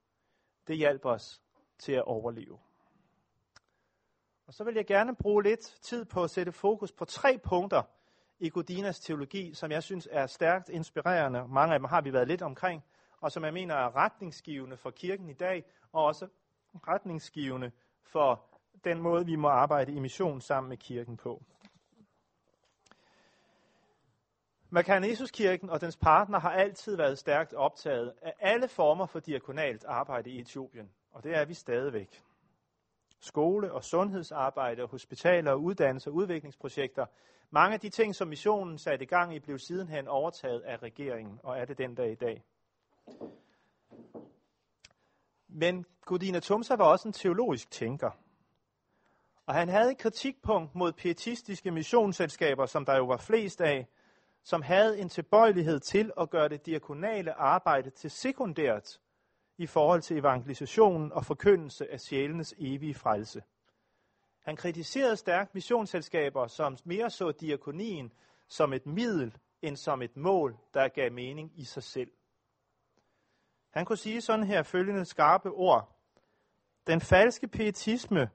Det 0.66 0.77
hjalp 0.77 1.05
os 1.05 1.43
til 1.79 1.93
at 1.93 2.05
overleve. 2.05 2.59
Og 4.47 4.55
så 4.55 4.64
vil 4.64 4.74
jeg 4.74 4.86
gerne 4.86 5.16
bruge 5.16 5.43
lidt 5.43 5.61
tid 5.82 6.05
på 6.05 6.22
at 6.24 6.30
sætte 6.30 6.53
fokus 6.53 6.93
på 6.93 7.05
tre 7.05 7.38
punkter 7.38 7.82
i 8.38 8.49
Godinas 8.49 9.01
teologi, 9.01 9.55
som 9.55 9.70
jeg 9.70 9.82
synes 9.82 10.09
er 10.11 10.26
stærkt 10.26 10.68
inspirerende. 10.68 11.49
Mange 11.49 11.74
af 11.74 11.80
dem 11.80 11.84
har 11.84 12.01
vi 12.01 12.12
været 12.12 12.28
lidt 12.28 12.43
omkring, 12.43 12.84
og 13.20 13.32
som 13.32 13.45
jeg 13.45 13.53
mener 13.53 13.74
er 13.74 13.97
retningsgivende 13.97 14.76
for 14.76 14.90
kirken 14.90 15.28
i 15.28 15.32
dag, 15.32 15.64
og 15.93 16.05
også 16.05 16.28
retningsgivende 16.88 17.72
for 18.03 18.45
den 18.84 19.03
måde, 19.03 19.26
vi 19.26 19.36
må 19.36 19.49
arbejde 19.49 19.93
i 19.93 19.99
mission 19.99 20.40
sammen 20.40 20.68
med 20.68 20.76
kirken 20.76 21.16
på. 21.16 21.43
Makanesuskirken 24.70 25.70
og 25.70 25.80
dens 25.80 25.97
partner 25.97 26.38
har 26.38 26.51
altid 26.51 26.97
været 26.97 27.18
stærkt 27.18 27.55
optaget 27.55 28.12
af 28.22 28.34
alle 28.40 28.68
former 28.68 29.07
for 29.07 29.20
diakonalt 29.20 29.84
arbejde 29.84 30.30
i 30.30 30.40
Etiopien, 30.40 30.90
og 31.11 31.24
det 31.24 31.36
er 31.36 31.45
vi 31.45 31.55
stadigvæk. 31.55 32.22
Skole- 33.25 33.73
og 33.73 33.85
sundhedsarbejde, 33.85 34.87
hospitaler, 34.87 35.55
uddannelse 35.55 36.11
og 36.11 36.14
udviklingsprojekter. 36.14 37.07
Mange 37.51 37.75
af 37.75 37.81
de 37.81 37.89
ting, 37.89 38.14
som 38.14 38.29
missionen 38.29 38.79
satte 38.79 39.03
i 39.03 39.07
gang 39.07 39.35
i, 39.35 39.39
blev 39.39 39.59
sidenhen 39.59 40.09
overtaget 40.09 40.61
af 40.61 40.83
regeringen, 40.83 41.41
og 41.43 41.59
er 41.59 41.64
det 41.64 41.79
den 41.79 41.95
dag 41.95 42.12
i 42.12 42.14
dag. 42.14 42.45
Men 45.49 45.87
Godina 46.05 46.41
Tumsa 46.41 46.77
var 46.77 46.85
også 46.85 47.09
en 47.09 47.12
teologisk 47.12 47.70
tænker. 47.70 48.11
Og 49.47 49.55
han 49.55 49.68
havde 49.68 49.91
et 49.91 49.99
kritikpunkt 49.99 50.75
mod 50.75 50.93
pietistiske 50.93 51.70
missionsselskaber, 51.70 52.66
som 52.66 52.85
der 52.85 52.97
jo 52.97 53.05
var 53.05 53.16
flest 53.16 53.61
af, 53.61 53.87
som 54.43 54.62
havde 54.62 54.99
en 54.99 55.09
tilbøjelighed 55.09 55.81
til 55.81 56.12
at 56.20 56.31
gøre 56.31 56.49
det 56.49 56.66
diakonale 56.66 57.33
arbejde 57.33 57.91
til 57.91 58.11
sekundært 58.11 59.01
i 59.62 59.66
forhold 59.66 60.02
til 60.02 60.18
evangelisationen 60.18 61.12
og 61.12 61.24
forkyndelse 61.24 61.92
af 61.92 62.00
sjælenes 62.00 62.54
evige 62.58 62.94
frelse. 62.94 63.42
Han 64.40 64.56
kritiserede 64.56 65.16
stærkt 65.16 65.54
missionsselskaber, 65.54 66.46
som 66.46 66.76
mere 66.84 67.10
så 67.10 67.32
diakonien 67.32 68.12
som 68.48 68.72
et 68.72 68.86
middel 68.86 69.36
end 69.62 69.76
som 69.76 70.02
et 70.02 70.16
mål, 70.16 70.56
der 70.74 70.88
gav 70.88 71.12
mening 71.12 71.52
i 71.56 71.64
sig 71.64 71.82
selv. 71.82 72.10
Han 73.70 73.84
kunne 73.84 73.96
sige 73.96 74.20
sådan 74.20 74.46
her 74.46 74.62
følgende 74.62 75.04
skarpe 75.04 75.50
ord. 75.50 75.96
Den 76.86 77.00
falske 77.00 77.48
pietisme 77.48 78.30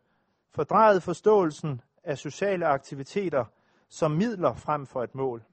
fordrejede 0.51 1.01
forståelsen 1.01 1.81
af 2.03 2.17
sociale 2.17 2.65
aktiviteter 2.65 3.45
som 3.89 4.11
midler 4.11 4.55
frem 4.55 4.85
for 4.85 5.03
et 5.03 5.15
mål. 5.15 5.43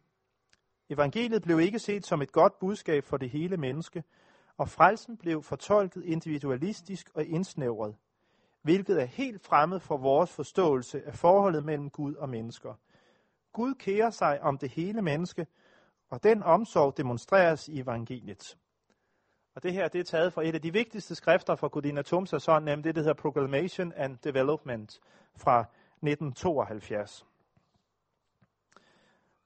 Evangeliet 0.89 1.43
blev 1.43 1.61
ikke 1.61 1.79
set 1.79 2.07
som 2.07 2.23
et 2.23 2.33
godt 2.33 2.59
budskab 2.59 3.05
for 3.05 3.17
det 3.17 3.31
hele 3.31 3.57
menneske, 3.57 4.05
og 4.59 4.69
frelsen 4.69 5.17
blev 5.17 5.43
fortolket 5.43 6.05
individualistisk 6.05 7.11
og 7.15 7.25
indsnævret, 7.25 7.97
hvilket 8.63 9.01
er 9.01 9.05
helt 9.05 9.43
fremmed 9.43 9.81
for 9.81 9.97
vores 9.97 10.33
forståelse 10.33 11.03
af 11.07 11.15
forholdet 11.15 11.65
mellem 11.65 11.91
Gud 11.91 12.15
og 12.15 12.29
mennesker. 12.29 12.75
Gud 13.53 13.75
kærer 13.75 14.11
sig 14.11 14.41
om 14.43 14.59
det 14.59 14.71
hele 14.71 15.03
menneske, 15.03 15.47
og 16.11 16.23
den 16.23 16.43
omsorg 16.43 16.97
demonstreres 16.97 17.69
i 17.69 17.81
evangeliet. 17.81 18.59
Og 19.55 19.63
det 19.63 19.73
her 19.73 19.89
det 19.89 20.01
er 20.01 20.05
taget 20.05 20.33
fra 20.33 20.47
et 20.47 20.55
af 20.55 20.63
de 20.63 20.73
vigtigste 20.73 21.15
skrifter 21.15 21.55
fra 21.55 21.69
Godina 21.69 22.03
Tumsa, 22.03 22.59
nemlig 22.59 22.85
det, 22.85 22.95
der 22.95 23.01
hedder 23.01 23.15
Proclamation 23.15 23.93
and 23.93 24.19
Development 24.25 25.01
fra 25.37 25.61
1972. 25.61 27.27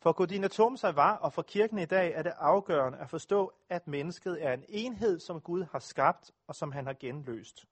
For 0.01 0.13
Godina 0.13 0.49
Tomsa 0.49 0.91
var, 0.91 1.17
og 1.17 1.33
for 1.33 1.43
kirken 1.43 1.79
i 1.79 1.85
dag 1.85 2.13
er 2.13 2.23
det 2.23 2.33
afgørende 2.37 2.99
at 2.99 3.11
forstå, 3.11 3.53
at 3.69 3.89
mennesket 3.89 4.45
er 4.45 4.53
en 4.53 4.65
enhed, 4.69 5.21
som 5.21 5.41
Gud 5.41 5.65
har 5.73 5.79
skabt 5.79 6.31
og 6.47 6.55
som 6.55 6.73
han 6.73 6.87
har 6.87 6.93
genløst. 6.93 7.67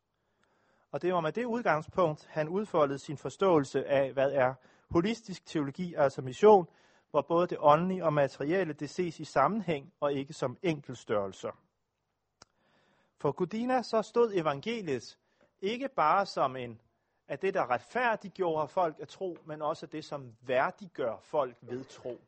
Og 0.90 1.02
det 1.02 1.14
var 1.14 1.20
med 1.20 1.32
det 1.32 1.44
udgangspunkt, 1.44 2.26
han 2.30 2.48
udfoldede 2.48 2.98
sin 2.98 3.16
forståelse 3.16 3.86
af, 3.86 4.12
hvad 4.12 4.32
er 4.32 4.54
holistisk 4.90 5.46
teologi, 5.46 5.94
altså 5.94 6.22
mission, 6.22 6.68
hvor 7.10 7.22
både 7.22 7.46
det 7.46 7.58
åndelige 7.60 8.04
og 8.04 8.12
materielle 8.12 8.72
det 8.72 8.90
ses 8.90 9.20
i 9.20 9.24
sammenhæng 9.24 9.92
og 10.00 10.12
ikke 10.12 10.32
som 10.32 10.56
enkeltstørrelser. 10.62 11.50
For 13.18 13.32
Gudina 13.32 13.82
så 13.82 14.02
stod 14.02 14.32
evangeliet 14.34 15.18
ikke 15.60 15.88
bare 15.88 16.26
som 16.26 16.56
en 16.56 16.80
af 17.28 17.38
det, 17.38 17.54
der 17.54 17.70
retfærdiggjorde 17.70 18.68
folk 18.68 18.96
at 19.00 19.08
tro, 19.08 19.38
men 19.44 19.62
også 19.62 19.86
det, 19.86 20.04
som 20.04 20.36
værdiggør 20.40 21.16
folk 21.22 21.56
ved 21.60 21.84
tro. 21.84 22.20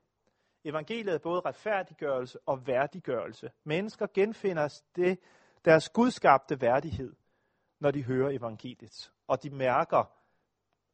Evangeliet 0.65 1.15
er 1.15 1.19
både 1.19 1.41
retfærdiggørelse 1.41 2.39
og 2.47 2.67
værdiggørelse. 2.67 3.51
Mennesker 3.65 4.07
genfinder 4.15 4.81
det, 4.97 5.19
deres 5.65 5.89
gudskabte 5.89 6.61
værdighed, 6.61 7.15
når 7.81 7.91
de 7.91 8.03
hører 8.03 8.31
evangeliet, 8.31 9.13
og 9.27 9.43
de 9.43 9.51
mærker 9.51 10.05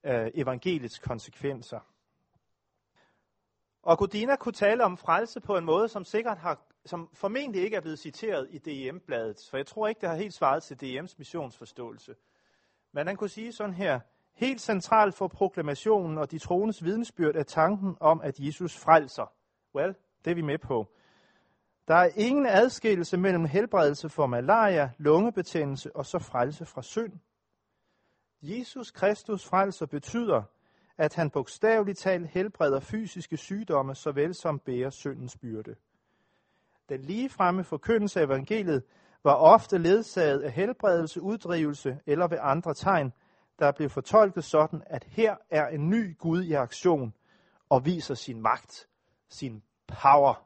øh, 0.05 0.31
evangeliets 0.35 0.99
konsekvenser. 0.99 1.81
Og 3.83 3.99
Godina 3.99 4.37
kunne 4.37 4.53
tale 4.53 4.85
om 4.85 4.97
frelse 4.97 5.41
på 5.41 5.57
en 5.57 5.65
måde, 5.65 5.89
som 5.89 6.05
sikkert 6.05 6.39
har, 6.39 6.61
som 6.85 7.11
formentlig 7.15 7.63
ikke 7.63 7.77
er 7.77 7.81
blevet 7.81 7.99
citeret 7.99 8.49
i 8.51 8.59
DM-bladet, 8.59 9.47
for 9.51 9.57
jeg 9.57 9.67
tror 9.67 9.89
ikke, 9.89 10.01
det 10.01 10.09
har 10.09 10.17
helt 10.17 10.35
svaret 10.35 10.63
til 10.63 10.75
DM's 10.75 11.15
missionsforståelse. 11.19 12.15
Men 12.95 13.07
han 13.07 13.17
kunne 13.17 13.31
sige 13.31 13.53
sådan 13.53 13.75
her, 13.75 14.01
helt 14.33 14.61
centralt 14.61 15.15
for 15.15 15.29
proklamationen 15.29 16.19
og 16.19 16.31
de 16.31 16.39
troendes 16.39 16.85
vidensbyrd 16.85 17.37
er 17.37 17.43
tanken 17.43 17.97
om, 18.01 18.21
at 18.21 18.41
Jesus 18.41 18.77
frelser. 18.77 19.33
Well, 19.75 19.95
det 20.25 20.31
er 20.31 20.35
vi 20.35 20.43
med 20.43 20.59
på. 20.59 20.89
Der 21.89 21.95
er 21.95 22.11
ingen 22.17 22.47
adskillelse 22.47 23.17
mellem 23.17 23.45
helbredelse 23.45 24.09
for 24.09 24.27
malaria, 24.27 24.91
lungebetændelse 24.99 25.97
og 25.97 26.07
så 26.07 26.19
frelse 26.19 26.67
fra 26.67 26.83
synd. 26.83 27.13
Jesus 28.43 28.91
Kristus 28.91 29.45
frelser 29.45 29.87
betyder, 29.87 30.43
at 30.99 31.15
han 31.15 31.31
bogstaveligt 31.31 31.99
talt 31.99 32.29
helbreder 32.29 32.81
fysiske 32.81 33.37
sygdomme, 33.37 33.95
såvel 33.95 34.35
som 34.35 34.59
bærer 34.59 34.91
syndens 34.91 35.37
byrde. 35.37 35.75
Den 36.89 37.01
ligefremme 37.01 37.65
forkyndelse 37.65 38.21
af 38.21 38.25
evangeliet 38.25 38.83
var 39.25 39.35
ofte 39.35 39.79
ledsaget 39.79 40.41
af 40.41 40.53
helbredelse, 40.53 41.23
uddrivelse 41.23 41.99
eller 42.07 42.29
ved 42.29 42.39
andre 42.41 42.75
tegn, 42.75 43.13
der 43.59 43.73
blev 43.73 43.91
fortolket 43.91 44.45
sådan, 44.45 44.83
at 44.87 45.05
her 45.05 45.37
er 45.51 45.67
en 45.67 45.91
ny 45.91 46.19
Gud 46.19 46.43
i 46.43 46.53
aktion 46.53 47.15
og 47.69 47.85
viser 47.85 48.15
sin 48.15 48.43
magt, 48.43 48.89
sin 49.29 49.63
power. 49.87 50.45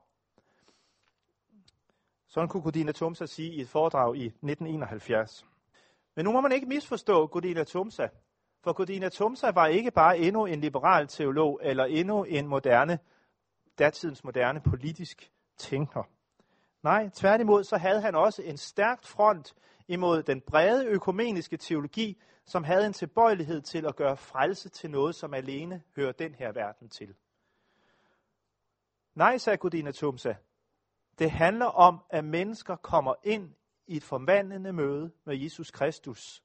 Sådan 2.29 2.49
kunne 2.49 2.63
Godina 2.63 2.93
Tumsa 2.93 3.27
sige 3.27 3.53
i 3.53 3.61
et 3.61 3.69
foredrag 3.69 4.17
i 4.17 4.27
1971. 4.27 5.47
Men 6.17 6.25
nu 6.25 6.33
må 6.33 6.41
man 6.41 6.53
ikke 6.53 6.67
misforstå 6.67 7.27
Godina 7.27 7.65
Tumsa, 7.65 8.09
for 8.65 8.73
Godina 8.73 9.09
Tumsa 9.09 9.51
var 9.51 9.67
ikke 9.67 9.91
bare 9.91 10.19
endnu 10.19 10.47
en 10.47 10.61
liberal 10.61 11.07
teolog 11.07 11.61
eller 11.63 11.85
endnu 11.85 12.25
en 12.25 12.47
moderne, 12.47 12.99
datidens 13.79 14.25
moderne 14.25 14.61
politisk 14.61 15.33
tænker. 15.57 16.03
Nej, 16.83 17.09
tværtimod 17.15 17.65
så 17.65 17.77
havde 17.77 18.01
han 18.01 18.15
også 18.15 18.43
en 18.43 18.57
stærkt 18.57 19.07
front 19.07 19.55
imod 19.89 20.23
den 20.23 20.41
brede 20.41 20.87
økumeniske 20.87 21.57
teologi, 21.57 22.23
som 22.45 22.65
havde 22.65 22.87
en 22.87 22.93
tilbøjelighed 22.93 23.61
til 23.61 23.87
at 23.87 23.97
gøre 23.97 24.17
frelse 24.17 24.69
til 24.69 24.91
noget, 24.91 25.15
som 25.15 25.35
alene 25.35 25.83
hører 25.97 26.13
den 26.13 26.35
her 26.35 26.53
verden 26.53 26.89
til. 26.89 27.15
Nej, 29.15 29.39
sagde 29.39 29.57
Gudina 29.57 29.93
Tumsa. 29.93 30.35
Det 31.19 31.31
handler 31.31 31.67
om, 31.67 31.99
at 32.11 32.25
mennesker 32.25 32.77
kommer 32.77 33.15
ind 33.23 33.55
i 33.87 33.97
et 33.97 34.05
forvandlende 34.05 34.73
møde 34.73 35.11
med 35.25 35.37
Jesus 35.37 35.71
Kristus. 35.71 36.43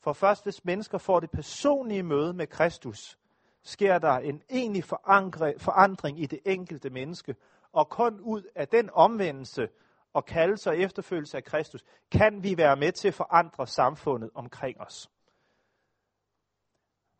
For 0.00 0.12
først 0.12 0.42
hvis 0.42 0.64
mennesker 0.64 0.98
får 0.98 1.20
det 1.20 1.30
personlige 1.30 2.02
møde 2.02 2.32
med 2.32 2.46
Kristus, 2.46 3.18
sker 3.62 3.98
der 3.98 4.12
en 4.12 4.42
egentlig 4.50 4.84
forandring 4.84 6.20
i 6.20 6.26
det 6.26 6.40
enkelte 6.44 6.90
menneske, 6.90 7.36
og 7.72 7.88
kun 7.88 8.20
ud 8.20 8.42
af 8.54 8.68
den 8.68 8.90
omvendelse 8.92 9.68
og 10.12 10.24
kaldelse 10.24 10.70
og 10.70 10.78
efterfølgelse 10.78 11.36
af 11.36 11.44
Kristus, 11.44 11.84
kan 12.12 12.42
vi 12.42 12.56
være 12.56 12.76
med 12.76 12.92
til 12.92 13.08
at 13.08 13.14
forandre 13.14 13.66
samfundet 13.66 14.30
omkring 14.34 14.80
os. 14.80 15.10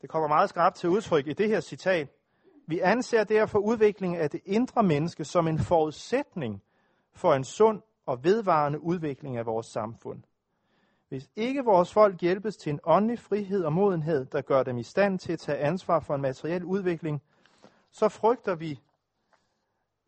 Det 0.01 0.11
kommer 0.11 0.29
meget 0.29 0.51
skarpt 0.51 0.77
til 0.77 0.89
udtryk 0.89 1.27
i 1.27 1.33
det 1.33 1.49
her 1.49 1.61
citat. 1.61 2.09
Vi 2.67 2.81
anser 2.81 3.25
derfor 3.25 3.59
udviklingen 3.59 4.21
af 4.21 4.31
det 4.31 4.41
indre 4.45 4.83
menneske 4.83 5.25
som 5.25 5.49
en 5.49 5.59
forudsætning 5.59 6.63
for 7.13 7.35
en 7.35 7.45
sund 7.45 7.83
og 8.07 8.25
vedvarende 8.25 8.81
udvikling 8.81 9.37
af 9.37 9.47
vores 9.47 9.67
samfund. 9.67 10.23
Hvis 11.09 11.31
ikke 11.37 11.65
vores 11.65 11.93
folk 11.93 12.21
hjælpes 12.21 12.57
til 12.57 12.73
en 12.73 12.81
åndelig 12.85 13.19
frihed 13.19 13.65
og 13.65 13.73
modenhed, 13.73 14.25
der 14.25 14.43
gør 14.43 14.63
dem 14.63 14.79
i 14.79 14.83
stand 14.83 15.19
til 15.19 15.33
at 15.33 15.39
tage 15.39 15.59
ansvar 15.59 16.01
for 16.01 16.15
en 16.15 16.21
materiel 16.21 16.65
udvikling, 16.65 17.23
så 17.91 18.09
frygter 18.09 18.55
vi, 18.55 18.81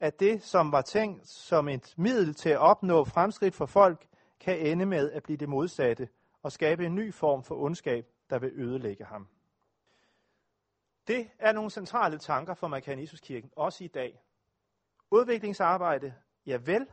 at 0.02 0.20
det, 0.20 0.42
som 0.42 0.72
var 0.72 0.82
tænkt 0.82 1.28
som 1.28 1.68
et 1.68 1.94
middel 1.96 2.34
til 2.34 2.48
at 2.48 2.58
opnå 2.58 3.04
fremskridt 3.04 3.54
for 3.54 3.66
folk, 3.66 4.06
kan 4.40 4.58
ende 4.58 4.86
med 4.86 5.10
at 5.10 5.22
blive 5.22 5.36
det 5.36 5.48
modsatte 5.48 6.08
og 6.42 6.52
skabe 6.52 6.86
en 6.86 6.94
ny 6.94 7.14
form 7.14 7.44
for 7.44 7.54
ondskab, 7.54 8.06
der 8.30 8.38
vil 8.38 8.52
ødelægge 8.54 9.04
ham. 9.04 9.28
Det 11.06 11.30
er 11.38 11.52
nogle 11.52 11.70
centrale 11.70 12.18
tanker 12.18 12.54
for 12.54 12.68
Markanisuskirken, 12.68 13.50
også 13.56 13.84
i 13.84 13.86
dag. 13.86 14.22
Udviklingsarbejde, 15.10 16.14
ja 16.46 16.58
vel, 16.64 16.86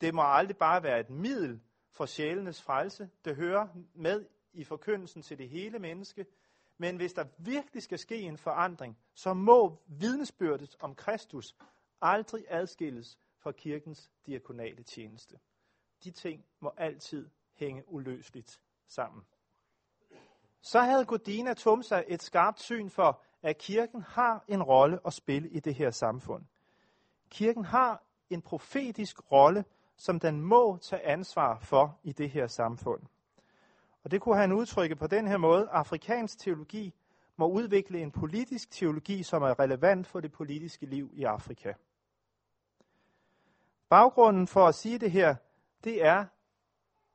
det 0.00 0.14
må 0.14 0.22
aldrig 0.24 0.56
bare 0.56 0.82
være 0.82 1.00
et 1.00 1.10
middel 1.10 1.60
for 1.90 2.06
sjælenes 2.06 2.62
frelse. 2.62 3.10
Det 3.24 3.36
hører 3.36 3.68
med 3.94 4.24
i 4.52 4.64
forkyndelsen 4.64 5.22
til 5.22 5.38
det 5.38 5.48
hele 5.48 5.78
menneske. 5.78 6.26
Men 6.78 6.96
hvis 6.96 7.12
der 7.12 7.24
virkelig 7.38 7.82
skal 7.82 7.98
ske 7.98 8.20
en 8.20 8.38
forandring, 8.38 8.98
så 9.14 9.34
må 9.34 9.82
vidnesbyrdet 9.86 10.76
om 10.80 10.94
Kristus 10.94 11.56
aldrig 12.04 12.44
adskilles 12.48 13.18
fra 13.38 13.52
kirkens 13.52 14.10
diakonale 14.26 14.82
tjeneste. 14.82 15.38
De 16.04 16.10
ting 16.10 16.44
må 16.60 16.72
altid 16.76 17.28
hænge 17.54 17.82
uløseligt 17.86 18.60
sammen. 18.88 19.22
Så 20.60 20.80
havde 20.80 21.04
Godina 21.04 21.54
Tumsa 21.54 22.02
et 22.06 22.22
skarpt 22.22 22.60
syn 22.60 22.90
for, 22.90 23.22
at 23.42 23.58
kirken 23.58 24.02
har 24.02 24.44
en 24.48 24.62
rolle 24.62 25.00
at 25.06 25.12
spille 25.12 25.48
i 25.48 25.60
det 25.60 25.74
her 25.74 25.90
samfund. 25.90 26.44
Kirken 27.30 27.64
har 27.64 28.02
en 28.30 28.42
profetisk 28.42 29.32
rolle, 29.32 29.64
som 29.96 30.20
den 30.20 30.40
må 30.40 30.76
tage 30.76 31.02
ansvar 31.02 31.58
for 31.58 31.98
i 32.02 32.12
det 32.12 32.30
her 32.30 32.46
samfund. 32.46 33.02
Og 34.04 34.10
det 34.10 34.20
kunne 34.20 34.36
han 34.36 34.52
udtrykke 34.52 34.96
på 34.96 35.06
den 35.06 35.26
her 35.26 35.36
måde. 35.36 35.68
Afrikansk 35.68 36.38
teologi 36.38 36.94
må 37.36 37.48
udvikle 37.48 38.00
en 38.00 38.10
politisk 38.10 38.70
teologi, 38.70 39.22
som 39.22 39.42
er 39.42 39.58
relevant 39.58 40.06
for 40.06 40.20
det 40.20 40.32
politiske 40.32 40.86
liv 40.86 41.10
i 41.12 41.24
Afrika. 41.24 41.72
Baggrunden 43.94 44.46
for 44.46 44.66
at 44.66 44.74
sige 44.74 44.98
det 44.98 45.10
her, 45.10 45.34
det 45.84 46.04
er 46.04 46.24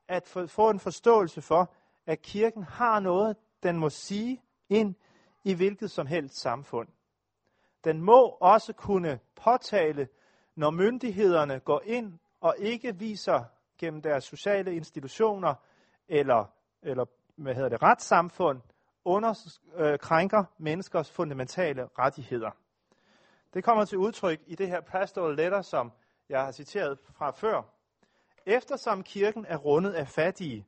at 0.08 0.46
få 0.48 0.70
en 0.70 0.80
forståelse 0.80 1.42
for, 1.42 1.72
at 2.06 2.22
kirken 2.22 2.62
har 2.62 3.00
noget, 3.00 3.36
den 3.62 3.78
må 3.78 3.90
sige 3.90 4.42
ind 4.68 4.94
i 5.44 5.54
hvilket 5.54 5.90
som 5.90 6.06
helst 6.06 6.40
samfund. 6.40 6.88
Den 7.84 8.02
må 8.02 8.36
også 8.40 8.72
kunne 8.72 9.20
påtale, 9.44 10.08
når 10.54 10.70
myndighederne 10.70 11.60
går 11.60 11.82
ind 11.84 12.18
og 12.40 12.54
ikke 12.58 12.96
viser 12.96 13.44
gennem 13.78 14.02
deres 14.02 14.24
sociale 14.24 14.76
institutioner 14.76 15.54
eller, 16.08 16.44
eller 16.82 17.04
hvad 17.36 17.54
hedder 17.54 17.68
det, 17.68 17.82
retssamfund, 17.82 18.60
underkrænker 19.04 20.38
øh, 20.38 20.46
menneskers 20.58 21.10
fundamentale 21.10 21.88
rettigheder. 21.98 22.50
Det 23.54 23.64
kommer 23.64 23.84
til 23.84 23.98
udtryk 23.98 24.40
i 24.46 24.54
det 24.54 24.68
her 24.68 24.80
pastoral 24.80 25.36
letter, 25.36 25.62
som 25.62 25.92
jeg 26.30 26.44
har 26.44 26.52
citeret 26.52 26.98
fra 27.04 27.30
før. 27.30 27.62
Eftersom 28.46 29.02
kirken 29.02 29.46
er 29.48 29.56
rundet 29.56 29.92
af 29.92 30.08
fattige, 30.08 30.66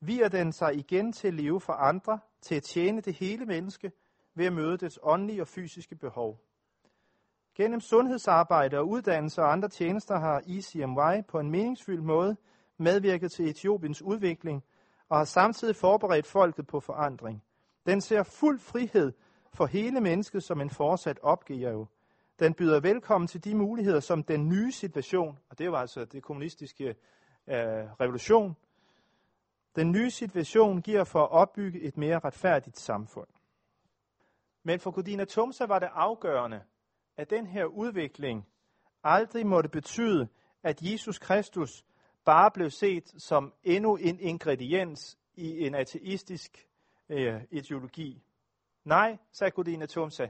viger 0.00 0.28
den 0.28 0.52
sig 0.52 0.74
igen 0.74 1.12
til 1.12 1.28
at 1.28 1.34
leve 1.34 1.60
for 1.60 1.72
andre, 1.72 2.18
til 2.40 2.54
at 2.54 2.62
tjene 2.62 3.00
det 3.00 3.14
hele 3.14 3.46
menneske 3.46 3.92
ved 4.34 4.46
at 4.46 4.52
møde 4.52 4.76
dets 4.76 4.98
åndelige 5.02 5.40
og 5.42 5.48
fysiske 5.48 5.96
behov. 5.96 6.40
Gennem 7.54 7.80
sundhedsarbejde 7.80 8.78
og 8.78 8.88
uddannelse 8.88 9.42
og 9.42 9.52
andre 9.52 9.68
tjenester 9.68 10.18
har 10.18 10.42
ECMY 10.46 11.26
på 11.28 11.40
en 11.40 11.50
meningsfyldt 11.50 12.04
måde 12.04 12.36
medvirket 12.76 13.32
til 13.32 13.48
Etiopiens 13.48 14.02
udvikling 14.02 14.64
og 15.08 15.16
har 15.18 15.24
samtidig 15.24 15.76
forberedt 15.76 16.26
folket 16.26 16.66
på 16.66 16.80
forandring. 16.80 17.42
Den 17.86 18.00
ser 18.00 18.22
fuld 18.22 18.58
frihed 18.58 19.12
for 19.54 19.66
hele 19.66 20.00
mennesket 20.00 20.42
som 20.42 20.60
en 20.60 20.70
fortsat 20.70 21.18
opgave. 21.22 21.86
Den 22.40 22.54
byder 22.54 22.80
velkommen 22.80 23.28
til 23.28 23.44
de 23.44 23.54
muligheder, 23.54 24.00
som 24.00 24.22
den 24.22 24.48
nye 24.48 24.72
situation, 24.72 25.38
og 25.50 25.58
det 25.58 25.72
var 25.72 25.78
altså 25.78 26.04
det 26.04 26.22
kommunistiske 26.22 26.88
øh, 27.46 27.56
revolution, 28.00 28.56
den 29.76 29.92
nye 29.92 30.10
situation 30.10 30.82
giver 30.82 31.04
for 31.04 31.22
at 31.22 31.30
opbygge 31.30 31.80
et 31.80 31.96
mere 31.96 32.18
retfærdigt 32.18 32.78
samfund. 32.78 33.28
Men 34.62 34.80
for 34.80 34.90
Godina 34.90 35.24
Tumsa 35.24 35.66
var 35.66 35.78
det 35.78 35.88
afgørende, 35.92 36.62
at 37.16 37.30
den 37.30 37.46
her 37.46 37.64
udvikling 37.64 38.48
aldrig 39.04 39.46
måtte 39.46 39.68
betyde, 39.68 40.28
at 40.62 40.82
Jesus 40.82 41.18
Kristus 41.18 41.84
bare 42.24 42.50
blev 42.50 42.70
set 42.70 43.22
som 43.22 43.54
endnu 43.62 43.96
en 43.96 44.20
ingrediens 44.20 45.18
i 45.34 45.66
en 45.66 45.74
ateistisk 45.74 46.66
øh, 47.08 47.42
ideologi. 47.50 48.22
Nej, 48.84 49.18
sagde 49.32 49.50
Godina 49.50 49.86
Tumsa, 49.86 50.28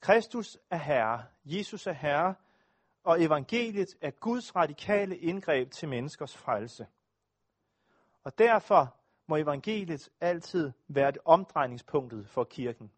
Kristus 0.00 0.58
er 0.70 0.76
Herre, 0.76 1.24
Jesus 1.44 1.86
er 1.86 1.92
Herre, 1.92 2.34
og 3.04 3.22
evangeliet 3.22 3.96
er 4.00 4.10
Guds 4.10 4.56
radikale 4.56 5.16
indgreb 5.18 5.70
til 5.70 5.88
menneskers 5.88 6.36
frelse. 6.36 6.86
Og 8.24 8.38
derfor 8.38 8.96
må 9.26 9.36
evangeliet 9.36 10.08
altid 10.20 10.72
være 10.88 11.10
det 11.10 11.20
omdrejningspunktet 11.24 12.28
for 12.28 12.44
kirken. 12.44 12.90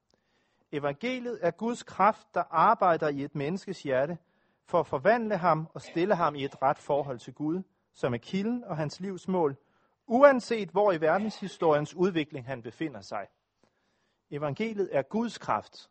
Evangeliet 0.72 1.38
er 1.42 1.50
Guds 1.50 1.82
kraft, 1.82 2.34
der 2.34 2.42
arbejder 2.50 3.08
i 3.08 3.24
et 3.24 3.34
menneskes 3.34 3.82
hjerte 3.82 4.18
for 4.64 4.80
at 4.80 4.86
forvandle 4.86 5.36
ham 5.36 5.68
og 5.74 5.82
stille 5.82 6.14
ham 6.14 6.34
i 6.34 6.44
et 6.44 6.62
ret 6.62 6.78
forhold 6.78 7.18
til 7.18 7.34
Gud, 7.34 7.62
som 7.94 8.14
er 8.14 8.18
kilden 8.18 8.64
og 8.64 8.76
hans 8.76 9.00
livs 9.00 9.28
mål, 9.28 9.56
uanset 10.06 10.68
hvor 10.68 10.92
i 10.92 11.00
verdenshistoriens 11.00 11.94
udvikling 11.94 12.46
han 12.46 12.62
befinder 12.62 13.00
sig. 13.00 13.26
Evangeliet 14.30 14.88
er 14.92 15.02
Guds 15.02 15.38
kraft. 15.38 15.90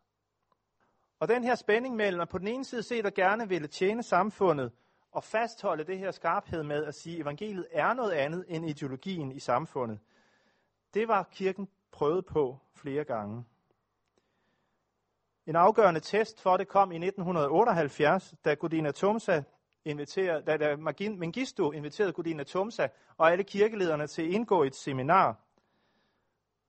Og 1.22 1.28
den 1.28 1.44
her 1.44 1.54
spænding 1.54 1.96
mellem 1.96 2.20
at 2.20 2.28
på 2.28 2.38
den 2.38 2.48
ene 2.48 2.64
side 2.64 2.82
se, 2.82 3.02
der 3.02 3.10
gerne 3.10 3.48
ville 3.48 3.68
tjene 3.68 4.02
samfundet, 4.02 4.72
og 5.12 5.24
fastholde 5.24 5.84
det 5.84 5.98
her 5.98 6.10
skarphed 6.10 6.62
med 6.62 6.84
at 6.84 6.94
sige, 6.94 7.16
at 7.16 7.22
evangeliet 7.22 7.66
er 7.70 7.92
noget 7.92 8.12
andet 8.12 8.44
end 8.48 8.68
ideologien 8.68 9.32
i 9.32 9.38
samfundet, 9.38 9.98
det 10.94 11.08
var 11.08 11.22
kirken 11.32 11.68
prøvet 11.92 12.26
på 12.26 12.58
flere 12.74 13.04
gange. 13.04 13.44
En 15.46 15.56
afgørende 15.56 16.00
test 16.00 16.40
for 16.40 16.56
det 16.56 16.68
kom 16.68 16.92
i 16.92 16.96
1978, 16.96 18.34
da 18.44 18.54
Godina 18.54 18.90
Tumsa 18.90 19.42
inviterede, 19.84 20.42
da, 20.42 20.56
da 20.56 20.76
Mengistu 21.10 21.70
inviterede 21.70 22.12
Godina 22.12 22.44
Tumsa 22.44 22.88
og 23.16 23.32
alle 23.32 23.44
kirkelederne 23.44 24.06
til 24.06 24.22
at 24.22 24.28
indgå 24.28 24.62
i 24.62 24.66
et 24.66 24.76
seminar. 24.76 25.36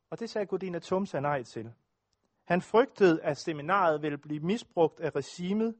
Og 0.10 0.20
det 0.20 0.30
sagde 0.30 0.46
Godina 0.46 0.80
Tumsa 0.80 1.20
nej 1.20 1.44
til. 1.44 1.74
Han 2.44 2.62
frygtede, 2.62 3.22
at 3.22 3.38
seminaret 3.38 4.02
ville 4.02 4.18
blive 4.18 4.40
misbrugt 4.40 5.00
af 5.00 5.16
regimet 5.16 5.76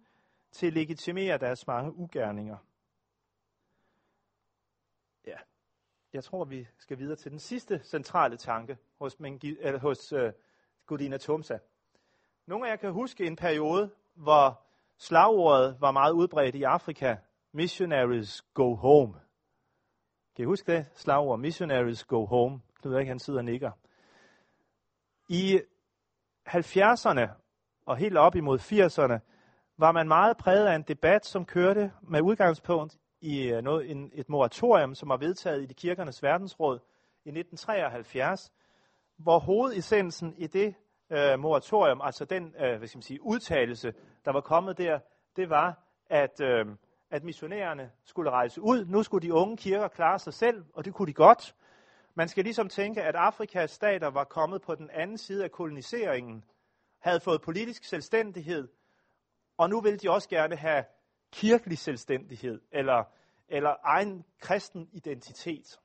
til 0.52 0.68
at 0.68 0.74
legitimere 0.74 1.38
deres 1.38 1.68
mange 1.68 1.96
ugerninger. 1.96 2.58
Ja, 5.26 5.38
jeg 6.14 6.24
tror, 6.24 6.46
vi 6.46 6.68
skal 6.78 6.98
videre 6.98 7.16
til 7.16 7.32
den 7.32 7.40
sidste 7.40 7.82
centrale 7.84 8.38
tanke 8.38 8.78
hos, 9.00 9.20
Mengi, 9.20 9.58
eller 9.60 9.80
hos 9.80 10.14
øh, 10.14 10.26
uh, 10.26 10.32
Godina 10.86 11.18
Tumsa. 11.18 11.58
Nogle 12.46 12.68
af 12.68 12.72
jer 12.72 12.76
kan 12.76 12.92
huske 12.92 13.26
en 13.26 13.36
periode, 13.36 13.92
hvor 14.14 14.62
slagordet 14.98 15.78
var 15.82 15.92
meget 15.92 16.12
udbredt 16.12 16.56
i 16.56 16.64
Afrika. 16.64 17.16
Missionaries 17.52 18.42
go 18.42 18.76
home. 18.76 19.14
Kan 20.36 20.44
I 20.44 20.46
huske 20.46 20.72
det? 20.72 20.86
Slagord. 20.96 21.40
Missionaries 21.40 22.04
go 22.04 22.26
home. 22.26 22.62
Knud 22.82 23.00
ikke, 23.00 23.10
han 23.10 23.20
sidder 23.20 23.40
og 23.40 23.46
nikker. 23.46 23.72
I 25.30 25.62
70'erne 26.50 27.30
og 27.86 27.98
helt 27.98 28.18
op 28.18 28.36
imod 28.36 28.60
80'erne 28.60 29.20
var 29.78 29.92
man 29.92 30.08
meget 30.08 30.38
præget 30.38 30.68
af 30.68 30.76
en 30.76 30.82
debat, 30.82 31.26
som 31.26 31.46
kørte 31.46 31.92
med 32.02 32.22
udgangspunkt 32.22 32.98
i 33.22 33.52
øh, 33.52 33.64
noget, 33.64 33.92
en, 33.92 34.12
et 34.14 34.30
moratorium, 34.30 34.96
som 34.96 35.10
var 35.10 35.18
vedtaget 35.18 35.64
i 35.64 35.66
de 35.66 35.74
kirkernes 35.74 36.24
verdensråd 36.24 36.80
i 37.26 37.30
1973, 37.30 38.52
hvor 39.18 39.40
hovedessensen 39.40 40.34
i 40.38 40.48
det 40.48 40.76
øh, 41.10 41.40
moratorium, 41.40 42.02
altså 42.04 42.26
den 42.26 42.56
øh, 42.60 42.78
hvad 42.78 42.88
skal 42.88 42.98
man 42.98 43.04
sige, 43.04 43.24
udtalelse, 43.24 43.94
der 44.26 44.32
var 44.32 44.42
kommet 44.42 44.78
der, 44.78 45.00
det 45.36 45.50
var, 45.50 45.84
at, 46.10 46.42
øh, 46.42 46.66
at 47.12 47.24
missionærerne 47.24 47.92
skulle 48.06 48.30
rejse 48.30 48.62
ud. 48.62 48.86
Nu 48.86 49.04
skulle 49.04 49.28
de 49.28 49.34
unge 49.34 49.58
kirker 49.58 49.88
klare 49.88 50.20
sig 50.20 50.34
selv, 50.34 50.66
og 50.74 50.86
det 50.86 50.94
kunne 50.94 51.08
de 51.08 51.14
godt. 51.14 51.56
Man 52.16 52.28
skal 52.28 52.44
ligesom 52.44 52.70
tænke, 52.70 53.02
at 53.02 53.16
Afrikas 53.16 53.72
stater 53.72 54.08
var 54.08 54.24
kommet 54.24 54.62
på 54.62 54.76
den 54.76 54.90
anden 54.90 55.18
side 55.18 55.44
af 55.44 55.52
koloniseringen, 55.52 56.44
havde 57.00 57.20
fået 57.20 57.42
politisk 57.42 57.84
selvstændighed, 57.84 58.68
og 59.58 59.70
nu 59.70 59.82
ville 59.82 60.00
de 60.00 60.10
også 60.10 60.30
gerne 60.30 60.56
have 60.56 60.84
kirkelig 61.32 61.78
selvstændighed, 61.78 62.62
eller, 62.72 63.04
eller 63.48 63.76
egen 63.84 64.26
kristen 64.40 64.90
identitet. 64.92 65.80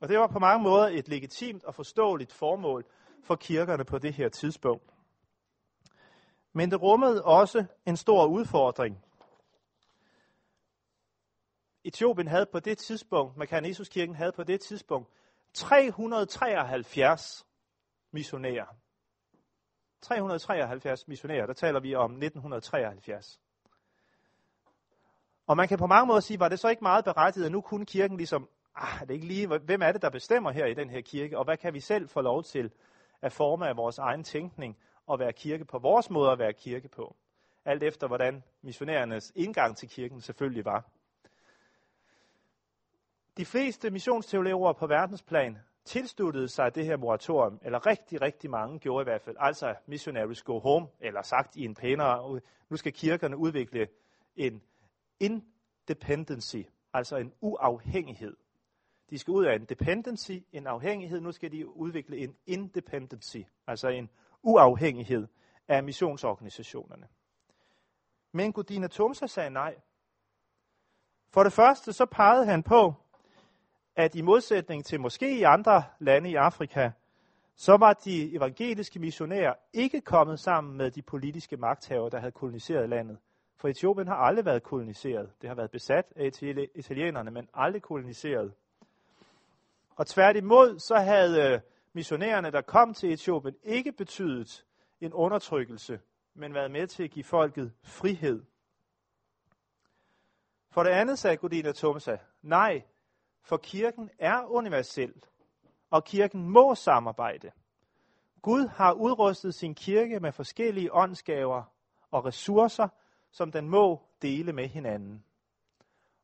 Og 0.00 0.08
det 0.08 0.18
var 0.18 0.26
på 0.26 0.38
mange 0.38 0.62
måder 0.62 0.88
et 0.88 1.08
legitimt 1.08 1.64
og 1.64 1.74
forståeligt 1.74 2.32
formål 2.32 2.84
for 3.24 3.36
kirkerne 3.36 3.84
på 3.84 3.98
det 3.98 4.14
her 4.14 4.28
tidspunkt. 4.28 4.94
Men 6.52 6.70
det 6.70 6.82
rummede 6.82 7.24
også 7.24 7.64
en 7.86 7.96
stor 7.96 8.26
udfordring. 8.26 9.04
Etiopien 11.84 12.28
havde 12.28 12.46
på 12.52 12.60
det 12.60 12.78
tidspunkt, 12.78 13.36
Makanesuskirken 13.36 14.14
havde 14.14 14.32
på 14.32 14.44
det 14.44 14.60
tidspunkt, 14.60 15.08
373 15.58 17.46
missionærer. 18.12 18.66
373 20.02 21.08
missionærer, 21.08 21.46
der 21.46 21.52
taler 21.52 21.80
vi 21.80 21.94
om 21.94 22.10
1973. 22.10 23.40
Og 25.46 25.56
man 25.56 25.68
kan 25.68 25.78
på 25.78 25.86
mange 25.86 26.06
måder 26.06 26.20
sige, 26.20 26.40
var 26.40 26.48
det 26.48 26.58
så 26.58 26.68
ikke 26.68 26.84
meget 26.84 27.04
berettiget, 27.04 27.46
at 27.46 27.52
nu 27.52 27.60
kunne 27.60 27.86
kirken 27.86 28.16
ligesom, 28.16 28.48
ah, 28.76 29.00
det 29.00 29.10
er 29.10 29.14
ikke 29.14 29.26
lige, 29.26 29.46
hvem 29.46 29.82
er 29.82 29.92
det, 29.92 30.02
der 30.02 30.10
bestemmer 30.10 30.50
her 30.50 30.66
i 30.66 30.74
den 30.74 30.90
her 30.90 31.00
kirke, 31.00 31.38
og 31.38 31.44
hvad 31.44 31.56
kan 31.56 31.74
vi 31.74 31.80
selv 31.80 32.08
få 32.08 32.20
lov 32.20 32.42
til 32.44 32.72
at 33.22 33.32
forme 33.32 33.68
af 33.68 33.76
vores 33.76 33.98
egen 33.98 34.24
tænkning 34.24 34.78
og 35.06 35.18
være 35.18 35.32
kirke 35.32 35.64
på 35.64 35.78
vores 35.78 36.10
måde 36.10 36.30
at 36.30 36.38
være 36.38 36.52
kirke 36.52 36.88
på. 36.88 37.16
Alt 37.64 37.82
efter, 37.82 38.06
hvordan 38.06 38.42
missionærernes 38.62 39.32
indgang 39.34 39.76
til 39.76 39.88
kirken 39.88 40.20
selvfølgelig 40.20 40.64
var. 40.64 40.84
De 43.38 43.44
fleste 43.44 43.90
missionsteologer 43.90 44.72
på 44.72 44.86
verdensplan 44.86 45.58
tilsluttede 45.84 46.48
sig 46.48 46.74
det 46.74 46.86
her 46.86 46.96
moratorium, 46.96 47.58
eller 47.62 47.86
rigtig, 47.86 48.22
rigtig 48.22 48.50
mange 48.50 48.78
gjorde 48.78 49.02
i 49.02 49.04
hvert 49.04 49.22
fald, 49.22 49.36
altså 49.38 49.74
missionaries 49.86 50.42
go 50.42 50.58
home, 50.58 50.88
eller 51.00 51.22
sagt 51.22 51.56
i 51.56 51.64
en 51.64 51.74
pænere, 51.74 52.40
nu 52.68 52.76
skal 52.76 52.92
kirkerne 52.92 53.36
udvikle 53.36 53.88
en 54.36 54.62
independency, 55.20 56.56
altså 56.92 57.16
en 57.16 57.32
uafhængighed. 57.40 58.36
De 59.10 59.18
skal 59.18 59.32
ud 59.32 59.44
af 59.44 59.54
en 59.54 59.64
dependency, 59.64 60.32
en 60.52 60.66
afhængighed, 60.66 61.20
nu 61.20 61.32
skal 61.32 61.52
de 61.52 61.76
udvikle 61.76 62.16
en 62.18 62.36
independency, 62.46 63.38
altså 63.66 63.88
en 63.88 64.10
uafhængighed 64.42 65.26
af 65.68 65.84
missionsorganisationerne. 65.84 67.08
Men 68.32 68.52
Godina 68.52 68.86
Thomsa 68.86 69.26
sagde 69.26 69.50
nej. 69.50 69.74
For 71.30 71.42
det 71.42 71.52
første 71.52 71.92
så 71.92 72.06
pegede 72.06 72.46
han 72.46 72.62
på, 72.62 72.94
at 73.98 74.14
i 74.14 74.22
modsætning 74.22 74.84
til 74.84 75.00
måske 75.00 75.38
i 75.38 75.42
andre 75.42 75.84
lande 75.98 76.30
i 76.30 76.34
Afrika, 76.34 76.90
så 77.56 77.76
var 77.76 77.92
de 77.92 78.36
evangeliske 78.36 78.98
missionærer 78.98 79.54
ikke 79.72 80.00
kommet 80.00 80.40
sammen 80.40 80.76
med 80.76 80.90
de 80.90 81.02
politiske 81.02 81.56
magthavere, 81.56 82.10
der 82.10 82.18
havde 82.18 82.32
koloniseret 82.32 82.88
landet. 82.88 83.18
For 83.56 83.68
Etiopien 83.68 84.08
har 84.08 84.16
aldrig 84.16 84.44
været 84.44 84.62
koloniseret. 84.62 85.30
Det 85.40 85.48
har 85.48 85.54
været 85.54 85.70
besat 85.70 86.04
af 86.16 86.30
italienerne, 86.74 87.30
men 87.30 87.48
aldrig 87.54 87.82
koloniseret. 87.82 88.52
Og 89.96 90.06
tværtimod 90.06 90.78
så 90.78 90.96
havde 90.96 91.52
øh, 91.52 91.60
missionærerne, 91.92 92.50
der 92.50 92.60
kom 92.60 92.94
til 92.94 93.12
Etiopien, 93.12 93.54
ikke 93.62 93.92
betydet 93.92 94.64
en 95.00 95.12
undertrykkelse, 95.12 96.00
men 96.34 96.54
været 96.54 96.70
med 96.70 96.86
til 96.86 97.04
at 97.04 97.10
give 97.10 97.24
folket 97.24 97.72
frihed. 97.82 98.42
For 100.70 100.82
det 100.82 100.90
andet 100.90 101.18
sagde 101.18 101.36
Godina 101.36 101.72
Thomsa, 101.72 102.16
nej, 102.42 102.82
for 103.48 103.56
kirken 103.56 104.10
er 104.18 104.44
universel, 104.44 105.14
og 105.90 106.04
kirken 106.04 106.48
må 106.48 106.74
samarbejde. 106.74 107.50
Gud 108.42 108.68
har 108.68 108.92
udrustet 108.92 109.54
sin 109.54 109.74
kirke 109.74 110.20
med 110.20 110.32
forskellige 110.32 110.94
åndsgaver 110.94 111.62
og 112.10 112.24
ressourcer, 112.24 112.88
som 113.30 113.52
den 113.52 113.68
må 113.68 114.02
dele 114.22 114.52
med 114.52 114.68
hinanden. 114.68 115.24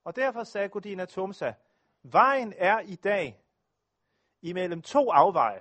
Og 0.05 0.17
derfor 0.17 0.45
sagde 0.45 0.69
Godina 0.69 1.05
Tumsa, 1.05 1.53
vejen 2.03 2.55
er 2.57 2.81
i 2.81 2.95
dag 2.95 3.41
imellem 4.43 4.83
to 4.83 5.11
afveje. 5.11 5.61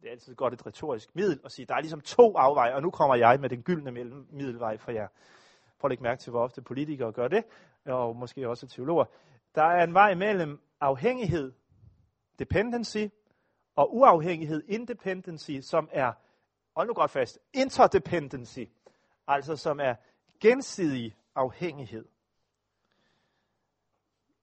Det 0.00 0.06
er 0.06 0.10
altid 0.10 0.34
godt 0.34 0.54
et 0.54 0.66
retorisk 0.66 1.14
middel 1.14 1.40
at 1.44 1.52
sige, 1.52 1.66
der 1.66 1.74
er 1.74 1.80
ligesom 1.80 2.00
to 2.00 2.36
afveje, 2.36 2.74
og 2.74 2.82
nu 2.82 2.90
kommer 2.90 3.14
jeg 3.14 3.40
med 3.40 3.48
den 3.48 3.62
gyldne 3.62 3.90
middelvej 4.30 4.76
for 4.76 4.90
jer. 4.92 5.08
Prøv 5.78 5.88
at 5.88 5.90
lægge 5.90 6.02
mærke 6.02 6.20
til, 6.20 6.30
hvor 6.30 6.42
ofte 6.42 6.62
politikere 6.62 7.12
gør 7.12 7.28
det, 7.28 7.44
og 7.86 8.16
måske 8.16 8.48
også 8.48 8.66
teologer. 8.66 9.04
Der 9.54 9.62
er 9.62 9.84
en 9.84 9.94
vej 9.94 10.14
mellem 10.14 10.60
afhængighed, 10.80 11.52
dependency, 12.38 13.06
og 13.76 13.96
uafhængighed, 13.96 14.62
independency, 14.68 15.60
som 15.60 15.88
er, 15.92 16.12
hold 16.76 16.88
nu 16.88 16.94
godt 16.94 17.10
fast, 17.10 17.38
interdependency, 17.52 18.64
altså 19.26 19.56
som 19.56 19.80
er 19.80 19.94
gensidig 20.40 21.16
afhængighed. 21.34 22.04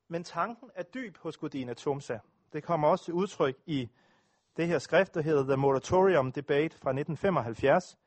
Men 0.07 0.23
tanken 0.23 0.71
er 0.75 0.83
dyb 0.83 1.17
hos 1.17 1.37
Godina 1.37 1.73
Tumsa. 1.73 2.17
Det 2.53 2.63
kommer 2.63 2.87
også 2.87 3.05
til 3.05 3.13
udtryk 3.13 3.57
i 3.65 3.89
det 4.57 4.67
her 4.67 4.79
skrift, 4.79 5.13
der 5.13 5.21
hedder 5.21 5.43
The 5.43 5.55
Moratorium 5.55 6.31
Debate 6.31 6.77
fra 6.77 6.89
1975. 6.89 7.97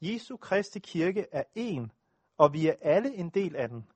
Jesu 0.00 0.36
Kristi 0.36 0.78
Kirke 0.78 1.26
er 1.32 1.42
en 1.54 1.92
og 2.40 2.52
vi 2.52 2.66
er 2.66 2.74
alle 2.80 3.14
en 3.14 3.30
del 3.30 3.56
af 3.56 3.68
den. 3.68 3.86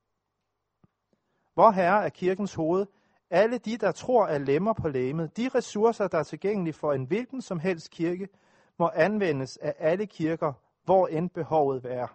Vor 1.56 1.70
Herre 1.70 2.04
er 2.04 2.08
kirkens 2.08 2.54
hoved. 2.54 2.86
Alle 3.34 3.58
de, 3.58 3.76
der 3.76 3.92
tror, 3.92 4.26
er 4.26 4.38
lemmer 4.38 4.72
på 4.72 4.88
lægemet. 4.88 5.36
De 5.36 5.48
ressourcer, 5.48 6.08
der 6.08 6.18
er 6.18 6.22
tilgængelige 6.22 6.74
for 6.74 6.92
en 6.92 7.04
hvilken 7.04 7.42
som 7.42 7.58
helst 7.58 7.90
kirke, 7.90 8.28
må 8.78 8.90
anvendes 8.94 9.56
af 9.56 9.74
alle 9.78 10.06
kirker, 10.06 10.52
hvor 10.84 11.06
end 11.06 11.30
behovet 11.30 11.84
er. 11.84 12.06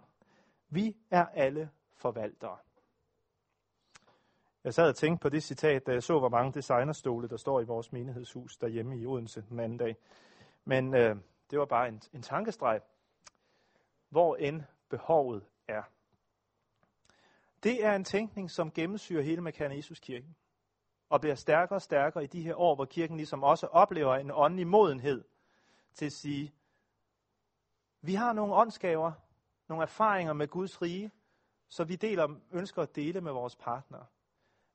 Vi 0.69 0.95
er 1.11 1.25
alle 1.25 1.69
forvaltere. 1.93 2.57
Jeg 4.63 4.73
sad 4.73 4.89
og 4.89 4.95
tænkte 4.95 5.21
på 5.21 5.29
det 5.29 5.43
citat, 5.43 5.87
da 5.87 5.91
jeg 5.91 6.03
så, 6.03 6.19
hvor 6.19 6.29
mange 6.29 6.53
designerstole, 6.53 7.27
der 7.27 7.37
står 7.37 7.61
i 7.61 7.65
vores 7.65 7.91
menighedshus 7.91 8.57
derhjemme 8.57 8.97
i 8.97 9.05
Odense 9.05 9.43
den 9.49 9.59
anden 9.59 9.77
dag. 9.77 9.95
Men 10.65 10.95
øh, 10.95 11.15
det 11.51 11.59
var 11.59 11.65
bare 11.65 11.87
en, 11.87 12.01
en 12.13 12.21
tankestreg. 12.21 12.81
Hvor 14.09 14.35
end 14.35 14.61
behovet 14.89 15.43
er. 15.67 15.83
Det 17.63 17.85
er 17.85 17.95
en 17.95 18.03
tænkning, 18.03 18.51
som 18.51 18.71
gennemsyrer 18.71 19.23
hele 19.23 19.41
Mekane 19.41 19.81
kirken 19.81 20.35
og 21.09 21.21
bliver 21.21 21.35
stærkere 21.35 21.77
og 21.77 21.81
stærkere 21.81 22.23
i 22.23 22.27
de 22.27 22.41
her 22.41 22.55
år, 22.55 22.75
hvor 22.75 22.85
kirken 22.85 23.17
ligesom 23.17 23.43
også 23.43 23.67
oplever 23.67 24.15
en 24.15 24.31
åndelig 24.33 24.67
modenhed 24.67 25.23
til 25.93 26.05
at 26.05 26.11
sige, 26.11 26.53
vi 28.01 28.13
har 28.13 28.33
nogle 28.33 28.53
åndsgaver, 28.53 29.11
nogle 29.67 29.83
erfaringer 29.83 30.33
med 30.33 30.47
Guds 30.47 30.81
rige, 30.81 31.11
så 31.67 31.83
vi 31.83 31.95
deler, 31.95 32.35
ønsker 32.51 32.81
at 32.81 32.95
dele 32.95 33.21
med 33.21 33.31
vores 33.31 33.55
partnere. 33.55 34.05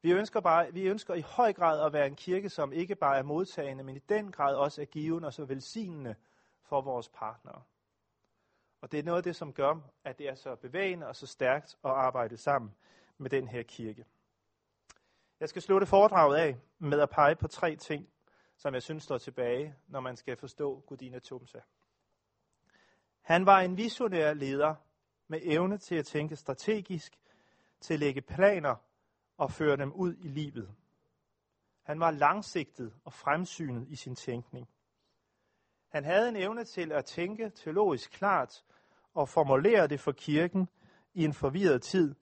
Vi 0.02 0.12
ønsker, 0.12 0.40
bare, 0.40 0.72
vi 0.72 0.86
ønsker 0.86 1.14
i 1.14 1.20
høj 1.20 1.52
grad 1.52 1.86
at 1.86 1.92
være 1.92 2.06
en 2.06 2.16
kirke, 2.16 2.48
som 2.48 2.72
ikke 2.72 2.94
bare 2.94 3.18
er 3.18 3.22
modtagende, 3.22 3.84
men 3.84 3.96
i 3.96 3.98
den 3.98 4.32
grad 4.32 4.54
også 4.54 4.80
er 4.80 4.86
givende 4.86 5.26
og 5.26 5.34
så 5.34 5.44
velsignende 5.44 6.14
for 6.62 6.80
vores 6.80 7.08
partnere. 7.08 7.62
Og 8.80 8.92
det 8.92 8.98
er 8.98 9.02
noget 9.02 9.16
af 9.16 9.22
det, 9.22 9.36
som 9.36 9.52
gør, 9.52 9.74
at 10.04 10.18
det 10.18 10.28
er 10.28 10.34
så 10.34 10.54
bevægende 10.54 11.06
og 11.06 11.16
så 11.16 11.26
stærkt 11.26 11.78
at 11.84 11.90
arbejde 11.90 12.36
sammen 12.36 12.74
med 13.18 13.30
den 13.30 13.48
her 13.48 13.62
kirke. 13.62 14.04
Jeg 15.40 15.48
skal 15.48 15.62
slutte 15.62 15.86
foredraget 15.86 16.36
af 16.36 16.56
med 16.78 17.00
at 17.00 17.10
pege 17.10 17.36
på 17.36 17.48
tre 17.48 17.76
ting, 17.76 18.08
som 18.56 18.74
jeg 18.74 18.82
synes 18.82 19.02
står 19.02 19.18
tilbage, 19.18 19.74
når 19.86 20.00
man 20.00 20.16
skal 20.16 20.36
forstå 20.36 20.80
Gudina 20.86 21.18
Tumsa. 21.18 21.58
Han 23.20 23.46
var 23.46 23.60
en 23.60 23.76
visionær 23.76 24.34
leder 24.34 24.74
med 25.28 25.40
evne 25.42 25.78
til 25.78 25.94
at 25.94 26.06
tænke 26.06 26.36
strategisk, 26.36 27.18
til 27.80 27.94
at 27.94 28.00
lægge 28.00 28.20
planer 28.20 28.76
og 29.36 29.52
føre 29.52 29.76
dem 29.76 29.92
ud 29.92 30.14
i 30.16 30.28
livet. 30.28 30.74
Han 31.82 32.00
var 32.00 32.10
langsigtet 32.10 32.94
og 33.04 33.12
fremsynet 33.12 33.88
i 33.88 33.96
sin 33.96 34.14
tænkning. 34.14 34.68
Han 35.88 36.04
havde 36.04 36.28
en 36.28 36.36
evne 36.36 36.64
til 36.64 36.92
at 36.92 37.04
tænke 37.04 37.50
teologisk 37.50 38.10
klart 38.10 38.64
og 39.14 39.28
formulere 39.28 39.86
det 39.86 40.00
for 40.00 40.12
kirken 40.12 40.68
i 41.14 41.24
en 41.24 41.32
forvirret 41.32 41.82
tid, 41.82 42.14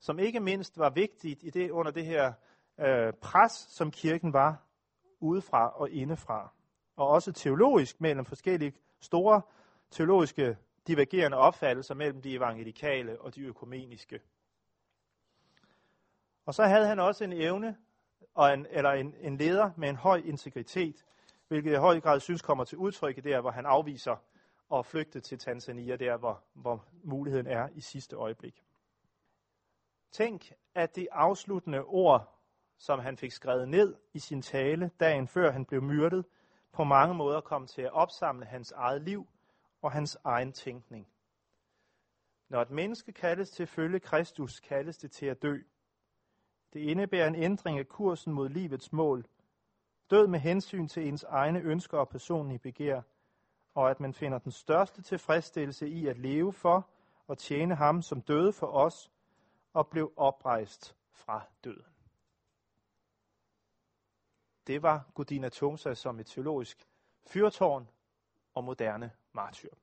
som 0.00 0.18
ikke 0.18 0.40
mindst 0.40 0.78
var 0.78 0.90
vigtigt 0.90 1.42
i 1.42 1.50
det, 1.50 1.70
under 1.70 1.92
det 1.92 2.04
her 2.04 2.32
øh, 2.80 3.12
pres, 3.12 3.52
som 3.52 3.90
kirken 3.90 4.32
var 4.32 4.62
udefra 5.20 5.80
og 5.80 5.90
indefra. 5.90 6.52
Og 6.96 7.08
også 7.08 7.32
teologisk 7.32 8.00
mellem 8.00 8.24
forskellige 8.24 8.72
store 9.00 9.42
teologiske 9.90 10.56
divergerende 10.86 11.36
opfattelser 11.36 11.94
mellem 11.94 12.22
de 12.22 12.34
evangelikale 12.34 13.20
og 13.20 13.34
de 13.34 13.42
økumeniske. 13.42 14.20
Og 16.46 16.54
så 16.54 16.64
havde 16.64 16.86
han 16.86 16.98
også 17.00 17.24
en 17.24 17.32
evne, 17.32 17.76
og 18.34 18.54
en, 18.54 18.66
eller 18.70 18.90
en, 18.90 19.14
en 19.20 19.36
leder 19.36 19.70
med 19.76 19.88
en 19.88 19.96
høj 19.96 20.22
integritet, 20.24 21.04
hvilket 21.48 21.70
jeg 21.70 21.78
i 21.78 21.80
høj 21.80 22.00
grad 22.00 22.20
synes 22.20 22.42
kommer 22.42 22.64
til 22.64 22.78
udtryk 22.78 23.18
i 23.18 23.20
der, 23.20 23.40
hvor 23.40 23.50
han 23.50 23.66
afviser 23.66 24.16
at 24.74 24.86
flygte 24.86 25.20
til 25.20 25.38
Tanzania, 25.38 25.96
der 25.96 26.16
hvor, 26.16 26.42
hvor 26.54 26.84
muligheden 27.04 27.46
er 27.46 27.68
i 27.74 27.80
sidste 27.80 28.16
øjeblik. 28.16 28.62
Tænk, 30.10 30.52
at 30.74 30.96
det 30.96 31.08
afsluttende 31.12 31.84
ord, 31.84 32.38
som 32.78 32.98
han 32.98 33.16
fik 33.16 33.32
skrevet 33.32 33.68
ned 33.68 33.94
i 34.12 34.18
sin 34.18 34.42
tale 34.42 34.90
dagen 35.00 35.28
før 35.28 35.50
han 35.50 35.64
blev 35.64 35.82
myrdet, 35.82 36.24
på 36.72 36.84
mange 36.84 37.14
måder 37.14 37.40
kom 37.40 37.66
til 37.66 37.82
at 37.82 37.92
opsamle 37.92 38.46
hans 38.46 38.72
eget 38.72 39.02
liv 39.02 39.28
og 39.82 39.92
hans 39.92 40.18
egen 40.24 40.52
tænkning. 40.52 41.08
Når 42.48 42.62
et 42.62 42.70
menneske 42.70 43.12
kaldes 43.12 43.50
til 43.50 43.62
at 43.62 43.68
følge 43.68 44.00
Kristus, 44.00 44.60
kaldes 44.60 44.98
det 44.98 45.10
til 45.10 45.26
at 45.26 45.42
dø. 45.42 45.58
Det 46.72 46.80
indebærer 46.80 47.26
en 47.28 47.34
ændring 47.34 47.78
af 47.78 47.88
kursen 47.88 48.32
mod 48.32 48.48
livets 48.48 48.92
mål. 48.92 49.26
Død 50.10 50.26
med 50.26 50.40
hensyn 50.40 50.88
til 50.88 51.08
ens 51.08 51.24
egne 51.24 51.60
ønsker 51.60 51.98
og 51.98 52.08
personlige 52.08 52.58
begær, 52.58 53.02
og 53.74 53.90
at 53.90 54.00
man 54.00 54.14
finder 54.14 54.38
den 54.38 54.52
største 54.52 55.02
tilfredsstillelse 55.02 55.88
i 55.88 56.06
at 56.06 56.18
leve 56.18 56.52
for 56.52 56.88
og 57.26 57.38
tjene 57.38 57.74
ham, 57.74 58.02
som 58.02 58.22
døde 58.22 58.52
for 58.52 58.66
os 58.66 59.10
og 59.72 59.88
blev 59.88 60.12
oprejst 60.16 60.96
fra 61.10 61.42
døden. 61.64 61.94
Det 64.66 64.82
var 64.82 65.10
Gudina 65.14 65.48
Tungsa 65.48 65.94
som 65.94 66.20
et 66.20 66.26
teologisk 66.26 66.88
fyrtårn 67.26 67.88
og 68.54 68.64
moderne 68.64 69.10
martyr. 69.32 69.74